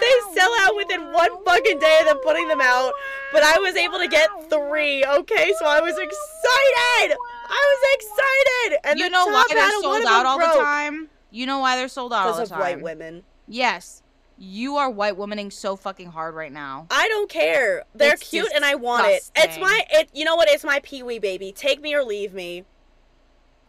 [0.00, 2.92] they sell out within one fucking day of them putting them out.
[3.32, 5.52] But I was able to get three, okay?
[5.58, 7.16] So I was excited.
[7.48, 8.80] I was excited.
[8.84, 11.08] And you know why they're hat of one sold out all the time?
[11.30, 12.44] You know why they're sold out all the time?
[12.44, 13.24] Because of white women.
[13.48, 14.02] Yes.
[14.38, 16.86] You are white womaning so fucking hard right now.
[16.90, 17.84] I don't care.
[17.94, 19.30] They're It's cute and I want it.
[19.36, 20.48] It's my it you know what?
[20.48, 21.52] It's my pee wee baby.
[21.52, 22.64] Take me or leave me.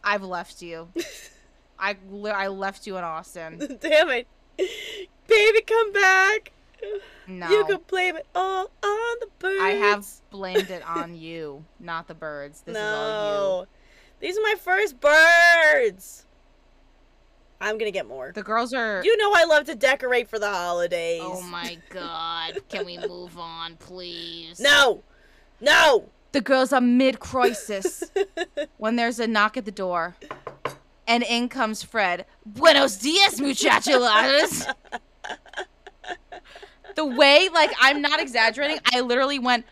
[0.04, 0.88] I've left you.
[1.78, 1.96] I
[2.32, 3.78] I left you in Austin.
[3.80, 4.28] Damn it.
[4.56, 6.52] Baby, come back.
[7.26, 7.48] No.
[7.48, 9.60] You can blame it all on the birds.
[9.60, 12.60] I have blamed it on you, not the birds.
[12.60, 13.66] This is all no.
[14.20, 16.26] These are my first birds.
[17.60, 18.32] I'm gonna get more.
[18.34, 21.22] The girls are You know I love to decorate for the holidays.
[21.24, 22.58] Oh my god.
[22.68, 24.60] Can we move on, please?
[24.60, 25.02] No!
[25.60, 26.10] No!
[26.34, 28.02] The girls are mid crisis
[28.78, 30.16] when there's a knock at the door.
[31.06, 32.26] And in comes Fred.
[32.44, 34.66] Buenos dias, muchachos.
[36.96, 38.78] the way, like, I'm not exaggerating.
[38.92, 39.64] I literally went.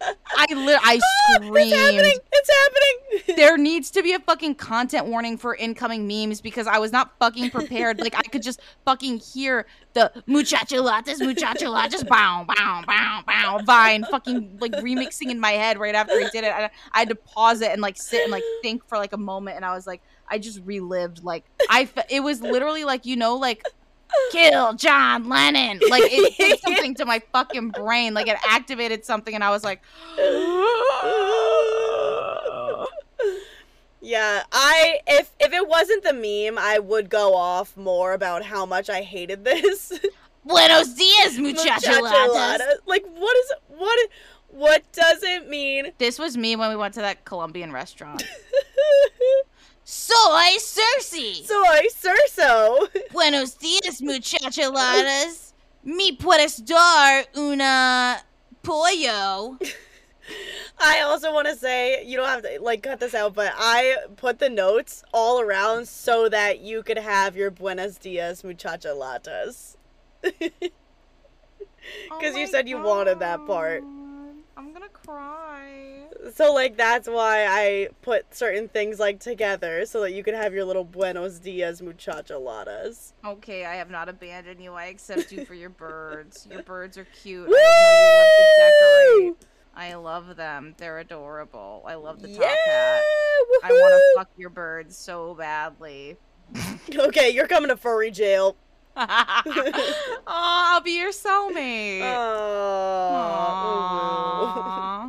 [0.00, 1.00] I li- I
[1.30, 1.56] ah, screamed.
[1.58, 2.18] It's happening!
[2.32, 2.50] It's
[3.26, 3.36] happening!
[3.36, 7.12] There needs to be a fucking content warning for incoming memes because I was not
[7.18, 7.98] fucking prepared.
[8.00, 14.58] like I could just fucking hear the muchacholatas, muchacholatas, bow, bow, bow, bow, vine, fucking
[14.60, 16.52] like remixing in my head right after he did it.
[16.52, 19.18] I, I had to pause it and like sit and like think for like a
[19.18, 21.86] moment, and I was like, I just relived like I.
[21.86, 23.62] fe- It was literally like you know like.
[24.32, 25.80] Kill John Lennon.
[25.88, 28.14] Like it did something to my fucking brain.
[28.14, 29.82] Like it activated something, and I was like,
[34.00, 38.66] yeah, I if if it wasn't the meme, I would go off more about how
[38.66, 39.92] much I hated this.
[40.44, 41.38] Buenos dias.
[41.38, 42.76] Muchacholata.
[42.86, 44.08] Like what is what
[44.48, 45.92] what does it mean?
[45.98, 48.22] This was me when we went to that Colombian restaurant.
[49.88, 51.46] Soy Circe.
[51.46, 52.88] Soy Cerso.
[53.12, 55.52] Buenos dias, muchachaladas.
[55.84, 58.20] Me puedes dar una
[58.64, 59.56] pollo.
[60.80, 63.96] I also want to say you don't have to like cut this out, but I
[64.16, 69.76] put the notes all around so that you could have your Buenos Dias muchacha latas.
[72.08, 73.84] Because oh you said you wanted that part.
[74.56, 76.05] I'm gonna cry.
[76.34, 80.52] So like that's why I put certain things like together so that you could have
[80.52, 83.12] your little Buenos Dias muchacha latas.
[83.24, 84.72] Okay, I have not abandoned you.
[84.72, 86.46] I accept you for your birds.
[86.50, 87.48] Your birds are cute.
[87.48, 89.48] I know you love to decorate.
[89.78, 90.74] I love them.
[90.78, 91.84] They're adorable.
[91.86, 92.56] I love the top yeah!
[92.72, 93.02] hat.
[93.62, 96.16] I want to fuck your birds so badly.
[96.94, 98.56] Okay, you're coming to furry jail.
[98.96, 102.00] oh, I'll be your soulmate.
[102.02, 103.10] Oh.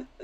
[0.02, 0.16] Aww.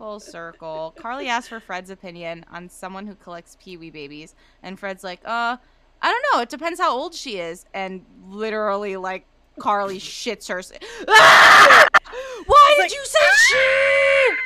[0.00, 0.94] Full circle.
[0.96, 5.58] Carly asked for Fred's opinion on someone who collects Pee-wee babies, and Fred's like, "Uh,
[6.00, 6.40] I don't know.
[6.40, 9.26] It depends how old she is." And literally, like,
[9.58, 10.62] Carly shits her.
[11.06, 11.86] Ah!
[12.46, 14.36] Why did like, you say she?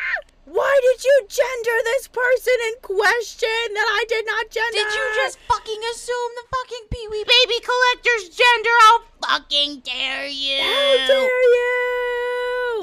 [0.47, 4.72] Why did you gender this person in question that I did not gender?
[4.72, 8.70] Did you just fucking assume the fucking Pee-wee baby collector's gender?
[8.81, 10.59] How fucking dare you?
[10.59, 12.03] How dare you?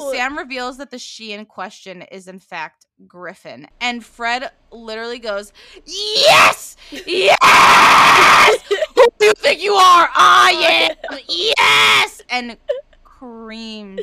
[0.09, 5.53] Sam reveals that the she in question is in fact Griffin, and Fred literally goes,
[5.85, 8.61] "Yes, yes!
[8.95, 10.09] Who do you think you are?
[10.13, 11.19] I am.
[11.27, 12.57] Yes!" and
[13.03, 14.01] creams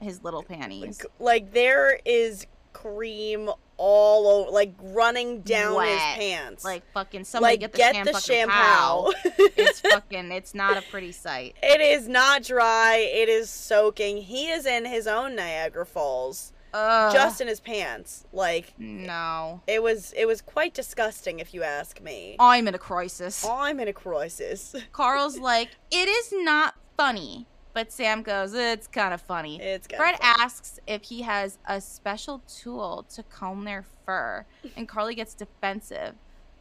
[0.00, 1.00] his little panties.
[1.18, 3.50] like there is cream
[3.84, 6.64] all over, like running down his pants.
[6.64, 9.12] Like fucking somebody like get the, get sham the Shampow.
[9.56, 10.30] It's fucking.
[10.30, 11.56] It's not a pretty sight.
[11.62, 12.96] it is not dry.
[12.98, 14.18] It is soaking.
[14.18, 17.12] He is in his own Niagara Falls, Ugh.
[17.12, 18.24] just in his pants.
[18.32, 19.62] Like no.
[19.66, 20.14] it was.
[20.16, 22.36] It was quite disgusting, if you ask me.
[22.38, 23.44] I'm in a crisis.
[23.44, 24.76] I'm in a crisis.
[24.92, 27.46] Carl's like, it is not funny.
[27.74, 29.60] But Sam goes, it's kind of funny.
[29.60, 30.34] It's Fred funny.
[30.42, 34.44] asks if he has a special tool to comb their fur,
[34.76, 36.14] and Carly gets defensive.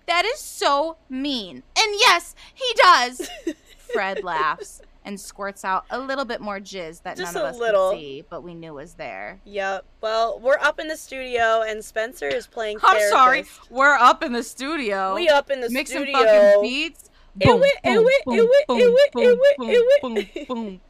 [0.07, 1.63] That is so mean.
[1.77, 3.29] And yes, he does.
[3.93, 7.59] Fred laughs and squirts out a little bit more jizz that Just none of us
[7.59, 7.91] little.
[7.91, 9.39] could see, but we knew was there.
[9.45, 9.85] Yep.
[10.01, 12.77] Well, we're up in the studio, and Spencer is playing.
[12.83, 15.15] I'm sorry, we're up in the studio.
[15.15, 16.13] We up in the mixing studio.
[16.19, 17.09] fucking beats.
[17.39, 20.01] Ew it, ew it, ew it, ew it, ew it, ew it.
[20.01, 20.81] boom, boom.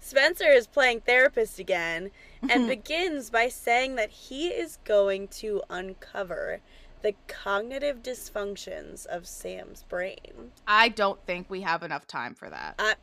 [0.00, 2.10] Spencer is playing therapist again
[2.48, 6.60] and begins by saying that he is going to uncover
[7.02, 10.52] the cognitive dysfunctions of Sam's brain.
[10.66, 12.74] I don't think we have enough time for that.
[12.78, 12.94] I,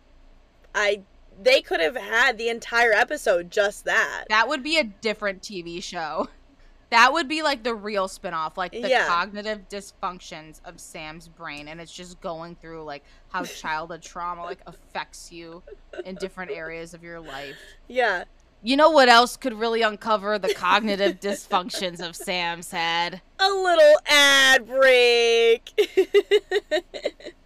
[0.75, 1.01] I
[1.41, 4.25] they could have had the entire episode just that.
[4.29, 6.29] That would be a different TV show.
[6.93, 9.07] That would be like the real spin-off, like the Yeah.
[9.07, 14.59] cognitive dysfunctions of Sam's brain and it's just going through like how childhood trauma like
[14.67, 15.63] affects you
[16.05, 17.57] in different areas of your life.
[17.87, 18.25] Yeah.
[18.61, 23.21] You know what else could really uncover the cognitive dysfunctions of Sam's head?
[23.39, 25.71] A little ad break.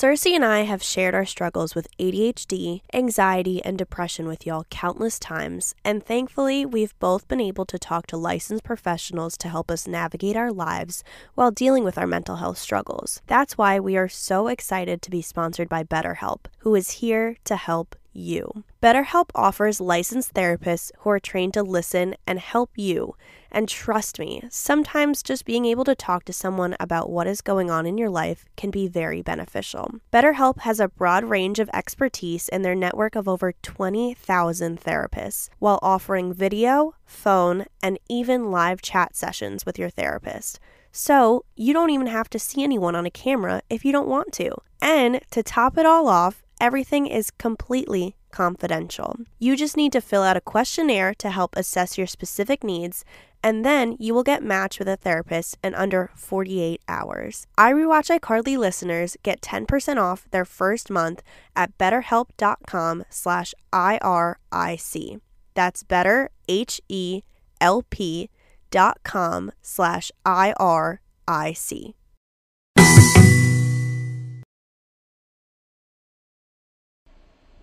[0.00, 5.18] Circe and I have shared our struggles with ADHD, anxiety, and depression with y'all countless
[5.18, 9.86] times, and thankfully, we've both been able to talk to licensed professionals to help us
[9.86, 11.04] navigate our lives
[11.34, 13.20] while dealing with our mental health struggles.
[13.26, 17.56] That's why we are so excited to be sponsored by BetterHelp, who is here to
[17.56, 18.64] help you.
[18.82, 23.14] BetterHelp offers licensed therapists who are trained to listen and help you.
[23.50, 27.70] And trust me, sometimes just being able to talk to someone about what is going
[27.70, 29.94] on in your life can be very beneficial.
[30.12, 35.80] BetterHelp has a broad range of expertise in their network of over 20,000 therapists, while
[35.82, 40.60] offering video, phone, and even live chat sessions with your therapist.
[40.92, 44.32] So, you don't even have to see anyone on a camera if you don't want
[44.34, 44.56] to.
[44.82, 49.16] And to top it all off, everything is completely confidential.
[49.38, 53.04] You just need to fill out a questionnaire to help assess your specific needs,
[53.42, 57.46] and then you will get matched with a therapist in under 48 hours.
[57.56, 61.22] I Rewatch iCarly listeners get 10% off their first month
[61.56, 65.20] at betterhelp.com slash IRIC.
[65.54, 68.30] That's better, H-E-L-P
[68.70, 71.94] dot com slash IRIC.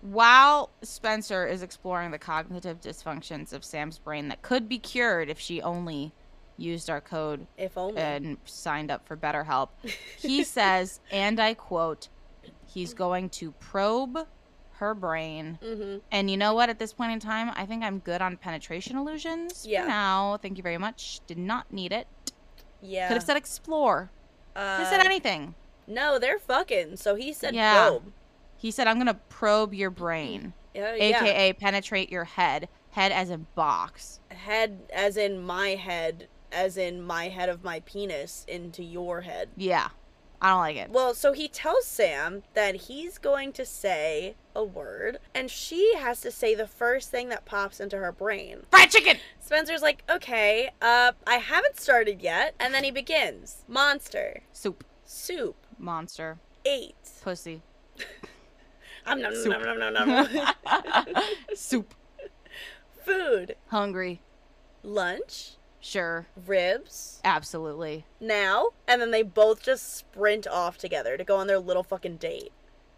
[0.00, 5.38] While Spencer is exploring the cognitive dysfunctions of Sam's brain that could be cured if
[5.38, 6.12] she only
[6.56, 8.00] used our code if only.
[8.00, 9.68] and signed up for BetterHelp,
[10.18, 12.08] he says, and I quote,
[12.66, 14.26] he's going to probe
[14.74, 15.58] her brain.
[15.62, 15.98] Mm-hmm.
[16.12, 16.68] And you know what?
[16.68, 19.66] At this point in time, I think I'm good on penetration illusions.
[19.66, 19.82] Yeah.
[19.82, 21.20] For now, thank you very much.
[21.26, 22.06] Did not need it.
[22.80, 23.08] Yeah.
[23.08, 24.10] Could have said explore.
[24.54, 25.54] Could uh, have said anything.
[25.88, 26.96] No, they're fucking.
[26.96, 27.88] So he said Yeah.
[27.88, 28.12] probe.
[28.58, 31.20] He said, I'm going to probe your brain, Yeah, yeah.
[31.24, 32.68] aka penetrate your head.
[32.90, 34.20] Head as in box.
[34.30, 39.48] Head as in my head, as in my head of my penis into your head.
[39.56, 39.88] Yeah.
[40.40, 40.90] I don't like it.
[40.90, 46.20] Well, so he tells Sam that he's going to say a word, and she has
[46.20, 48.60] to say the first thing that pops into her brain.
[48.70, 49.16] Fried chicken!
[49.40, 52.54] Spencer's like, okay, uh, I haven't started yet.
[52.60, 54.84] And then he begins Monster, Soup.
[55.04, 56.38] soup, Monster.
[56.64, 56.94] eight.
[57.22, 57.62] Pussy.
[59.08, 59.50] Um, nom, Soup.
[59.52, 61.22] nom, nom, nom, nom.
[61.54, 61.94] Soup.
[63.04, 64.20] Food, Hungry.
[64.82, 66.26] lunch, Sure.
[66.46, 68.04] ribs, Absolutely.
[68.20, 68.68] now.
[68.86, 72.52] And then they both just sprint off together to go on their little fucking date.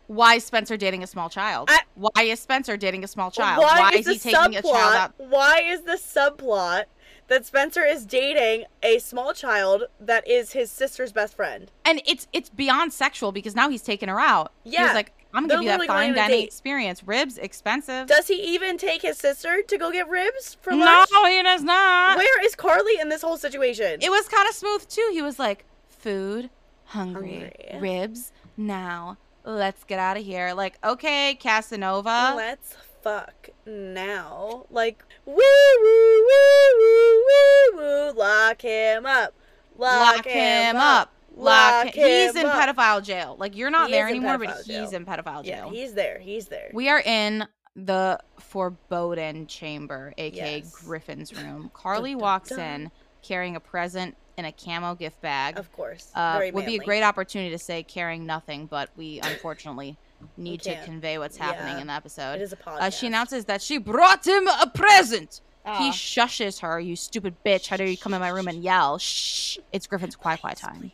[0.09, 1.69] Why is Spencer dating a small child?
[1.71, 3.63] I- Why is Spencer dating a small child?
[3.63, 4.97] Why, is, he the taking a child subplot?
[4.97, 5.13] out?
[5.19, 6.85] Why is the subplot
[7.29, 11.71] that Spencer is dating a small child that is his sister's best friend?
[11.85, 14.51] And it's it's beyond sexual because now he's taking her out.
[14.65, 14.87] Yeah.
[14.87, 17.05] was like, I'm gonna give you that fine dining experience.
[17.07, 18.07] Ribs expensive.
[18.07, 21.09] Does he even take his sister to go get ribs for no, lunch?
[21.29, 22.17] he does not.
[22.17, 24.01] Where is Carly in this whole situation?
[24.01, 25.09] It was kind of smooth too.
[25.13, 26.51] He was like, food,
[26.85, 27.79] hungry, Hungry.
[27.81, 28.33] ribs.
[28.57, 30.53] Now let's get out of here.
[30.55, 32.35] Like, okay, Casanova.
[32.37, 34.67] Let's fuck now.
[34.71, 38.13] Like, woo woo woo woo woo woo.
[38.19, 39.35] Lock him up.
[39.79, 41.13] Lock, Lock him up.
[41.37, 41.87] Lock.
[41.87, 42.07] Lock him.
[42.09, 42.77] He's in up.
[42.77, 43.37] pedophile jail.
[43.39, 45.45] Like you're not He there is in anymore, but pedophile he's in pedophile jail.
[45.45, 45.71] Yeah, jail.
[45.71, 46.19] he's there.
[46.19, 46.71] He's there.
[46.73, 47.47] We are in
[47.77, 50.71] the foreboding chamber, aka Yes.
[50.85, 51.71] Griffin's room.
[51.75, 52.91] Carly Dun, dun, walks in
[53.23, 55.59] carrying a present in a camo gift bag.
[55.59, 56.11] Of course.
[56.15, 59.97] Uh, Very would be a great opportunity to say carrying nothing, but we unfortunately
[60.37, 61.81] need to convey what's happening Yeah.
[61.81, 62.35] in the episode.
[62.35, 62.81] It is a podcast.
[62.81, 65.41] Uh, she announces that she brought him a present.
[65.65, 65.79] Ah.
[65.79, 66.81] He shushes her.
[66.81, 67.69] You stupid bitch!
[67.69, 68.97] How dare you come in my room and yell?
[68.99, 69.59] Shh!
[69.73, 70.91] It's Griffin's quiet, quiet time.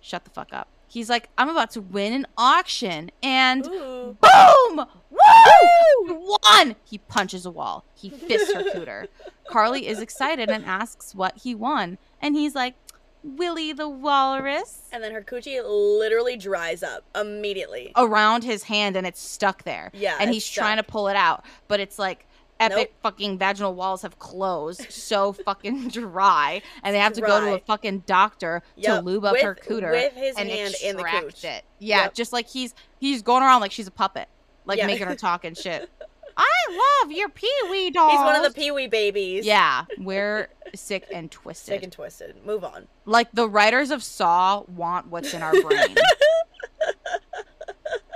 [0.00, 0.68] Shut the fuck up.
[0.88, 4.16] He's like, I'm about to win an auction, and Ooh.
[4.20, 4.86] boom!
[5.10, 6.36] Woo!
[6.42, 6.74] Won!
[6.84, 7.84] He punches a wall.
[7.94, 9.06] He fists her cooter.
[9.48, 12.74] Carly is excited and asks what he won, and he's like,
[13.22, 14.88] Willie the Walrus.
[14.92, 17.92] And then her coochie literally dries up immediately.
[17.96, 19.90] around his hand and it's stuck there.
[19.92, 22.26] Yeah, And he's trying to pull it out, but it's like
[22.60, 22.90] epic Nope.
[23.02, 27.58] fucking vaginal walls have closed so fucking dry and they have to go to a
[27.60, 31.42] fucking doctor to lube up with- her cooter with his and hand in the cooch.
[31.44, 31.64] it.
[31.78, 32.14] Yeah, Yep.
[32.14, 34.28] just like he's he's going around like she's a puppet,
[34.66, 34.86] like Yeah.
[34.86, 35.90] making her talk and shit.
[36.36, 38.12] I love your pee-wee dolls.
[38.12, 39.44] He's one of the Pee Wee babies.
[39.44, 41.66] Yeah, we're sick and twisted.
[41.74, 42.36] Sick and twisted.
[42.46, 42.86] Move on.
[43.04, 45.96] Like the writers of Saw want what's in our brain.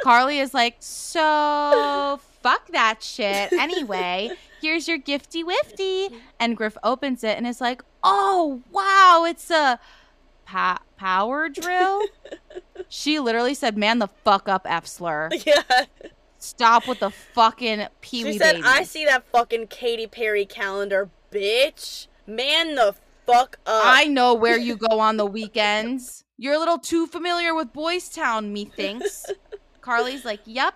[0.02, 3.52] Carly is like, so fuck that shit.
[3.54, 4.30] Anyway,
[4.60, 6.14] here's your gifty wifty.
[6.38, 9.80] And Griff opens it and is like, oh wow, it's a
[10.44, 12.02] pa- power drill.
[12.88, 15.30] she literally said, "Man, the fuck up, F slur.
[15.46, 15.62] Yeah.
[16.38, 20.44] Stop with the fucking pee She wee said, babies." I see that fucking Katy Perry
[20.44, 22.06] calendar, bitch.
[22.26, 22.94] Man the
[23.26, 23.82] fuck up.
[23.86, 26.24] I know where you go on the weekends.
[26.36, 29.24] You're a little too familiar with Boys Town, methinks.
[29.80, 30.74] Carly's like, Yep,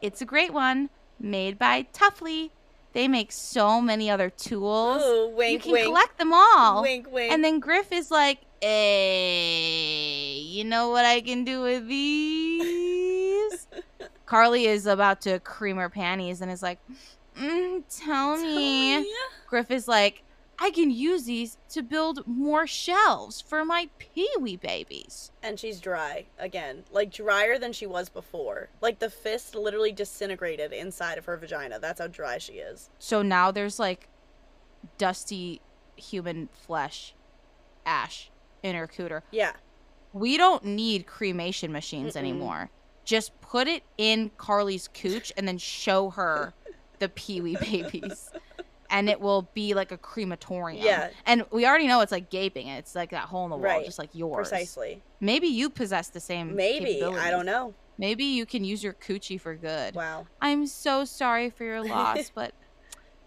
[0.00, 0.90] it's a great one.
[1.20, 2.50] Made by Tuffley.
[2.92, 5.02] They make so many other tools.
[5.02, 5.86] Ooh, you can wink.
[5.86, 6.82] collect them all.
[6.82, 7.32] Wink, wink.
[7.32, 13.66] And then Griff is like, Hey, you know what I can do with these?
[14.26, 16.78] Carly is about to cream her panties and is like,
[17.38, 19.08] mm, Tell me.
[19.46, 20.24] Griff is like,
[20.60, 25.30] I can use these to build more shelves for my peewee babies.
[25.42, 26.84] And she's dry again.
[26.90, 28.68] Like drier than she was before.
[28.80, 31.78] Like the fist literally disintegrated inside of her vagina.
[31.78, 32.90] That's how dry she is.
[32.98, 34.08] So now there's like
[34.96, 35.60] dusty
[35.96, 37.14] human flesh,
[37.86, 38.30] ash
[38.62, 39.22] in her cooter.
[39.30, 39.52] Yeah.
[40.12, 42.18] We don't need cremation machines Mm-mm.
[42.20, 42.70] anymore.
[43.04, 46.52] Just put it in Carly's cooch and then show her
[46.98, 48.30] the peewee babies.
[48.90, 50.82] And it will be like a crematorium.
[50.84, 51.10] Yeah.
[51.26, 52.68] And we already know it's like gaping.
[52.68, 53.84] It's like that hole in the wall, Right.
[53.84, 54.48] just like yours.
[54.48, 55.02] Precisely.
[55.20, 56.56] Maybe you possess the same.
[56.56, 57.02] Maybe.
[57.02, 57.74] I don't know.
[57.98, 59.94] Maybe you can use your coochie for good.
[59.94, 60.26] Wow.
[60.40, 62.54] I'm so sorry for your loss, but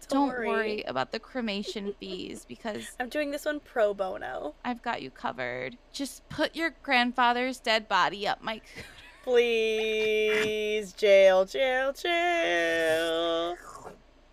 [0.08, 0.48] Don't don't worry.
[0.48, 4.54] worry about the cremation fees because I'm doing this one pro bono.
[4.64, 5.76] I've got you covered.
[5.92, 8.58] Just put your grandfather's dead body up my.
[8.58, 8.82] coo-
[9.24, 13.56] Please, jail, jail, jail.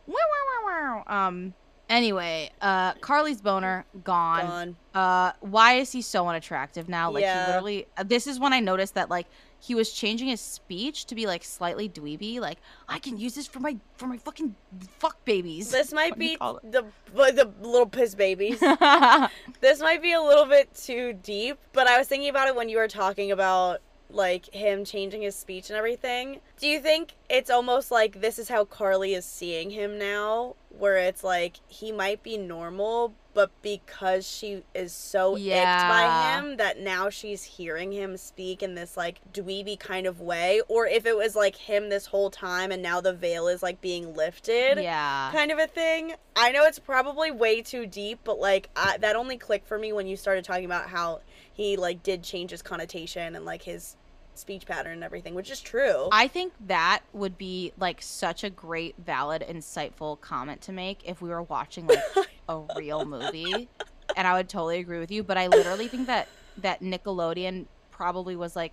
[0.10, 1.28] Wow, wow, wow, wow.
[1.28, 1.54] Um.
[1.90, 4.46] Anyway, uh, Carly's boner gone.
[4.46, 4.76] Gone.
[4.94, 7.10] Uh, why is he so unattractive now?
[7.10, 7.46] Like Yeah.
[7.46, 7.88] he literally.
[7.98, 9.26] uh, This is when I noticed that like
[9.60, 13.48] he was changing his speech to be like slightly dweeby, like I can use this
[13.48, 14.56] for my for my fucking
[15.00, 15.72] fuck babies.
[15.72, 18.60] This might be the the little piss babies.
[19.62, 22.70] this might be a little bit too deep, but I was thinking about it when
[22.70, 26.40] you were talking about like him changing his speech and everything.
[26.60, 30.98] Do you think it's almost like this is how Carly is seeing him now, where
[30.98, 36.80] it's like he might be normal, but because she is so icked by him that
[36.80, 41.16] now she's hearing him speak in this like dweeby kind of way, or if it
[41.16, 45.30] was like him this whole time and now the veil is like being lifted yeah.
[45.32, 46.14] kind of a thing.
[46.36, 49.94] I know it's probably way too deep, but like I, that only clicked for me
[49.94, 51.22] when you started talking about how
[51.60, 53.98] he like did change his connotation and like his
[54.34, 56.08] speech pattern and everything, which is true.
[56.10, 61.22] I think that would be like such a great, valid, insightful comment to make if
[61.22, 62.00] we were watching like
[62.48, 63.68] a real movie.
[64.16, 65.22] And I would totally agree with you.
[65.22, 66.30] But I literally think that
[66.62, 68.72] that Nickelodeon probably was like,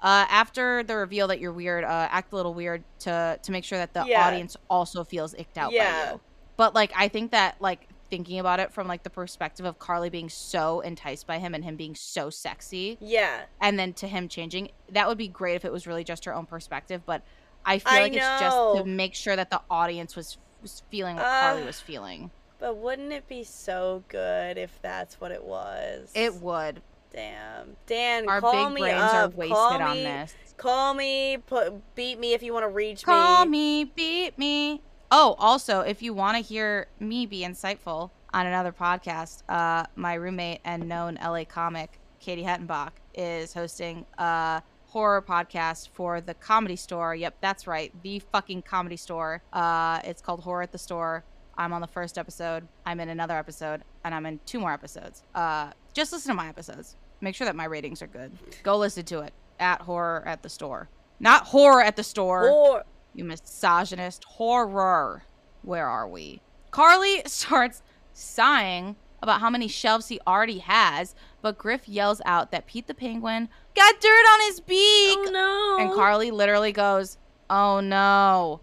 [0.00, 3.64] uh, after the reveal that you're weird, uh, act a little weird to to make
[3.64, 4.24] sure that the Yeah.
[4.24, 6.04] audience also feels icked out Yeah.
[6.06, 6.20] by you.
[6.56, 10.10] But like, I think that like thinking about it from like the perspective of Carly
[10.10, 14.28] being so enticed by him and him being so sexy, yeah, and then to him
[14.28, 17.22] changing that would be great if it was really just her own perspective but
[17.64, 21.16] i feel I like it's just to make sure that the audience was was feeling
[21.16, 22.30] what carly Uh, was feeling.
[22.58, 26.10] But wouldn't it be so good if that's what it was?
[26.14, 26.82] it would.
[27.12, 29.14] Damn, Dan, our call big me brains up.
[29.14, 30.34] are wasted call on me, this.
[30.58, 33.26] Call me, put beat me if you want to reach call me.
[33.36, 38.46] Call me beat me oh also if you want to hear me be insightful on
[38.46, 45.22] another podcast uh my roommate and known la comic katie hettenbach is hosting a horror
[45.22, 47.14] podcast for the comedy store.
[47.14, 49.42] Yep that's right the fucking comedy store.
[49.52, 51.24] Uh it's called horror at the store.
[51.56, 55.22] I'm on the first episode i'm in another episode and i'm in two more episodes.
[55.34, 56.96] Uh just listen to my episodes.
[57.20, 58.32] Make sure that my ratings are good.
[58.62, 60.88] Go listen to it at horror at the store.
[61.18, 62.48] Not horror at the store.
[62.48, 62.84] Or
[63.14, 65.24] you misogynist horror.
[65.62, 66.40] Where are we?
[66.70, 67.82] Carly starts
[68.12, 72.94] sighing about how many shelves he already has, but Griff yells out that Pete the
[72.94, 75.18] Penguin got dirt on his beak.
[75.18, 75.30] oh
[75.78, 77.18] no, And Carly literally goes,
[77.50, 78.60] Oh no.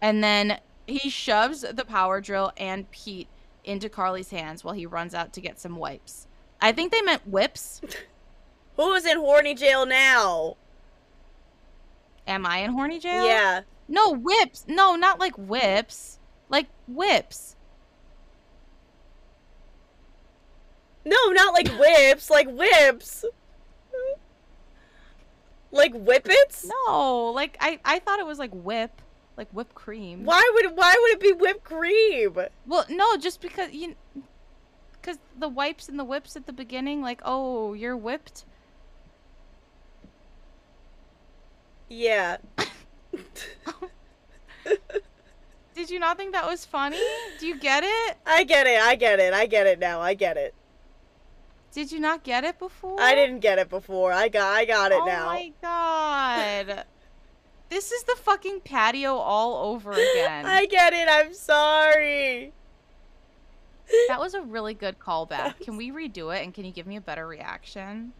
[0.00, 3.28] And then he shoves the power drill and Pete
[3.64, 6.26] into Carly's hands while he runs out to get some wipes.
[6.60, 7.80] I think they meant whips.
[8.76, 10.56] who's in horny jail now?
[12.26, 13.26] Am I in horny jail?
[13.26, 13.60] Yeah.
[13.88, 14.64] No, whips.
[14.68, 16.18] No, not like whips.
[16.48, 17.56] Like whips.
[21.04, 23.24] No, not like whips, like whips.
[25.72, 26.66] Like whippets?
[26.66, 29.00] No, like I, I thought it was like whip,
[29.36, 30.24] like whipped cream.
[30.24, 32.36] Why would why would it be whipped cream?
[32.66, 33.94] Well, no, just because you,
[35.00, 38.44] because the wipes and the whips at the beginning, like oh, you're whipped.
[41.88, 42.36] Yeah.
[45.74, 47.00] Did you not think that was funny?
[47.40, 48.16] Do you get it?
[48.26, 48.80] I get it.
[48.80, 49.32] I get it.
[49.32, 50.00] I get it now.
[50.00, 50.54] I get it.
[51.72, 53.00] Did you not get it before?
[53.00, 54.12] I didn't get it before.
[54.12, 55.24] I got I got it oh now.
[55.24, 56.84] Oh my god.
[57.70, 60.44] this is the fucking patio all over again.
[60.46, 61.08] I get it.
[61.10, 62.52] I'm sorry.
[64.08, 65.60] That was a really good callback.
[65.60, 68.12] Can we redo it and can you give me a better reaction?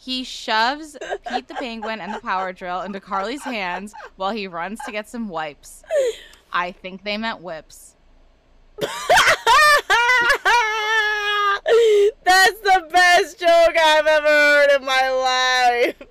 [0.00, 0.96] He shoves
[1.28, 5.08] Pete the Penguin and the power drill into Carly's hands while he runs to get
[5.08, 5.82] some wipes.
[6.52, 7.96] I think they meant whips.
[8.80, 8.90] That's
[12.60, 16.02] the best joke I've ever heard in my life.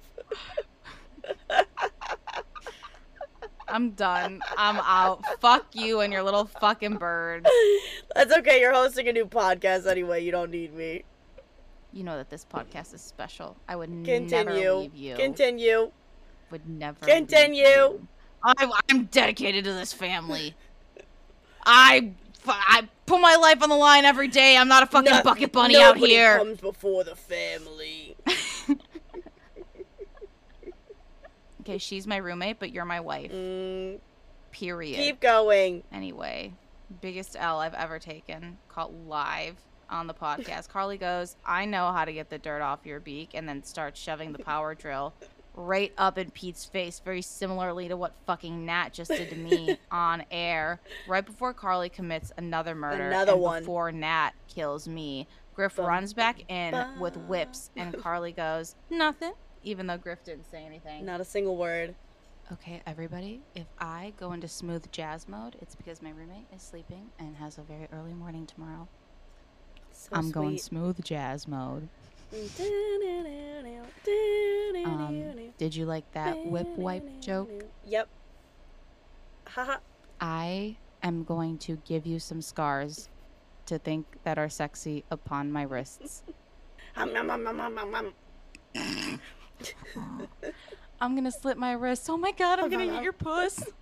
[3.69, 4.41] I'm done.
[4.57, 5.23] I'm out.
[5.39, 7.47] Fuck you and your little fucking bird.
[8.13, 8.59] That's okay.
[8.59, 10.23] You're hosting a new podcast anyway.
[10.25, 11.03] You don't need me.
[11.97, 13.57] You know that this podcast is special.
[13.67, 14.73] I would never Continue.
[14.75, 15.15] leave you.
[15.15, 15.91] Continue.
[16.51, 17.63] would never Continue.
[17.63, 18.07] you.
[18.43, 20.53] I, I'm dedicated to this family.
[21.65, 22.11] I,
[22.45, 24.57] I put my life on the line every day.
[24.57, 26.37] I'm not a fucking bucket bunny out here.
[26.37, 28.15] comes before the family.
[31.61, 33.29] Okay, she's my roommate, but you're my wife.
[33.29, 33.99] Mm,
[34.51, 34.95] Period.
[34.95, 35.83] keep going.
[35.91, 36.53] Anyway,
[37.01, 39.57] biggest L I've ever taken, caught live
[39.89, 40.69] on the podcast.
[40.69, 43.99] Carly goes, I know how to get the dirt off your beak, and then starts
[43.99, 45.13] shoving the power drill
[45.57, 49.77] right up in Pete's face, very similarly to what fucking Nat just did to me
[49.91, 53.07] on air, right before Carly commits another murder.
[53.07, 53.63] Another one.
[53.63, 55.27] Before Nat kills me.
[55.55, 56.99] Griff Bum, runs back in bum.
[56.99, 59.33] with whips, and Carly goes, Nothing,
[59.63, 61.03] even though Griff didn't say anything.
[61.03, 61.95] Not a single word.
[62.53, 67.09] Okay, everybody, if I go into smooth jazz mode, it's because my roommate is sleeping
[67.19, 68.87] and has a very early morning tomorrow.
[69.97, 70.61] So I'm going sweet.
[70.61, 71.89] smooth jazz mode.
[74.85, 77.65] Um, did you like that whip wipe joke?
[77.85, 78.07] Yep.
[79.47, 79.77] Haha.
[80.21, 83.09] I am going to give you some scars
[83.65, 86.21] to think that are sexy upon my wrists.
[91.01, 92.07] I'm gonna slit my wrist.
[92.09, 93.63] Oh my god, I'm gonna eat your puss.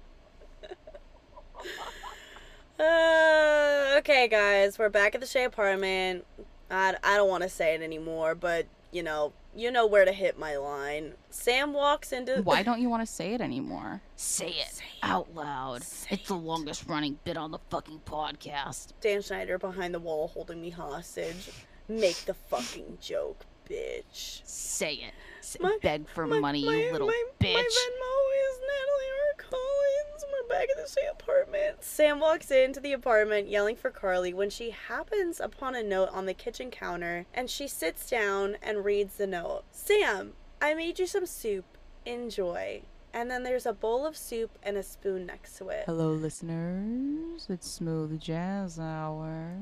[2.80, 6.26] Uh, okay, guys, we're back at the Shay apartment.
[6.70, 10.12] I, I don't want to say it anymore, but you know, you know where to
[10.12, 11.14] hit my line.
[11.30, 12.42] Sam walks into.
[12.42, 14.02] Why don't you want to say it anymore?
[14.18, 15.84] Say it out loud.
[16.10, 18.90] it's the longest running bit on the fucking podcast.
[19.00, 21.50] Dan Schneider behind the wall holding me hostage.
[21.88, 24.42] Make the fucking joke, bitch.
[24.46, 25.14] Say it.
[25.42, 27.54] Say, My- beg for My- money, my- you little my, bitch.
[27.54, 29.50] My Venmo is Natalie R.
[29.50, 30.15] Collins.
[30.50, 31.84] Back at the same apartment.
[31.84, 36.26] Sam walks into the apartment yelling for Carly when she happens upon a note on
[36.26, 39.64] the kitchen counter and she sits down and reads the note.
[39.72, 41.66] Sam, I made you some soup.
[42.06, 42.84] Enjoy.
[43.14, 45.84] And then there's a bowl of soup and a spoon next to it.
[45.86, 47.48] Hello, listeners.
[47.50, 49.58] It's Smooth Jazz Hour.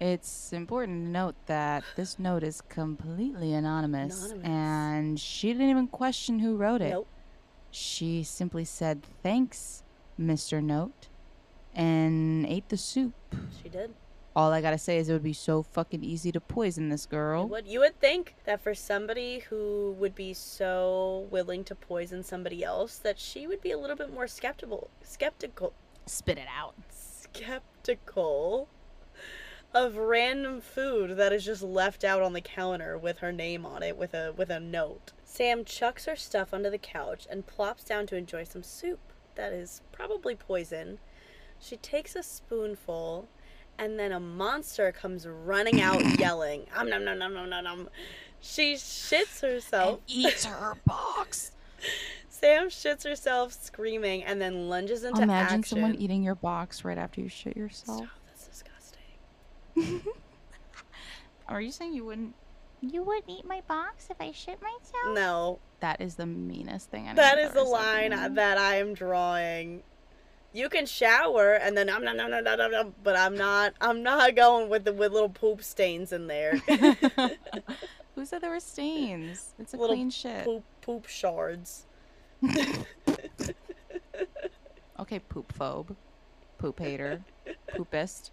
[0.00, 4.48] It's important to note that this note is completely anonymous, Anonymous.
[4.48, 6.90] and she didn't even question who wrote it.
[6.90, 7.08] Nope.
[7.72, 9.82] She simply said, Thanks,
[10.18, 10.62] Mr.
[10.62, 11.08] Note,
[11.74, 13.14] and ate the soup.
[13.62, 13.94] She did.
[14.34, 17.48] All I gotta say is it would be so fucking easy to poison this girl.
[17.48, 22.62] What you would think that for somebody who would be so willing to poison somebody
[22.62, 25.72] else, that she would be a little bit more skeptical, skeptical,
[26.06, 26.74] Spit it out.
[26.90, 28.68] skeptical
[29.74, 33.82] of random food that is just left out on the counter with her name on
[33.82, 35.12] it with a with a note.
[35.24, 39.07] Sam chucks her stuff under the couch and plops down to enjoy some soup
[39.38, 40.98] that is probably poison.
[41.58, 43.26] She takes a spoonful
[43.78, 47.88] and then a monster comes running out yelling, "Um nom nom nom nom nom nom."
[48.40, 50.00] She shits herself.
[50.00, 51.52] And Eats her box.
[52.28, 55.54] Sam shits herself screaming and then lunges into Imagine action.
[55.56, 57.98] Imagine someone eating your box right after you shit yourself.
[57.98, 60.02] Stop, that's disgusting.
[61.48, 62.34] Are you saying you wouldn't?
[62.80, 65.14] You wouldn't eat my box if I shit myself?
[65.14, 67.06] No, That is the meanest thing.
[67.14, 68.34] that anyone's is the ever said to line me.
[68.36, 69.82] that I am drawing.
[70.52, 73.74] You can shower and then I'm not, no, no, no, no, no, but I'm not,
[73.80, 76.56] I'm not going with the with little poop stains in there.
[78.14, 79.54] Who said there were stains?
[79.58, 80.44] It's a Little clean shit.
[80.44, 81.86] poop, poop shards.
[85.00, 85.94] Okay, poop phobe,
[86.58, 87.22] poop hater,
[87.68, 88.30] poopist,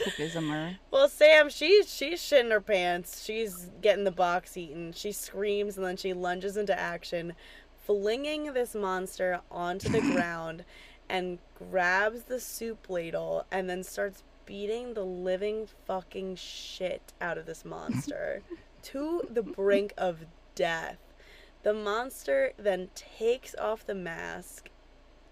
[0.00, 0.78] poopismer.
[0.90, 3.24] Well, Sam, she's she's shitting her pants.
[3.24, 4.92] She's getting the box eaten.
[4.92, 7.34] She screams and then she lunges into action,
[7.84, 10.64] flinging this monster onto the ground,
[11.08, 17.46] and grabs the soup ladle and then starts beating the living fucking shit out of
[17.46, 18.42] this monster
[18.82, 20.24] to the brink of
[20.54, 20.98] death.
[21.62, 24.68] The monster then takes off the mask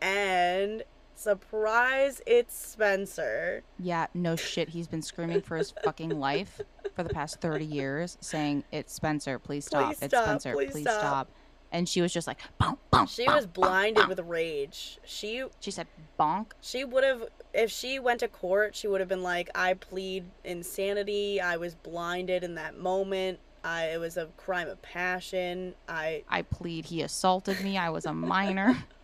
[0.01, 0.85] and
[1.21, 3.63] surprise it's Spencer.
[3.79, 4.71] Yeah, no shit.
[4.71, 6.61] He's been screaming for his fucking life
[6.95, 9.87] for the past 30 years, saying, It's Spencer, please stop.
[9.89, 11.29] Please it's stop, Spencer, please please, stop." stop.
[11.73, 13.09] And she was just like, bonk, bonk.
[13.09, 14.09] She bonk, was blinded bonk.
[14.09, 14.99] with rage.
[15.05, 15.87] She She said,
[16.19, 16.47] bonk.
[16.61, 17.25] she would have
[17.55, 21.41] if she went to court, she would have been like, "I plead insanity.
[21.41, 23.39] I was blinded in that moment.
[23.63, 25.75] I it was a crime of passion.
[25.89, 27.77] I I plead he assaulted me.
[27.77, 28.77] I was a minor.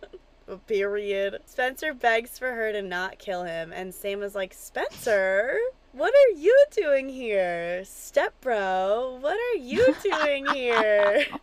[0.67, 5.59] period." Spencer begs for her to not kill him, and Sam is like, "Spencer,
[5.91, 9.17] what are you doing here, step bro?
[9.21, 11.25] What are you doing here?"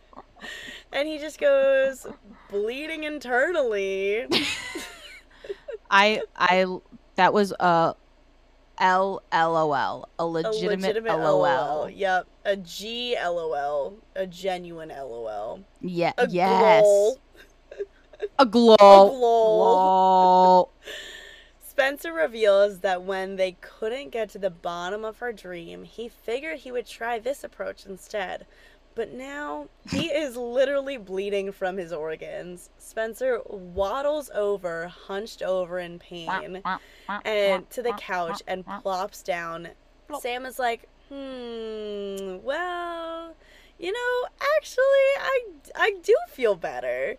[0.91, 2.07] And he just goes
[2.49, 4.27] bleeding internally.
[5.91, 6.65] I, I,
[7.15, 7.95] that was a
[8.77, 11.89] L L O L, a A legitimate, legitimate LOL.
[11.89, 12.27] Yep.
[12.45, 15.61] a G L O L, a genuine LOL.
[15.81, 16.83] Yeah, A yes.
[16.83, 17.17] glol.
[18.39, 18.75] A glow.
[18.77, 19.17] glol.
[19.17, 20.69] Glow.
[21.61, 26.59] Spencer reveals that when they couldn't get to the bottom of her dream, he figured
[26.59, 28.45] he would try this approach instead.
[28.95, 32.69] But now he is literally bleeding from his organs.
[32.77, 36.63] Spencer waddles over, hunched over in pain,
[37.25, 39.69] and to the couch and plops down.
[40.21, 43.35] Sam is like, "Hmm, well,
[43.77, 44.27] you know,
[44.57, 44.85] actually
[45.19, 45.41] I
[45.75, 47.17] I do feel better."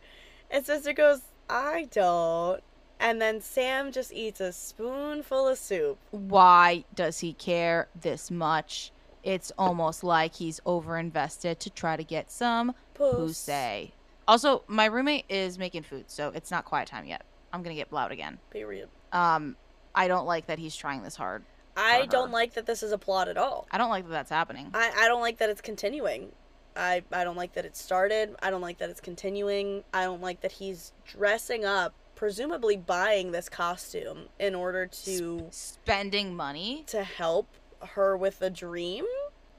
[0.50, 2.62] And Sister goes, "I don't."
[2.98, 5.98] And then Sam just eats a spoonful of soup.
[6.10, 8.90] Why does he care this much?
[9.22, 13.16] It's almost like he's overinvested to try to get some Puss.
[13.16, 13.92] pussy.
[14.28, 17.24] Also, my roommate is making food, so it's not quiet time yet.
[17.52, 18.38] I'm gonna get loud again.
[18.50, 18.88] Period.
[19.12, 19.56] Um,
[19.94, 21.44] I don't like that he's trying this hard.
[21.76, 23.66] I don't like that this is a plot at all.
[23.70, 24.70] I don't like that that's happening.
[24.72, 26.32] I, I don't like that it's continuing.
[26.76, 28.34] I, I don't like that it started.
[28.42, 29.84] I don't like that it's continuing.
[29.94, 36.34] I don't like that he's dressing up, presumably buying this costume in order to Spending
[36.34, 36.84] money.
[36.88, 37.48] to help
[37.94, 39.04] her with a dream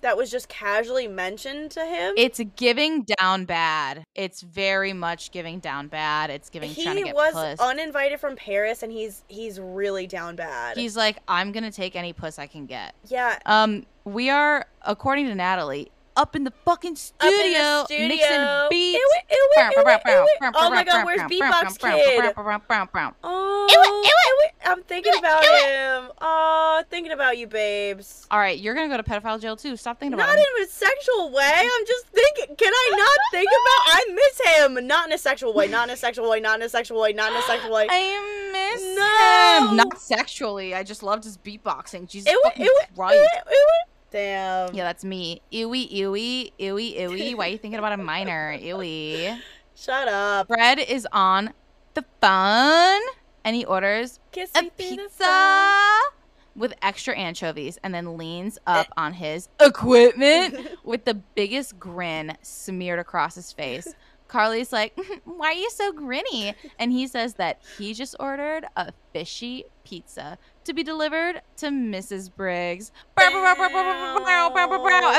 [0.02, 2.14] that was just casually mentioned to him.
[2.18, 4.04] It's giving down bad.
[4.14, 6.30] It's very much giving down bad.
[6.30, 7.60] It's giving trying to he get was puss.
[7.60, 10.78] uninvited from Paris and he's he's really down bad.
[10.78, 12.94] He's like, I'm gonna take any puss I can get.
[13.08, 18.08] yeah, Um, we are, according to Natalie, up in the fucking studio, the studio.
[18.08, 18.98] mixing beats.
[18.98, 20.52] Ew, ew, ew, ew, ew, ew.
[20.56, 22.34] Oh my god, where's Beatbox Kid?
[23.24, 24.50] Oh, ew, ew.
[24.66, 26.12] I'm thinking about him.
[26.20, 28.28] Oh, thinking about you, babes.
[28.32, 29.78] All right, you're gonna go to pedophile jail too.
[29.78, 30.32] Stop thinking about it.
[30.34, 30.46] Not him.
[30.58, 31.54] in a sexual way.
[31.64, 32.56] I'm just thinking.
[32.56, 33.96] Can I not think about?
[33.96, 34.42] I miss
[34.78, 34.88] him.
[34.88, 35.68] Not in a sexual way.
[35.68, 36.40] Not in a sexual way.
[36.40, 37.14] Not in a sexual way.
[37.14, 37.88] Not in a sexual way.
[37.90, 39.68] I miss No.
[39.70, 39.78] him.
[39.78, 40.74] Not sexually.
[40.76, 42.08] I just loved his beatboxing.
[42.10, 43.16] Jesus Ew, fucking ew, ew, Christ.
[43.16, 43.68] ew, ew.
[44.12, 44.74] Damn.
[44.74, 45.42] Yeah, that's me.
[45.52, 47.36] Ewy, ewy, ewy, ewy.
[47.36, 48.58] Why are you thinking about a minor?
[48.58, 49.38] Ewy.
[49.76, 50.48] Shut up.
[50.48, 51.54] Fred is on
[51.94, 53.02] the phone
[53.44, 55.08] and he orders Kiss a me through the phone.
[55.08, 56.00] pizza
[56.56, 63.00] with extra anchovies and then leans up on his equipment with the biggest grin smeared
[63.00, 63.94] across his face.
[64.28, 66.54] Carly's like, Why are you so grinny?
[66.80, 72.30] And he says that he just ordered a fishy pizza to be delivered to Mrs.
[72.34, 72.92] Briggs.
[73.18, 73.32] At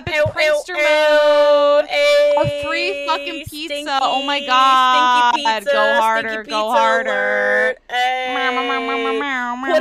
[0.04, 1.86] prankster mode.
[1.88, 3.74] A free fucking pizza.
[3.74, 5.34] Stinky, oh my god.
[5.34, 6.44] Pizza, go harder.
[6.44, 7.76] Go harder.
[7.88, 7.96] Put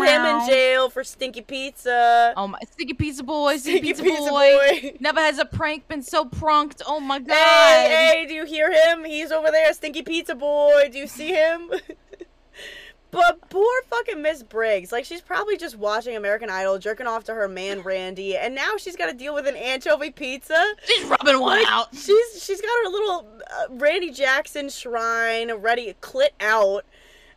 [0.08, 2.34] him in jail for stinky pizza.
[2.38, 3.58] Oh my stinky pizza boy.
[3.58, 4.94] Stinky, pizza, boy.
[5.02, 6.82] Never has a prank been so pranked.
[6.88, 7.36] Oh my god.
[7.36, 9.04] Hey, hey, do you hear him?
[9.04, 10.88] He's over there, stinky pizza boy.
[10.92, 11.70] Do you see him?
[13.12, 14.92] But poor fucking Miss Briggs.
[14.92, 18.78] Like, she's probably just watching American Idol, jerking off to her man Randy, and now
[18.78, 20.62] she's got to deal with an anchovy pizza.
[20.86, 21.96] She's rubbing one Like, out.
[21.96, 26.86] She's she's got her little uh, Randy Jackson shrine ready, clit out,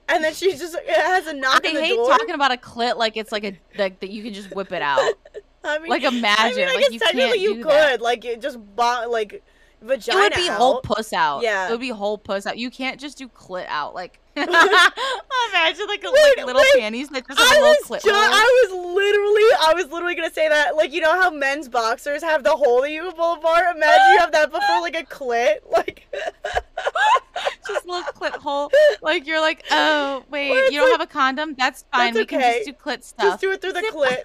[0.09, 2.09] and then she just has a knock I on the hate door.
[2.09, 4.83] talking about a clit like it's like a like that you can just whip it
[4.83, 5.01] out.
[5.65, 8.01] I mean, like, I imagine, mean, I like, you technically you could, that.
[8.01, 9.43] like, it just bo- like
[9.83, 10.19] vagina.
[10.19, 10.57] it would be out.
[10.59, 11.43] whole puss out.
[11.43, 11.69] Yeah.
[11.69, 12.57] It would be whole puss out.
[12.57, 13.95] You can't just do clit out.
[13.95, 16.81] Like imagine like, a, Wait, like little wait.
[16.81, 18.03] panties that just have I a little clit.
[18.03, 18.19] ju- hole.
[18.19, 22.23] I was literally I was literally gonna say that like you know how men's boxers
[22.23, 23.77] have the hole that you pull apart.
[23.77, 25.57] Imagine you have that before like a clit.
[25.71, 26.07] Like
[27.67, 28.71] just a little clit hole.
[29.03, 31.55] Like you're like, oh wait, you don't like- have a condom?
[31.59, 32.15] That's fine.
[32.15, 33.25] That's we can just do clit stuff.
[33.25, 34.25] just do it through the clit.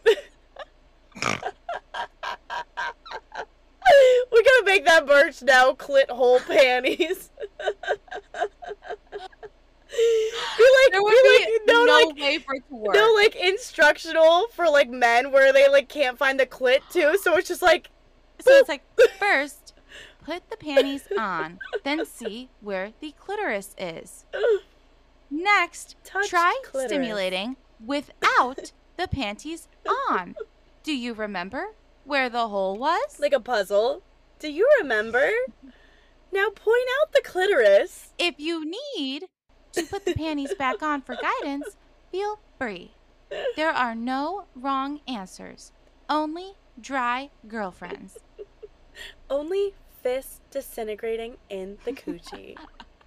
[4.32, 5.74] We're gonna make that merch now.
[5.74, 7.30] Clit hole panties.
[10.58, 12.94] be like, there would be like, no, no like, way for it to work.
[12.96, 17.18] no, like instructional for like men where they like can't find the clit too.
[17.22, 17.90] So it's just like,
[18.40, 18.84] So it's like
[19.20, 19.74] first,
[20.24, 24.26] put the panties on, then see where the clitoris is.
[25.30, 26.92] Next, Touch try clitoris.
[26.92, 29.68] stimulating without the panties
[30.10, 30.36] on.
[30.84, 31.70] Do you remember
[32.04, 33.20] where the hole was?
[33.20, 34.04] like a puzzle.
[34.40, 35.30] Do you remember?
[36.32, 38.10] Now point out the clitoris.
[38.20, 39.26] if you need
[39.76, 41.78] to put the panties back on for guidance,
[42.12, 42.92] feel free.
[43.56, 45.72] There are no wrong answers,
[46.10, 48.18] only dry girlfriends.
[49.30, 52.56] Only fist disintegrating in the coochie.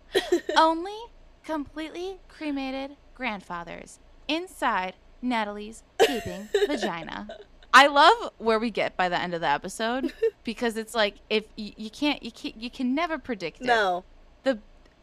[0.57, 0.99] Only
[1.45, 7.29] completely cremated grandfathers inside Natalie's gaping vagina.
[7.73, 10.13] I love where we get by the end of the episode
[10.45, 13.67] because it's like if you, you can't you can you can never predict it.
[13.67, 14.05] No,
[14.43, 14.59] The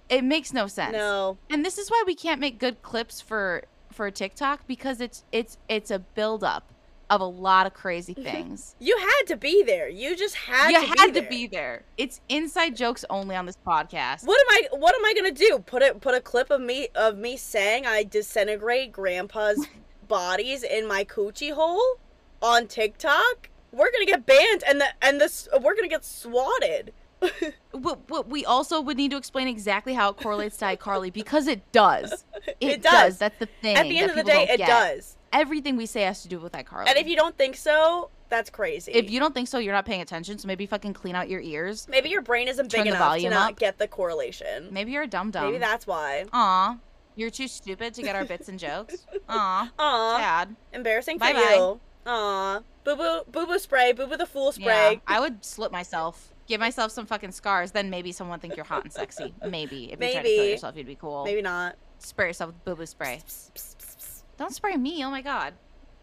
[0.10, 0.94] it makes no sense.
[0.94, 1.38] no.
[1.50, 5.58] And this is why we can't make good clips for for TikTok because it's it's
[5.70, 6.72] it's a buildup
[7.10, 8.76] of a lot of crazy things.
[8.80, 9.88] You had to be there.
[9.88, 11.84] You just had you to had be to be there.
[11.98, 14.26] It's inside jokes only on this podcast.
[14.26, 15.60] What am I what am I gonna do?
[15.66, 19.68] Put it put a clip of me of me saying I disintegrate grandpa's
[20.08, 22.00] bodies in my coochie hole
[22.42, 23.50] on TikTok?
[23.72, 26.94] We're gonna get banned and the and this we're gonna get swatted.
[27.78, 31.48] But, but we also would need to explain exactly how it correlates to iCarly because
[31.48, 32.24] it does.
[32.48, 32.92] It, It does.
[32.94, 33.18] does.
[33.18, 33.76] That's the thing.
[33.76, 34.68] At the end of the day, it get.
[34.68, 35.18] does.
[35.34, 36.88] Everything we say has to do with iCarly.
[36.88, 38.92] And if you don't think so, that's crazy.
[38.94, 40.38] if you don't think so, you're not paying attention.
[40.38, 41.88] So maybe fucking clean out your ears.
[41.90, 43.60] maybe your brain isn't big enough to not up.
[43.60, 44.70] get the correlation.
[44.72, 45.46] Maybe you're a dumb dum.
[45.48, 46.26] Maybe that's why.
[46.32, 46.78] Aw,
[47.16, 49.06] you're too stupid to get our bits and jokes.
[49.30, 50.56] Aw, Aw, sad.
[50.72, 51.56] embarrassing for Bye-bye.
[51.56, 51.80] you.
[52.06, 54.92] Aw, boo boo boo boo spray, boo boo the fool spray.
[54.94, 55.00] Yeah.
[55.08, 56.32] I would slit myself.
[56.48, 57.72] Give myself some fucking scars.
[57.72, 59.34] Then maybe someone think you're hot and sexy.
[59.48, 61.24] Maybe if you try to kill yourself, you'd be cool.
[61.24, 61.76] Maybe not.
[62.00, 63.22] Spray yourself with boo boo spray.
[63.26, 64.24] Psst, psst, psst.
[64.38, 65.04] Don't spray me.
[65.04, 65.54] Oh my god.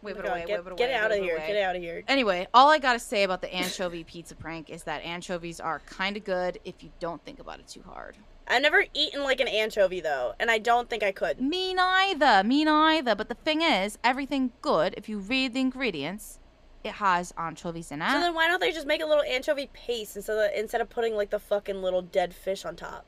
[0.01, 1.37] Whip it away, get, whip it get away, out of here.
[1.37, 1.47] away.
[1.47, 2.03] Get out of here.
[2.09, 6.17] Anyway, all I gotta say about the anchovy pizza prank is that anchovies are kind
[6.17, 8.17] of good if you don't think about it too hard.
[8.45, 11.39] I've never eaten like an anchovy though, and I don't think I could.
[11.39, 13.15] Me neither, me neither.
[13.15, 16.39] But the thing is, everything good, if you read the ingredients,
[16.83, 18.09] it has anchovies in it.
[18.11, 20.89] So then why don't they just make a little anchovy paste instead of instead of
[20.89, 23.05] putting like the fucking little dead fish on top?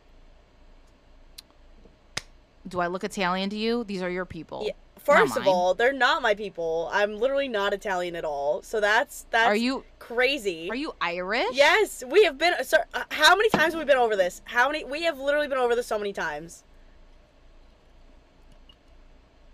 [2.67, 3.83] Do I look Italian to you?
[3.83, 4.63] These are your people.
[4.65, 4.73] Yeah.
[5.05, 6.89] First of all, they're not my people.
[6.91, 8.63] I'm literally not Italian at all.
[8.63, 10.67] So that's that's Are you crazy.
[10.69, 11.45] are you Irish?
[11.53, 12.53] Yes, we have been.
[12.63, 14.41] Sir, uh, how many times have we been over this?
[14.45, 14.83] How many?
[14.83, 16.63] We have literally been over this so many times.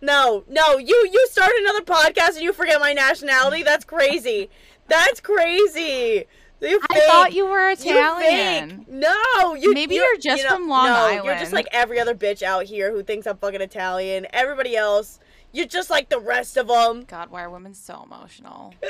[0.02, 3.62] No, no, you you start another podcast and you forget my nationality.
[3.64, 4.50] That's crazy.
[4.88, 6.26] That's crazy.
[6.60, 7.04] You I fake.
[7.08, 8.80] thought you were Italian.
[8.86, 8.88] fake.
[8.90, 9.74] No, you.
[9.74, 12.44] Maybe you- you're just you know- from Long no, You're just like every other bitch
[12.44, 14.28] out here who thinks I'm fucking Italian.
[14.32, 15.20] Everybody else,
[15.52, 17.04] you're just like the rest of them.
[17.04, 18.74] God, why are women so emotional?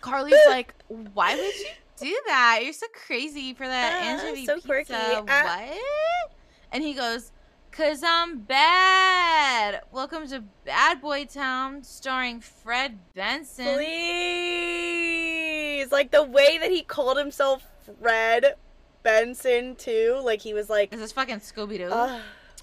[0.00, 0.74] Carly's like,
[1.14, 1.66] why would you
[2.00, 2.60] do that?
[2.62, 4.66] You're so crazy for that anchovy so pizza.
[4.68, 4.94] quirky.
[4.94, 5.22] Ah.
[5.68, 6.32] What?
[6.72, 7.32] And he goes,
[7.72, 9.82] Cause I'm bad.
[9.92, 13.64] Welcome to Bad Boy Town, starring Fred Benson.
[13.76, 15.00] Please,
[15.92, 17.64] like the way that he called himself
[18.00, 18.56] Fred
[19.04, 20.20] Benson too.
[20.22, 21.88] Like he was like, Is this fucking Scooby Doo?
[21.90, 22.20] "Ugh,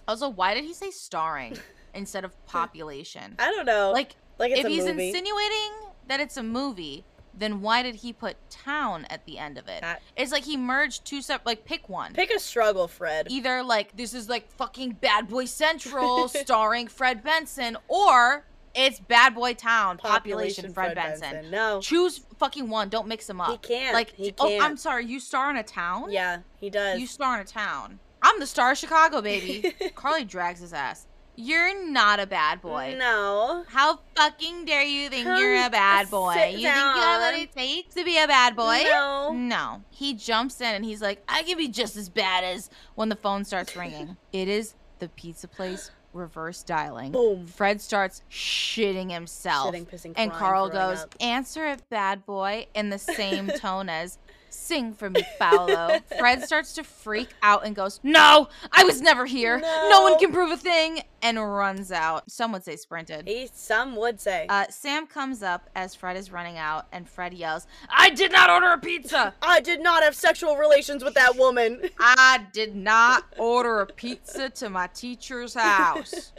[0.07, 1.57] also, why did he say starring
[1.95, 3.35] instead of population?
[3.39, 3.91] I don't know.
[3.93, 5.07] Like, like it's if a he's movie.
[5.07, 5.71] insinuating
[6.07, 7.05] that it's a movie,
[7.37, 9.81] then why did he put town at the end of it?
[9.81, 11.45] That- it's like he merged two separate.
[11.45, 12.13] Like, pick one.
[12.13, 13.27] Pick a struggle, Fred.
[13.29, 18.45] Either like this is like fucking Bad Boy Central starring Fred Benson, or
[18.75, 21.49] it's Bad Boy Town population, Fred, Benson.
[21.49, 22.89] No, Choose fucking one.
[22.89, 23.49] Don't mix them up.
[23.49, 23.93] He can't.
[23.93, 24.63] Like, He oh, can't.
[24.63, 25.05] I'm sorry.
[25.05, 26.11] You star in a town?
[26.11, 26.99] yeah, he does.
[26.99, 27.99] You star in a town.
[28.21, 29.73] I'm the star of Chicago, baby.
[29.95, 31.07] Carly drags his ass.
[31.39, 32.95] You're not a bad boy.
[32.97, 33.63] No.
[33.67, 36.33] How fucking dare you think Come you're a bad boy?
[36.33, 38.81] You think you have what it takes to be a bad boy?
[38.89, 39.31] No.
[39.33, 39.83] No.
[39.91, 43.15] He jumps in and he's like, I can be just as bad as when the
[43.15, 44.17] phone starts ringing.
[44.33, 47.11] it is the pizza place reverse dialing.
[47.11, 47.45] Boom.
[47.45, 49.75] Fred starts shitting himself.
[49.75, 51.13] Shitting, pissing, and Carl goes, up.
[51.19, 54.17] Answer it, bad boy, in the same tone as
[54.57, 55.99] Sing for me, Paolo.
[56.19, 59.59] Fred starts to freak out and goes, No, I was never here.
[59.59, 60.01] No, No.
[60.03, 61.01] one can prove a thing.
[61.21, 62.29] And runs out.
[62.29, 63.27] Some would say sprinted.
[63.27, 64.45] He, some would say.
[64.49, 68.49] Uh, Sam comes up as Fred is running out, and Fred yells, I did not
[68.49, 69.33] order a pizza!
[69.41, 71.81] I did not have sexual relations with that woman.
[71.99, 76.33] I did not order a pizza to my teacher's house.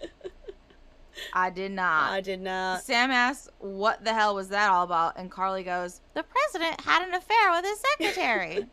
[1.33, 2.13] I did not.
[2.13, 2.83] I did not.
[2.83, 5.15] Sam asks, What the hell was that all about?
[5.17, 8.55] And Carly goes, The president had an affair with his secretary.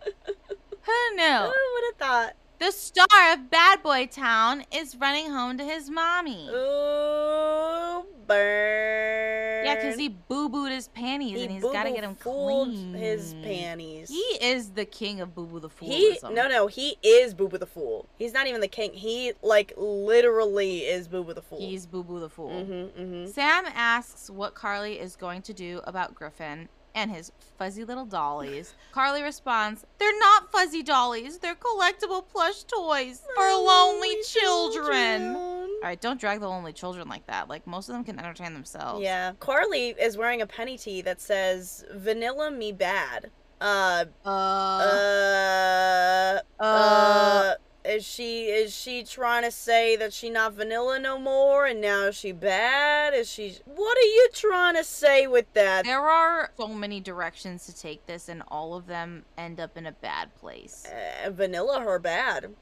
[0.82, 1.24] Who knew?
[1.24, 2.34] Who would have thought?
[2.58, 6.48] The star of Bad Boy Town is running home to his mommy.
[6.50, 9.66] Ooh, burn.
[9.66, 12.94] Yeah, because he boo booed his panties and he's got to get them clean.
[12.94, 14.10] His panties.
[14.10, 15.90] He is the king of boo boo the fool.
[15.90, 18.08] He no no he is Boo Boo the Fool.
[18.18, 18.94] He's not even the king.
[18.94, 21.60] He like literally is Boo Boo the Fool.
[21.60, 22.52] He's boo boo the fool.
[22.52, 23.32] mm-hmm, mm-hmm.
[23.32, 28.74] Sam asks what Carly is going to do about Griffin and his fuzzy little dollies.
[28.92, 35.36] Carly responds, They're not fuzzy dollies, they're collectible plush toys for lonely children.
[35.36, 37.50] All right, don't drag the lonely children like that.
[37.50, 39.04] Like, most of them can entertain themselves.
[39.04, 43.30] Yeah, Carly is wearing a penny tee that says "Vanilla Me Bad."
[43.62, 47.54] Uh, Uh, uh, uh, uh.
[47.86, 52.06] Is she is she trying to say that she not vanilla no more and now
[52.06, 53.14] is she bad?
[53.14, 53.58] Is she?
[53.66, 55.86] What are you trying to say with that?
[55.86, 59.86] there are so many directions to take this, and all of them end up in
[59.86, 60.86] a bad place.
[61.26, 62.56] Uh, vanilla her bad.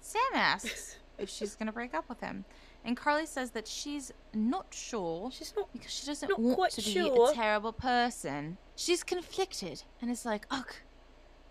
[0.00, 2.44] Sam asks if she's going to break up with him.
[2.84, 5.72] And Carly says that she's not sure She's not.
[5.72, 8.58] because she doesn't Not want quite to be a terrible person.
[8.76, 10.70] She's conflicted and is like, ugh,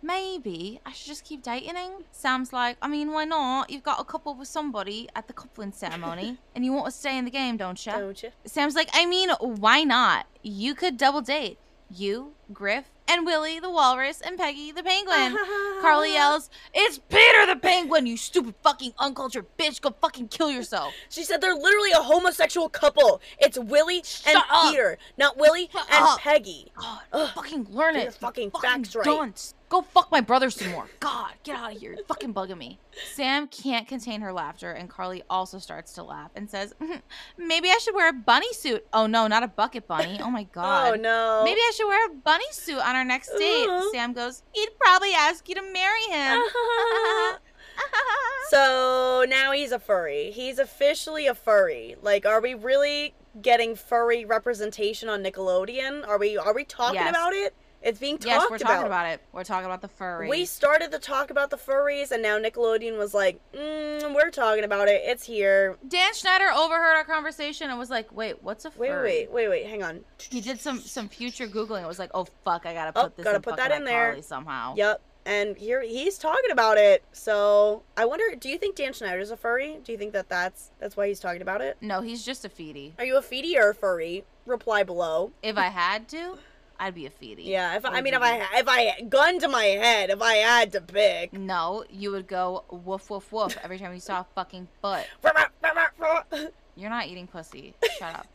[0.03, 1.75] maybe I should just keep dating.
[1.75, 1.91] him.
[2.11, 3.69] Sam's like, I mean, why not?
[3.69, 7.17] You've got a couple with somebody at the coupling ceremony and you want to stay
[7.17, 7.91] in the game, don't you?
[7.91, 8.29] Don't you?
[8.45, 10.27] Sam's like, I mean, why not?
[10.43, 11.57] You could double date.
[11.95, 15.37] You, Griff, and Willie the walrus, and Peggy the penguin.
[15.81, 19.79] Carly yells, It's Peter the penguin, you stupid fucking uncultured bitch.
[19.81, 20.93] Go fucking kill yourself.
[21.09, 23.21] She said they're literally a homosexual couple.
[23.37, 24.71] It's Willie and up.
[24.71, 26.19] Peter, not Willie Shut and up.
[26.19, 26.71] Peggy.
[26.79, 27.29] God, Ugh.
[27.35, 28.03] fucking learn Get it.
[28.05, 29.05] your fucking facts right.
[29.05, 29.53] dunce.
[29.73, 30.85] Go fuck my brother some more.
[30.99, 31.93] God, get out of here.
[31.95, 32.77] You're fucking bugging me.
[33.15, 37.01] Sam can't contain her laughter, and Carly also starts to laugh and says, "Mhm,
[37.39, 38.85] Maybe I should wear a bunny suit.
[38.93, 40.19] Oh no, not a bucket bunny.
[40.21, 40.93] Oh my god.
[40.93, 41.41] Oh no.
[41.43, 43.67] Maybe I should wear a bunny suit on our next date.
[43.67, 43.91] Uh-huh.
[43.91, 46.39] Sam goes, He'd probably ask you to marry him.
[46.51, 47.37] so
[48.49, 50.29] So now he's a furry.
[50.29, 51.95] He's officially a furry.
[52.01, 56.07] Like, are we really getting furry representation on Nickelodeon?
[56.07, 56.37] Are we?
[56.37, 57.09] Are we talking Yes.
[57.09, 57.55] about it?
[57.83, 58.41] It's being talked about.
[58.43, 58.85] yes, we're talking about.
[58.87, 59.21] about it.
[59.33, 60.29] We're talking about the furry.
[60.29, 64.63] We started to talk about the furries, and now Nickelodeon was like, mm, "We're talking
[64.63, 65.01] about it.
[65.05, 68.87] It's here." Dan Schneider overheard our conversation and was like, "Wait, what's a furry?"
[69.27, 69.49] wait, wait, wait.
[69.49, 69.65] Wait.
[69.67, 70.05] Hang on.
[70.29, 71.79] He did some some future googling.
[71.79, 73.83] and was like, "Oh fuck, I gotta Oh, put this gotta in put that in
[73.83, 74.21] there.
[74.21, 75.01] somehow." Yep.
[75.25, 77.01] And here he's talking about it.
[77.13, 79.79] So I wonder, do you think Dan Schneider's a furry?
[79.83, 81.77] Do you think that that's that's why he's talking about it?
[81.81, 82.91] No, he's just a feedy.
[82.97, 84.25] Are you a feety or a furry?
[84.45, 85.31] Reply below.
[85.41, 86.37] If I had to,
[86.79, 87.45] I'd be a feedy.
[87.45, 87.75] Yeah.
[87.75, 90.71] If I, I mean, if I if I gun to my head, if I had
[90.73, 91.33] to pick.
[91.33, 95.07] No, you would go woof woof woof every time you saw a fucking butt.
[96.75, 97.75] You're not eating pussy.
[97.99, 98.27] Shut up.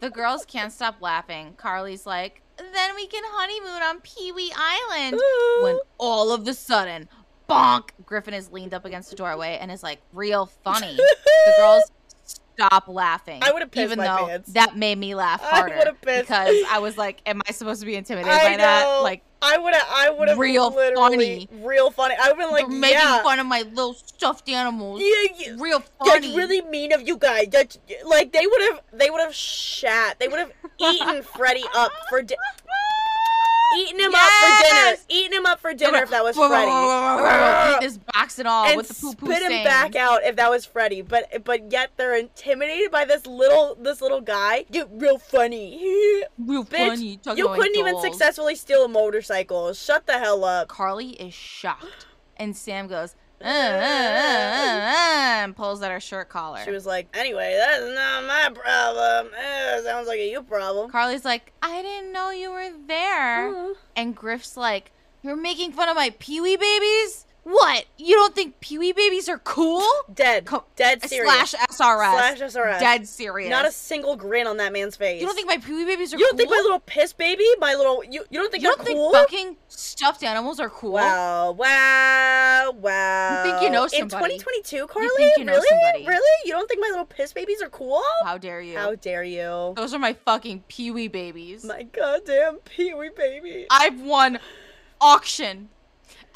[0.00, 1.54] the girls can't stop laughing.
[1.56, 5.18] Carly's like, then we can honeymoon on Pee Wee Island.
[5.62, 7.08] when all of the sudden,
[7.48, 10.96] bonk, Griffin is leaned up against the doorway and is like real funny.
[10.96, 11.90] the girls
[12.58, 13.40] stop laughing.
[13.42, 14.52] I would've pissed even though pants.
[14.54, 16.26] that made me laugh I harder pissed.
[16.28, 19.56] because I was like, "Am I supposed to be intimidated I by that?" Like I
[19.56, 21.48] would have, I would have Real funny.
[21.62, 22.16] real funny.
[22.20, 25.00] I would have like, they're making yeah, fun of my little stuffed animals.
[25.00, 25.54] yeah, yeah.
[25.58, 27.46] Real That's really mean of you guys.
[27.50, 30.18] That's like they would have, they would have shat.
[30.18, 32.34] They would have eaten Freddy up for di-
[33.78, 34.74] eaten him up for dinner.
[34.74, 35.04] Yes!
[35.08, 37.84] Eaten him up for dinner if that was Freddy.
[37.84, 40.50] this box and all and with the poo poo spit him back out if that
[40.50, 41.02] was Freddy.
[41.02, 44.64] But but yet they're intimidated by this little this little guy.
[44.70, 45.78] You real funny.
[46.38, 47.16] Real Bitch, funny.
[47.18, 48.04] talking you couldn't even dolls.
[48.04, 49.72] successfully steal a motorcycle.
[49.74, 50.68] Shut the hell up.
[50.68, 56.00] Carly is shocked, and Sam goes, uh, uh, uh, uh, uh, and pulls at her
[56.00, 56.60] shirt collar.
[56.64, 59.32] She was like, anyway, that's not my problem.
[59.38, 60.90] Eh, sounds like a you problem.
[60.90, 63.48] Carly's like, I didn't know you were there.
[63.70, 64.92] Uh, And Griff's like,
[65.22, 67.26] You're making fun of my Pee Wee babies?
[67.50, 67.86] What?
[67.96, 69.82] You don't think Pee Wee babies are cool?
[70.12, 70.44] Dead.
[70.44, 71.50] Co- Dead serious.
[71.50, 72.36] Slash SRS.
[72.36, 72.78] Slash SRS.
[72.78, 73.48] Dead serious.
[73.48, 75.18] Not a single grin on that man's face.
[75.18, 76.20] you don't think my Pee Wee babies are cool?
[76.20, 76.38] You don't cool?
[76.38, 79.14] think my little piss baby, my little you you don't think you they're don't think
[79.14, 80.92] fucking stuffed animals are cool?
[80.92, 83.44] Wow, wow, wow.
[83.44, 84.34] You think you know somebody.
[84.34, 85.08] In 2022, Carly?
[85.16, 85.68] think you know really?
[85.68, 86.06] somebody.
[86.06, 86.38] Really?
[86.44, 88.02] You don't think my little piss babies are cool?
[88.24, 88.76] How dare you?
[88.76, 89.72] How dare you?
[89.74, 91.64] Those are my fucking Pee Wee babies.
[91.64, 93.66] My goddamn pee-wee baby.
[93.70, 94.38] I've won
[95.00, 95.70] auction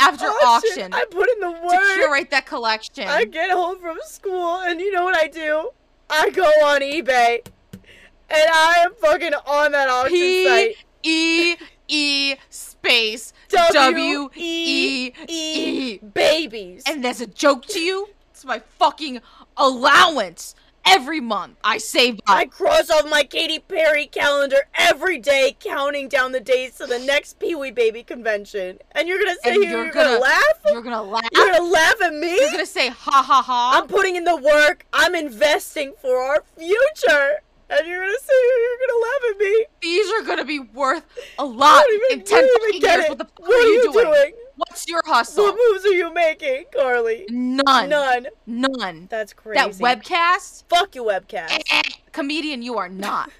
[0.03, 3.07] after oh, auction, I put in the to curate that collection.
[3.07, 5.71] I get home from school, and you know what I do?
[6.11, 7.83] I go on eBay, and
[8.31, 10.77] I am fucking on that auction P site.
[11.03, 11.57] E
[11.89, 15.99] E space W E E E E.
[15.99, 16.83] babies.
[16.87, 18.09] And that's a joke to you?
[18.31, 19.21] It's my fucking
[19.57, 20.55] allowance
[20.87, 21.57] every month.
[21.65, 26.77] I save I cross off my Katy Perry calendar every day, counting down the days
[26.77, 28.79] to the next Pee Wee Baby convention.
[28.93, 30.61] And you're gonna say And you're, you're gonna, gonna- laugh?
[30.71, 31.29] You're gonna laugh.
[31.33, 32.37] You're gonna laugh at me?
[32.39, 33.79] You're gonna say ha ha ha.
[33.81, 34.87] I'm putting in the work.
[34.93, 37.41] I'm investing for our future.
[37.71, 39.65] And you're gonna say you're gonna laugh at me.
[39.81, 41.05] These are gonna be worth
[41.39, 43.09] a lot even, in ten fucking years.
[43.09, 44.33] What the fuck What are you doing?
[44.69, 45.45] What's your hustle?
[45.45, 47.27] What moves are you making, Carly?
[47.29, 47.89] None.
[47.89, 48.27] None.
[48.47, 49.07] None.
[49.11, 49.61] That's crazy.
[49.83, 51.63] That webcast, Fuck you, webcast.
[51.71, 51.83] eh,
[52.13, 53.31] comedian, you are not.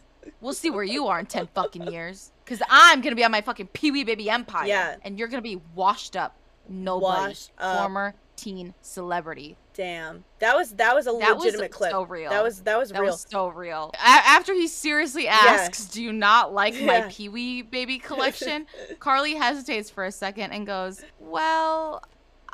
[0.41, 2.33] We'll see where you are in ten fucking years.
[2.45, 4.67] Cause I'm gonna be on my fucking Pee Wee Baby Empire.
[4.67, 4.97] Yeah.
[5.03, 6.37] And you're gonna be washed up.
[6.69, 7.29] Nobody.
[7.29, 7.79] Washed up.
[7.79, 9.57] Former teen celebrity.
[9.75, 10.25] Damn.
[10.41, 11.91] That was that was a That was legitimate clip.
[11.93, 12.31] so real.
[12.31, 13.13] That was that was That real.
[13.13, 13.91] was so real.
[13.95, 17.09] A- after he seriously asks, "Do you not like my Yeah.
[17.11, 18.67] Pee Wee Baby collection?"
[18.99, 22.03] Carly hesitates for a second and goes, "Well,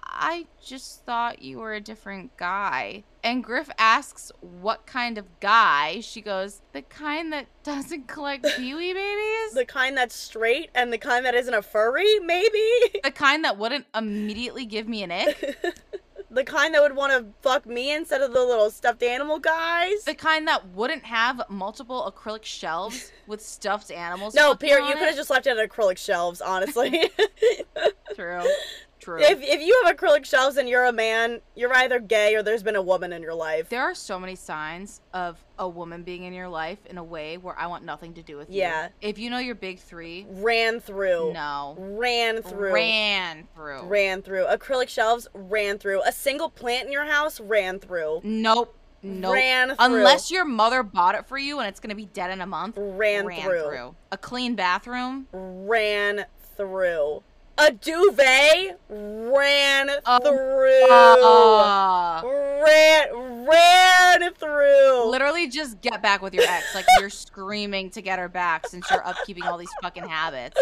[0.05, 5.99] I just thought you were a different guy." And Griff asks, "What kind of guy?"
[6.01, 10.93] She goes, "The kind that doesn't collect Pee Wee babies." the kind that's straight and
[10.93, 13.01] the kind that isn't a furry, maybe?
[13.03, 15.59] the kind that wouldn't immediately give me an ick.
[16.31, 20.05] the kind that would want to fuck me instead of the little stuffed animal guys?
[20.05, 24.35] The kind that wouldn't have multiple acrylic shelves with stuffed animals.
[24.35, 27.11] no, Pierre, You could have just left it at acrylic shelves, honestly.
[28.15, 28.43] True.
[28.99, 29.21] True.
[29.21, 32.63] if if you have acrylic shelves and you're a man, you're either gay or there's
[32.63, 33.69] been a woman in your life.
[33.69, 37.37] there are so many signs of a woman being in your life in a way
[37.37, 38.59] where I want nothing to do with you.
[38.61, 38.89] Yeah.
[39.01, 41.33] If you know your big three, Ran through.
[41.33, 41.77] no.
[41.79, 42.73] Ran through.
[42.73, 43.83] Ran through.
[43.83, 44.47] Ran through.
[44.47, 46.03] Acrylic shelves ran through.
[46.03, 48.21] A single plant in your house ran through.
[48.25, 48.75] Nope.
[49.03, 49.35] Nope.
[49.35, 49.77] Ran through.
[49.79, 52.75] Unless your mother bought it for you and it's gonna be dead in a month.
[52.79, 53.95] Ran through.
[54.11, 55.29] A clean bathroom.
[55.33, 56.27] ran
[56.57, 57.23] through.
[57.61, 60.95] A duvet ran Oh, through.
[60.95, 62.23] Uh,
[62.65, 65.11] ran ran through.
[65.11, 66.75] Literally, just get back with your ex.
[66.75, 70.59] Like you're screaming to get her back since you're upkeeping all these fucking habits.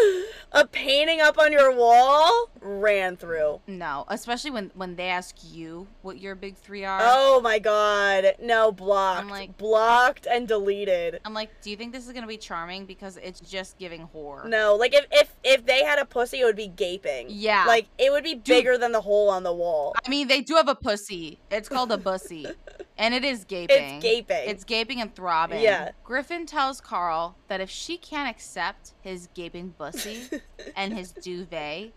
[0.53, 3.59] A painting up on your wall ran through.
[3.67, 6.99] No, especially when when they ask you what your big three are.
[7.03, 8.35] Oh my god.
[8.41, 9.21] No, blocked.
[9.21, 11.19] I'm like- blocked and deleted.
[11.25, 12.85] I'm like, do you think this is gonna be charming?
[12.85, 14.47] Because it's just giving horror.
[14.47, 17.27] No, like if if if they had a pussy, it would be gaping.
[17.29, 17.65] Yeah.
[17.65, 19.93] Like it would be bigger than the hole on the wall.
[20.03, 21.39] I mean, they do have a pussy.
[21.51, 22.47] It's called a bussy,
[22.97, 23.95] and it is gaping.
[23.95, 24.49] It's gaping.
[24.49, 25.61] It's gaping and throbbing.
[25.61, 25.91] Yeah.
[26.03, 30.23] Griffin tells Carl that if she can't accept his gaping bussy
[30.75, 31.91] and his duvet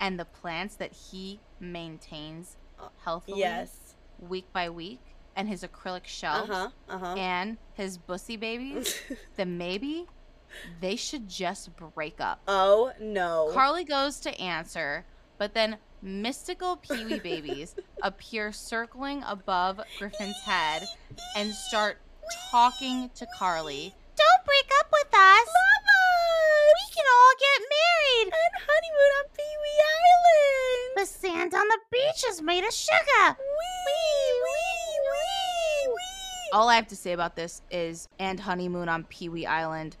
[0.00, 2.56] and the plants that he maintains
[3.04, 3.94] healthily yes.
[4.18, 5.00] week by week
[5.36, 7.14] and his acrylic uh-huh, Uh huh.
[7.16, 9.00] and his bussy babies,
[9.36, 10.06] then maybe
[10.80, 12.40] they should just break up.
[12.48, 13.50] oh no.
[13.52, 15.04] Carly goes to answer,
[15.38, 20.86] but then mystical peewee babies appear circling above Griffin's head
[21.36, 21.98] and start
[22.50, 23.94] talking to Carly.
[24.16, 25.48] Don't break up with us.
[26.74, 28.32] We can all get married.
[28.32, 30.92] and honeymoon on Pee Wee Island.
[30.96, 33.36] The sand on the beach is made of sugar.
[33.38, 36.50] Wee wee wee wee.
[36.52, 39.96] All I have to say about this is and honeymoon on Pee Wee Island.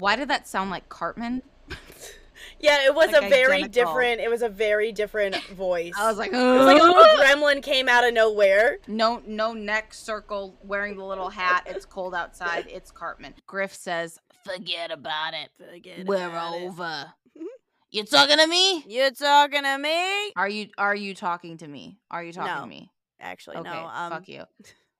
[0.00, 1.42] Why did that sound like Cartman?
[2.58, 3.92] Yeah, it was Like a very identical.
[3.92, 4.20] different.
[4.20, 5.92] It was a very different voice.
[5.96, 8.78] I was like, it was like a little gremlin came out of nowhere.
[8.86, 11.64] No, no neck circle, wearing the little hat.
[11.66, 12.66] It's cold outside.
[12.68, 13.34] It's Cartman.
[13.46, 15.50] Griff says, "Forget about it.
[15.58, 16.62] Forget We're about it.
[16.64, 17.12] over."
[17.92, 18.84] You talking to me?
[18.86, 20.32] You talking to me?
[20.36, 21.98] Are you Are you talking to me?
[22.10, 22.60] Are you talking No.
[22.62, 22.90] to me?
[23.20, 23.86] Actually, Okay, no.
[23.86, 24.44] Um, fuck you.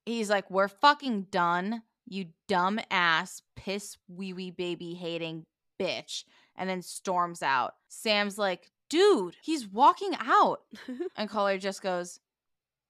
[0.06, 1.82] He's like, "We're fucking done.
[2.10, 5.44] You dumb ass, piss wee wee baby hating
[5.80, 6.24] bitch,"
[6.56, 7.74] and then storms out.
[7.88, 10.60] Sam's like, "Dude, he's walking out,"
[11.16, 12.20] and Color just goes.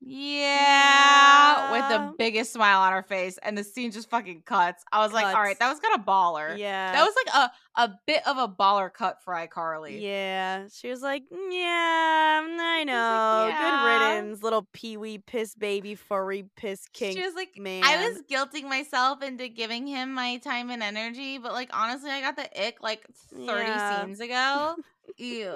[0.03, 4.83] Yeah, with the biggest smile on her face, and the scene just fucking cuts.
[4.91, 6.57] I was like, all right, that was kind of baller.
[6.57, 6.93] yeah.
[6.93, 10.01] That was like a, a bit of a baller cut for iCarly.
[10.01, 13.47] Yeah, she was like, "Yeah, I know.
[13.49, 17.85] "Yeah." Good riddance, little peewee piss baby furry piss king." She was like, man.
[17.85, 22.21] I was guilting myself into giving him my time and energy, but like honestly, I
[22.21, 24.05] got the ick like 30 Yeah.
[24.05, 24.77] scenes ago.
[25.17, 25.53] Ew.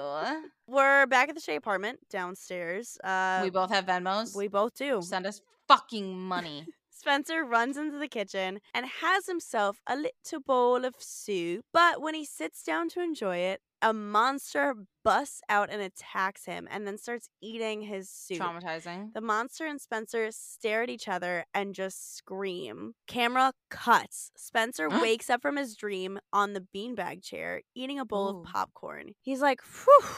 [0.67, 2.97] We're back at the Shay apartment downstairs.
[3.03, 4.35] Uh, we both have Venmos.
[4.35, 5.01] we both do.
[5.01, 6.65] Send us fucking money.
[7.05, 11.63] Spencer runs into the kitchen and has himself a little bowl of soup.
[11.71, 14.73] But when he sits down to enjoy it, a monster
[15.03, 18.39] busts out and attacks him and then starts eating his soup.
[18.39, 19.13] Traumatizing.
[19.13, 22.93] The monster and Spencer stare at each other and just scream.
[23.05, 24.31] Camera cuts.
[24.35, 28.39] Spencer wakes up from his dream on the beanbag chair, eating a bowl Ooh.
[28.39, 29.11] of popcorn.
[29.21, 30.09] He's like, whew,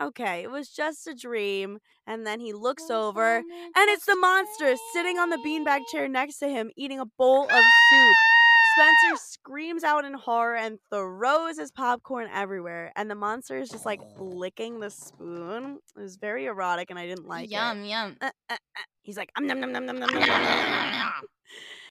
[0.00, 1.78] okay, it was just a dream.
[2.06, 3.44] And then he looks over, and
[3.76, 7.50] it's the monster sitting on the beanbag chair next to him, eating a bowl of
[7.50, 8.16] soup.
[8.74, 12.92] Spencer screams out in horror and throws his popcorn everywhere.
[12.96, 15.80] And the monster is just like licking the spoon.
[15.96, 17.88] It was very erotic, and I didn't like yum, it.
[17.88, 18.16] Yum, yum.
[18.20, 18.82] Uh, uh, uh.
[19.02, 21.12] He's like, um, num, num, num, num, num, num, num.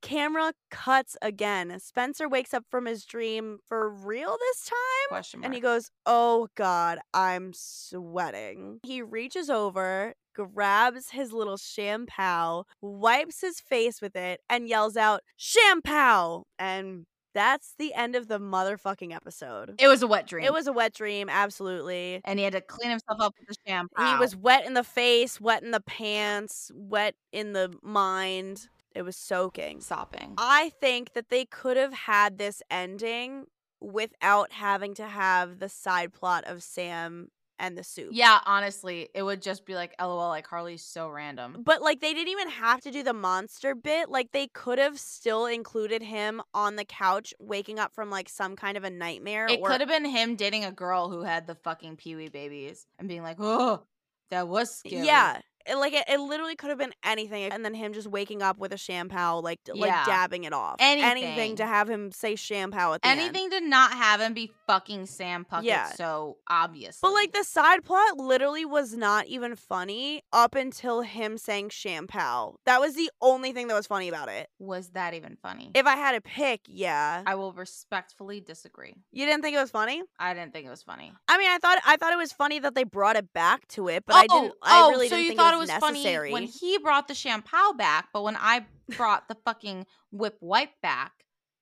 [0.01, 1.77] Camera cuts again.
[1.79, 5.07] Spencer wakes up from his dream for real this time.
[5.09, 5.45] Question mark.
[5.45, 8.79] And he goes, Oh God, I'm sweating.
[8.83, 15.21] He reaches over, grabs his little Shampow, wipes his face with it, and yells out,
[15.37, 16.43] Shampow!
[16.59, 19.75] And that's the end of the motherfucking episode.
[19.77, 20.43] it was a wet dream.
[20.43, 22.19] It was a wet dream, absolutely.
[22.25, 24.11] and he had to clean himself up with the Shampow.
[24.11, 28.67] He was wet in the face, wet in the pants, wet in the mind.
[28.97, 29.81] It was soaking.
[29.81, 30.33] sopping.
[30.37, 33.45] I think that they could have had this ending
[33.79, 37.27] without having to have the side plot of Sam
[37.59, 38.09] and the soup.
[38.11, 41.61] Yeah, honestly, it would just be like, LOL, like Harley's so random.
[41.63, 44.09] But like they didn't even have to do the monster bit.
[44.09, 48.55] Like they could have still included him on the couch waking up from like some
[48.55, 49.47] kind of a nightmare.
[49.47, 52.29] It or- could have been him dating a girl who had the fucking Pee Wee
[52.29, 53.83] babies and being like, oh,
[54.29, 55.05] that was scary.
[55.05, 55.41] Yeah.
[55.67, 58.57] It, like it, it literally could have been anything and then him just waking up
[58.57, 61.55] with a Shampow like d- like dabbing it off Anything.
[61.57, 63.19] to have him say Shampow at the end.
[63.19, 65.87] Anything to not have him be fucking Sam Puckett Yeah.
[65.91, 66.99] so obvious.
[67.01, 72.55] But like the side plot literally was not even funny up until him saying Shampow.
[72.65, 74.49] That was the only thing that was funny about it.
[74.59, 75.71] was that even funny?
[75.75, 77.23] If I had to pick, yeah.
[77.25, 78.95] I will respectfully disagree.
[79.11, 80.01] You didn't think it was funny?
[80.19, 81.11] I didn't think it was funny.
[81.27, 83.87] I mean, I thought I thought it was funny that they brought it back to
[83.87, 84.55] it, but I oh, didn't.
[84.61, 87.13] oh, I really so didn't you think thought it was, funny when he brought the
[87.13, 88.65] Shampow back, but when I
[88.95, 91.11] brought the fucking whip wipe back,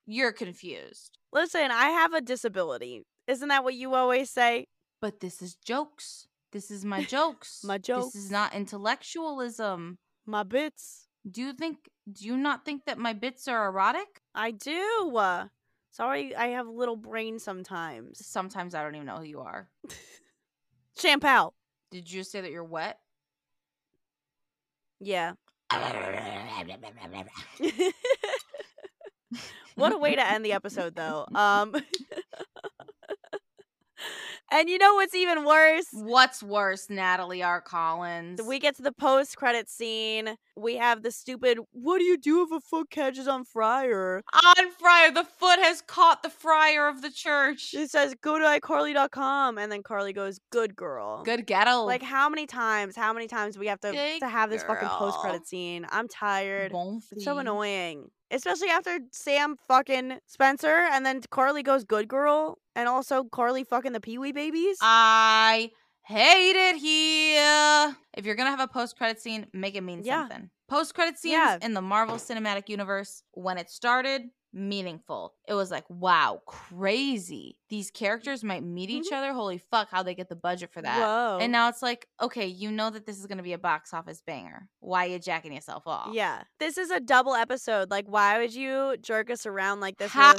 [0.05, 1.17] you're confused.
[1.33, 3.03] Listen, I have a disability.
[3.27, 4.65] Isn't that what you always say?
[5.01, 6.27] But this is jokes.
[6.51, 7.61] This is my jokes.
[7.63, 8.13] My jokes.
[8.13, 9.97] This is not intellectualism.
[10.25, 11.07] My bits.
[11.29, 11.89] Do you think?
[12.11, 14.21] Do you not think that my bits are erotic?
[14.33, 15.17] I do.
[15.17, 15.47] Uh,
[15.91, 18.25] sorry, I have a little brain sometimes.
[18.25, 19.69] Sometimes I don't even know who you are.
[20.99, 21.51] Shampow.
[21.91, 22.99] Did you say that you're wet?
[25.05, 25.33] Yeah.
[29.75, 31.27] what a way to end the episode, though.
[31.35, 31.75] Um,
[34.51, 35.85] and you know what's even worse?
[35.91, 37.61] What's worse, Natalie R.
[37.61, 38.41] Collins?
[38.41, 40.37] We get to the post credit scene.
[40.57, 44.23] We have the stupid, what do you do if a foot catches on fire?
[44.33, 45.11] on fire.
[45.11, 47.73] The foot has caught the friar of the church.
[47.73, 49.57] It says, go to iCarly.com.
[49.57, 51.23] And then Carly goes, good girl.
[51.23, 51.83] Good ghetto.
[51.83, 54.63] Like, how many times, how many times do we have to, Good to have this
[54.63, 55.85] fucking post-credit scene?
[55.89, 56.71] I'm tired.
[57.11, 58.09] It's so annoying.
[58.31, 63.93] Especially after Sam fucking Spencer and then Carly goes good girl and also Carly fucking
[63.93, 64.77] the Pee Wee babies.
[64.81, 65.69] I
[66.05, 67.95] hate it here.
[68.17, 70.21] If you're gonna have a post credit scene, make it mean Yeah.
[70.27, 70.49] something.
[70.67, 71.57] Post credit scenes Yeah.
[71.61, 74.23] in the Marvel Cinematic Universe, when it started,
[74.53, 75.34] meaningful.
[75.47, 77.57] It was like, wow, crazy.
[77.69, 79.33] These characters might meet each other.
[79.33, 80.97] Holy fuck, how they get the budget for that.
[80.97, 81.01] Mm-hmm.
[81.01, 81.37] Whoa.
[81.41, 84.21] And now it's like, okay, you know that this is gonna be a box office
[84.25, 84.67] banger.
[84.79, 86.13] Why are you jacking yourself off?
[86.13, 86.43] yeah.
[86.59, 87.89] This is a double episode.
[87.91, 90.11] Like, why would you jerk us around like this?
[90.11, 90.33] How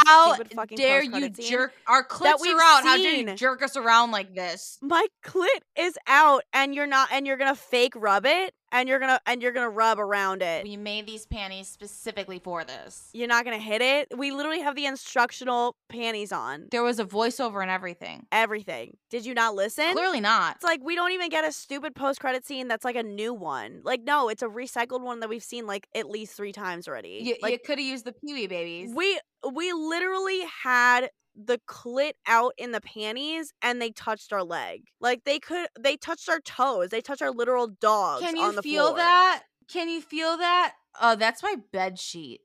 [0.74, 1.72] dare you jerk?
[1.86, 2.82] Our clips we've are out.
[2.84, 4.78] How dare you jerk us around like this?
[4.82, 5.46] My clit
[5.76, 9.42] is out and you're not and you're gonna fake rub it and you're gonna and
[9.42, 10.64] you're gonna rub around it.
[10.64, 13.08] We made these panties specifically for this.
[13.12, 14.08] You're not gonna hit it.
[14.16, 16.68] We literally have the instructional panties on.
[16.70, 18.26] There was a voiceover and everything.
[18.32, 18.96] Everything.
[19.10, 19.92] Did you not listen?
[19.92, 20.56] Clearly not.
[20.56, 23.34] It's like we don't even get a stupid post credit scene that's like a new
[23.34, 23.80] one.
[23.84, 27.20] Like no, it's a recycled one that we've seen like at least three times already.
[27.22, 28.92] You, like you could have used the Pee Wee babies.
[28.94, 29.20] we
[29.52, 34.84] we literally had the clit out in the panties and they touched our leg.
[35.00, 36.88] Like they could they touched our toes.
[36.88, 38.96] They touched our literal dogs Can you feel floor.
[38.96, 39.42] that?
[39.68, 40.74] Can you feel that?
[41.00, 42.40] Oh, that's my bed sheet.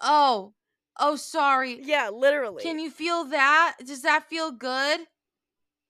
[0.00, 0.54] Oh,
[1.00, 1.80] oh, sorry.
[1.82, 2.62] Yeah, literally.
[2.62, 3.76] Can you feel that?
[3.84, 5.00] Does that feel good?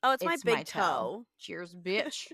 [0.03, 0.81] Oh, it's, my big my toe.
[0.81, 1.27] toe.
[1.39, 2.29] Cheers, bitch.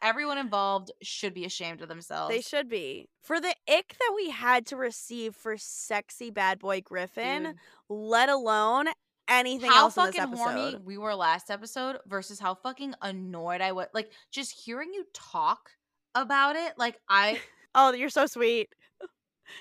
[0.00, 2.34] Everyone involved should be ashamed of themselves.
[2.34, 3.08] They should be.
[3.22, 7.56] For the ick that we had to receive for sexy bad boy Griffin, Dude.
[7.88, 8.86] let alone
[9.28, 13.60] anything how else in this fucking horny we were last episode versus how fucking annoyed
[13.60, 13.86] I was.
[13.94, 15.70] Like just hearing you talk
[16.16, 17.40] about it, like I
[17.74, 18.68] Oh, you're so sweet.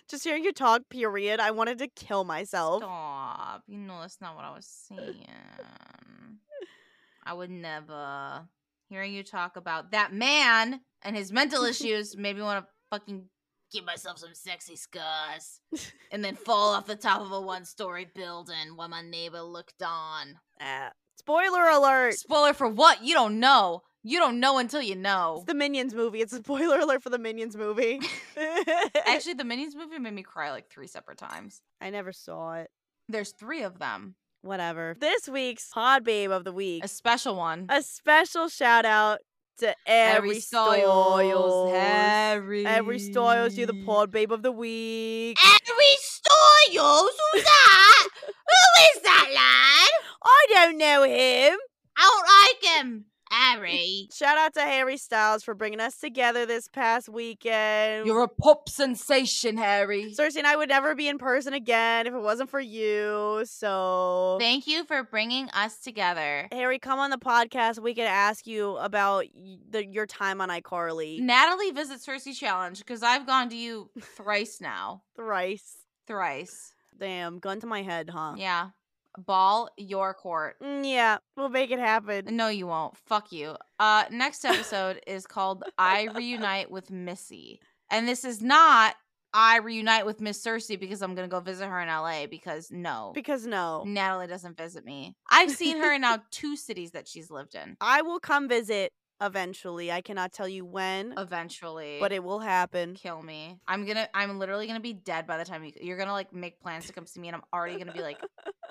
[0.09, 1.39] Just hearing you talk, period.
[1.39, 2.84] I wanted to kill myself.
[2.84, 3.63] stop.
[3.68, 5.27] You know that's not what I was saying.
[7.23, 8.47] I would never.
[8.89, 13.26] Hearing you talk about that man and his mental issues made me want to fucking
[13.72, 15.61] give myself some sexy scars
[16.11, 20.39] and then fall off the top of a one-story building while my neighbor looked on.
[20.59, 20.91] Ah.
[21.18, 22.15] Spoiler alert!
[22.15, 23.03] Spoiler for what?
[23.03, 23.84] You don't know.
[24.03, 25.36] You don't know until you know.
[25.38, 26.22] It's the Minions movie.
[26.22, 27.99] It's a spoiler alert for the Minions movie.
[29.06, 31.61] Actually, the Minions movie made me cry like three separate times.
[31.80, 32.69] I never saw it.
[33.07, 34.15] There's three of them.
[34.41, 34.95] Whatever.
[34.99, 36.84] This week's Pod Babe of the Week.
[36.84, 37.68] A special one.
[37.69, 39.19] A special shout out
[39.60, 41.72] to every Stoyles.
[41.72, 42.65] Harry.
[42.65, 45.38] Every Stoyles, you're the Pod Babe of the Week.
[45.45, 47.10] Every Stoyles?
[47.34, 48.07] Who's that?
[48.26, 49.90] Who is that lad?
[50.23, 51.60] I don't know him.
[51.95, 53.06] I don't like him.
[53.32, 54.08] Harry.
[54.14, 58.06] Shout out to Harry Styles for bringing us together this past weekend.
[58.06, 60.14] You're a pop sensation, Harry.
[60.14, 63.44] Circe and I would never be in person again if it wasn't for you.
[63.45, 66.48] So, Thank you for bringing us together.
[66.52, 67.80] Harry, come on the podcast.
[67.80, 69.26] We can ask you about
[69.70, 74.60] the, your time on iCarly Natalie visits Circe Challenge because I've gone to you thrice
[74.60, 75.03] now.
[75.16, 75.78] thrice.
[76.08, 76.74] Thrice.
[76.99, 78.36] Damn, gun to my head, huh?
[78.38, 78.70] Yeah.
[79.18, 80.56] Ball your court.
[80.62, 82.36] Mm, yeah, we'll make it happen.
[82.36, 82.96] No, you won't.
[82.98, 83.56] Fuck you.
[83.80, 87.60] Uh, next episode is called I Reunite with Missy.
[87.90, 88.96] And this is not
[89.34, 93.12] I reunite with Miss Circe because I'm gonna go visit her in LA because no.
[93.14, 95.16] Because no, Natalie doesn't visit me.
[95.30, 97.78] I've seen her in now two cities that she's lived in.
[97.80, 99.92] I will come visit eventually.
[99.92, 101.98] I cannot tell you when, Eventually.
[102.00, 102.96] but it will happen.
[102.96, 103.58] kill me.
[103.68, 106.60] I'm gonna I'm literally gonna be dead by the time you you're gonna like make
[106.60, 108.18] plans to come see me and I'm already gonna be like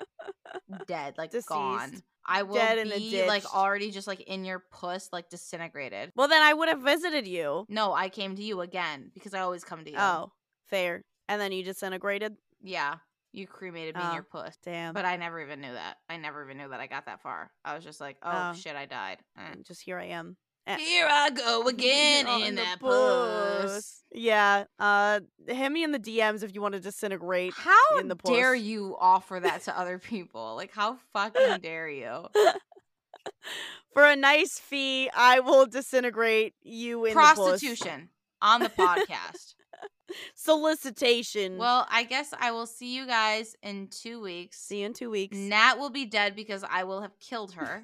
[0.87, 2.01] dead, like gone.
[2.25, 6.11] I will Dead in the be like already just like in your puss, like disintegrated.
[6.15, 7.65] Well, then I would have visited you.
[7.67, 9.97] No, I came to you again because I always come to you.
[9.99, 10.31] Oh,
[10.69, 11.03] fair.
[11.27, 12.35] And then you disintegrated.
[12.61, 12.95] Yeah.
[13.33, 14.13] You cremated me in Oh.
[14.13, 14.57] your puss.
[14.63, 14.93] Damn.
[14.93, 15.97] But I never even knew that.
[16.09, 17.49] I never even knew that I got that far.
[17.63, 18.53] I was just like, oh, Oh.
[18.53, 19.19] shit, I died.
[19.37, 19.41] Eh.
[19.51, 20.35] And just here I am.
[20.67, 20.77] Eh.
[20.77, 24.03] Here I go again in the that puss.
[24.13, 24.65] Yeah.
[24.77, 27.53] Uh, hit me in the DMs if you want to disintegrate.
[27.55, 30.55] How in the dare you offer that to other people?
[30.55, 32.27] Like, how fucking dare you?
[33.93, 37.15] For a nice fee, I will disintegrate you in the.
[37.15, 38.09] Prostitution
[38.41, 39.55] on the podcast.
[40.35, 41.57] Solicitation.
[41.57, 44.59] well, I guess I will see you guys in two weeks.
[44.59, 45.37] see you in two weeks.
[45.37, 47.83] Nat will be dead because I will have killed her,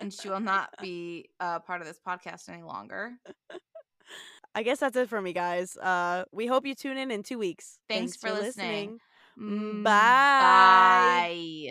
[0.00, 3.12] and she will not be a part of this podcast any longer.
[4.54, 5.76] I guess that's it for me, guys.
[5.76, 7.78] Uh, we hope you tune in in two weeks.
[7.88, 8.98] Thanks for listening.
[9.38, 11.70] Mm, Bye.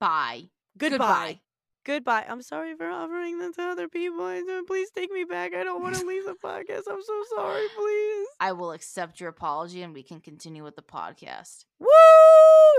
[0.00, 0.42] Bye.
[0.76, 1.40] Goodbye.
[1.84, 2.26] Goodbye.
[2.28, 4.28] I'm sorry for offering this to other people.
[4.66, 5.54] Please take me back.
[5.54, 6.82] I don't want to leave the podcast.
[6.90, 7.66] I'm so sorry.
[7.76, 8.26] Please.
[8.40, 11.64] I will accept your apology and we can continue with the podcast.
[11.78, 11.86] Woo!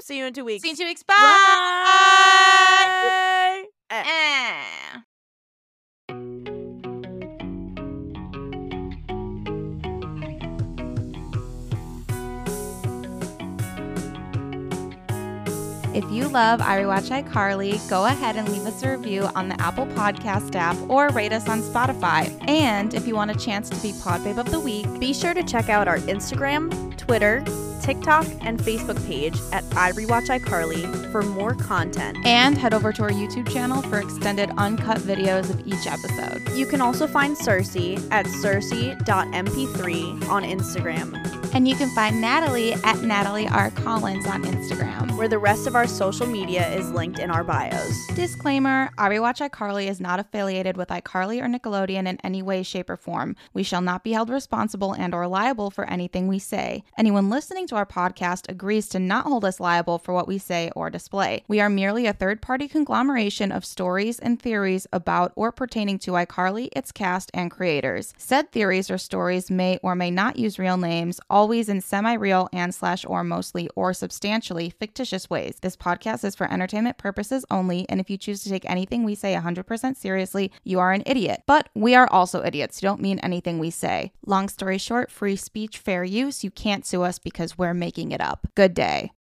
[0.01, 0.61] See you in two weeks.
[0.61, 1.03] See you in two weeks.
[1.03, 1.15] Bye.
[1.15, 2.39] Bye.
[3.91, 4.03] Eh.
[4.05, 4.99] Eh.
[15.91, 19.59] If you love I Rewatch iCarly, go ahead and leave us a review on the
[19.59, 22.31] Apple Podcast app or rate us on Spotify.
[22.47, 25.33] And if you want a chance to be Pod Babe of the Week, Be sure
[25.33, 27.43] to check out our Instagram, Twitter,
[27.81, 32.17] TikTok, and Facebook page at I Rewatch iCarly for more content.
[32.25, 36.41] and head over to our YouTube channel for extended uncut videos of each episode.
[36.55, 37.75] You can also find Circe
[38.11, 41.15] at circe.mp3 on Instagram,
[41.53, 43.71] And you can find Natalie at Natalie R.
[43.71, 45.17] Collins on Instagram.
[45.17, 48.07] where the rest of our social media is linked in our bios.
[48.15, 52.89] Disclaimer I Rewatch iCarly is not affiliated with iCarly or Nickelodeon in any way, shape,
[52.89, 53.35] or form.
[53.53, 56.83] We shall not be held responsible and or liable for anything we say.
[56.97, 60.71] Anyone listening to our podcast agrees to not hold us liable for what we say
[60.75, 61.43] or display.
[61.47, 66.11] We are merely a third party conglomeration of stories and theories about or pertaining to
[66.11, 68.13] iCarly, its cast, and creators.
[68.17, 72.73] Said theories or stories may or may not use real names, always in semi-real and
[72.73, 75.57] slash or mostly or substantially fictitious ways.
[75.61, 79.15] This podcast is for entertainment purposes only, and if you choose to take anything we
[79.15, 81.43] say 100% seriously, you are an idiot.
[81.45, 82.81] But we are also idiots.
[82.81, 84.11] You don't mean anything we say.
[84.25, 86.43] Long story short, free speech, fair use.
[86.43, 88.47] You can't sue us because we're making it up.
[88.55, 89.11] Good day.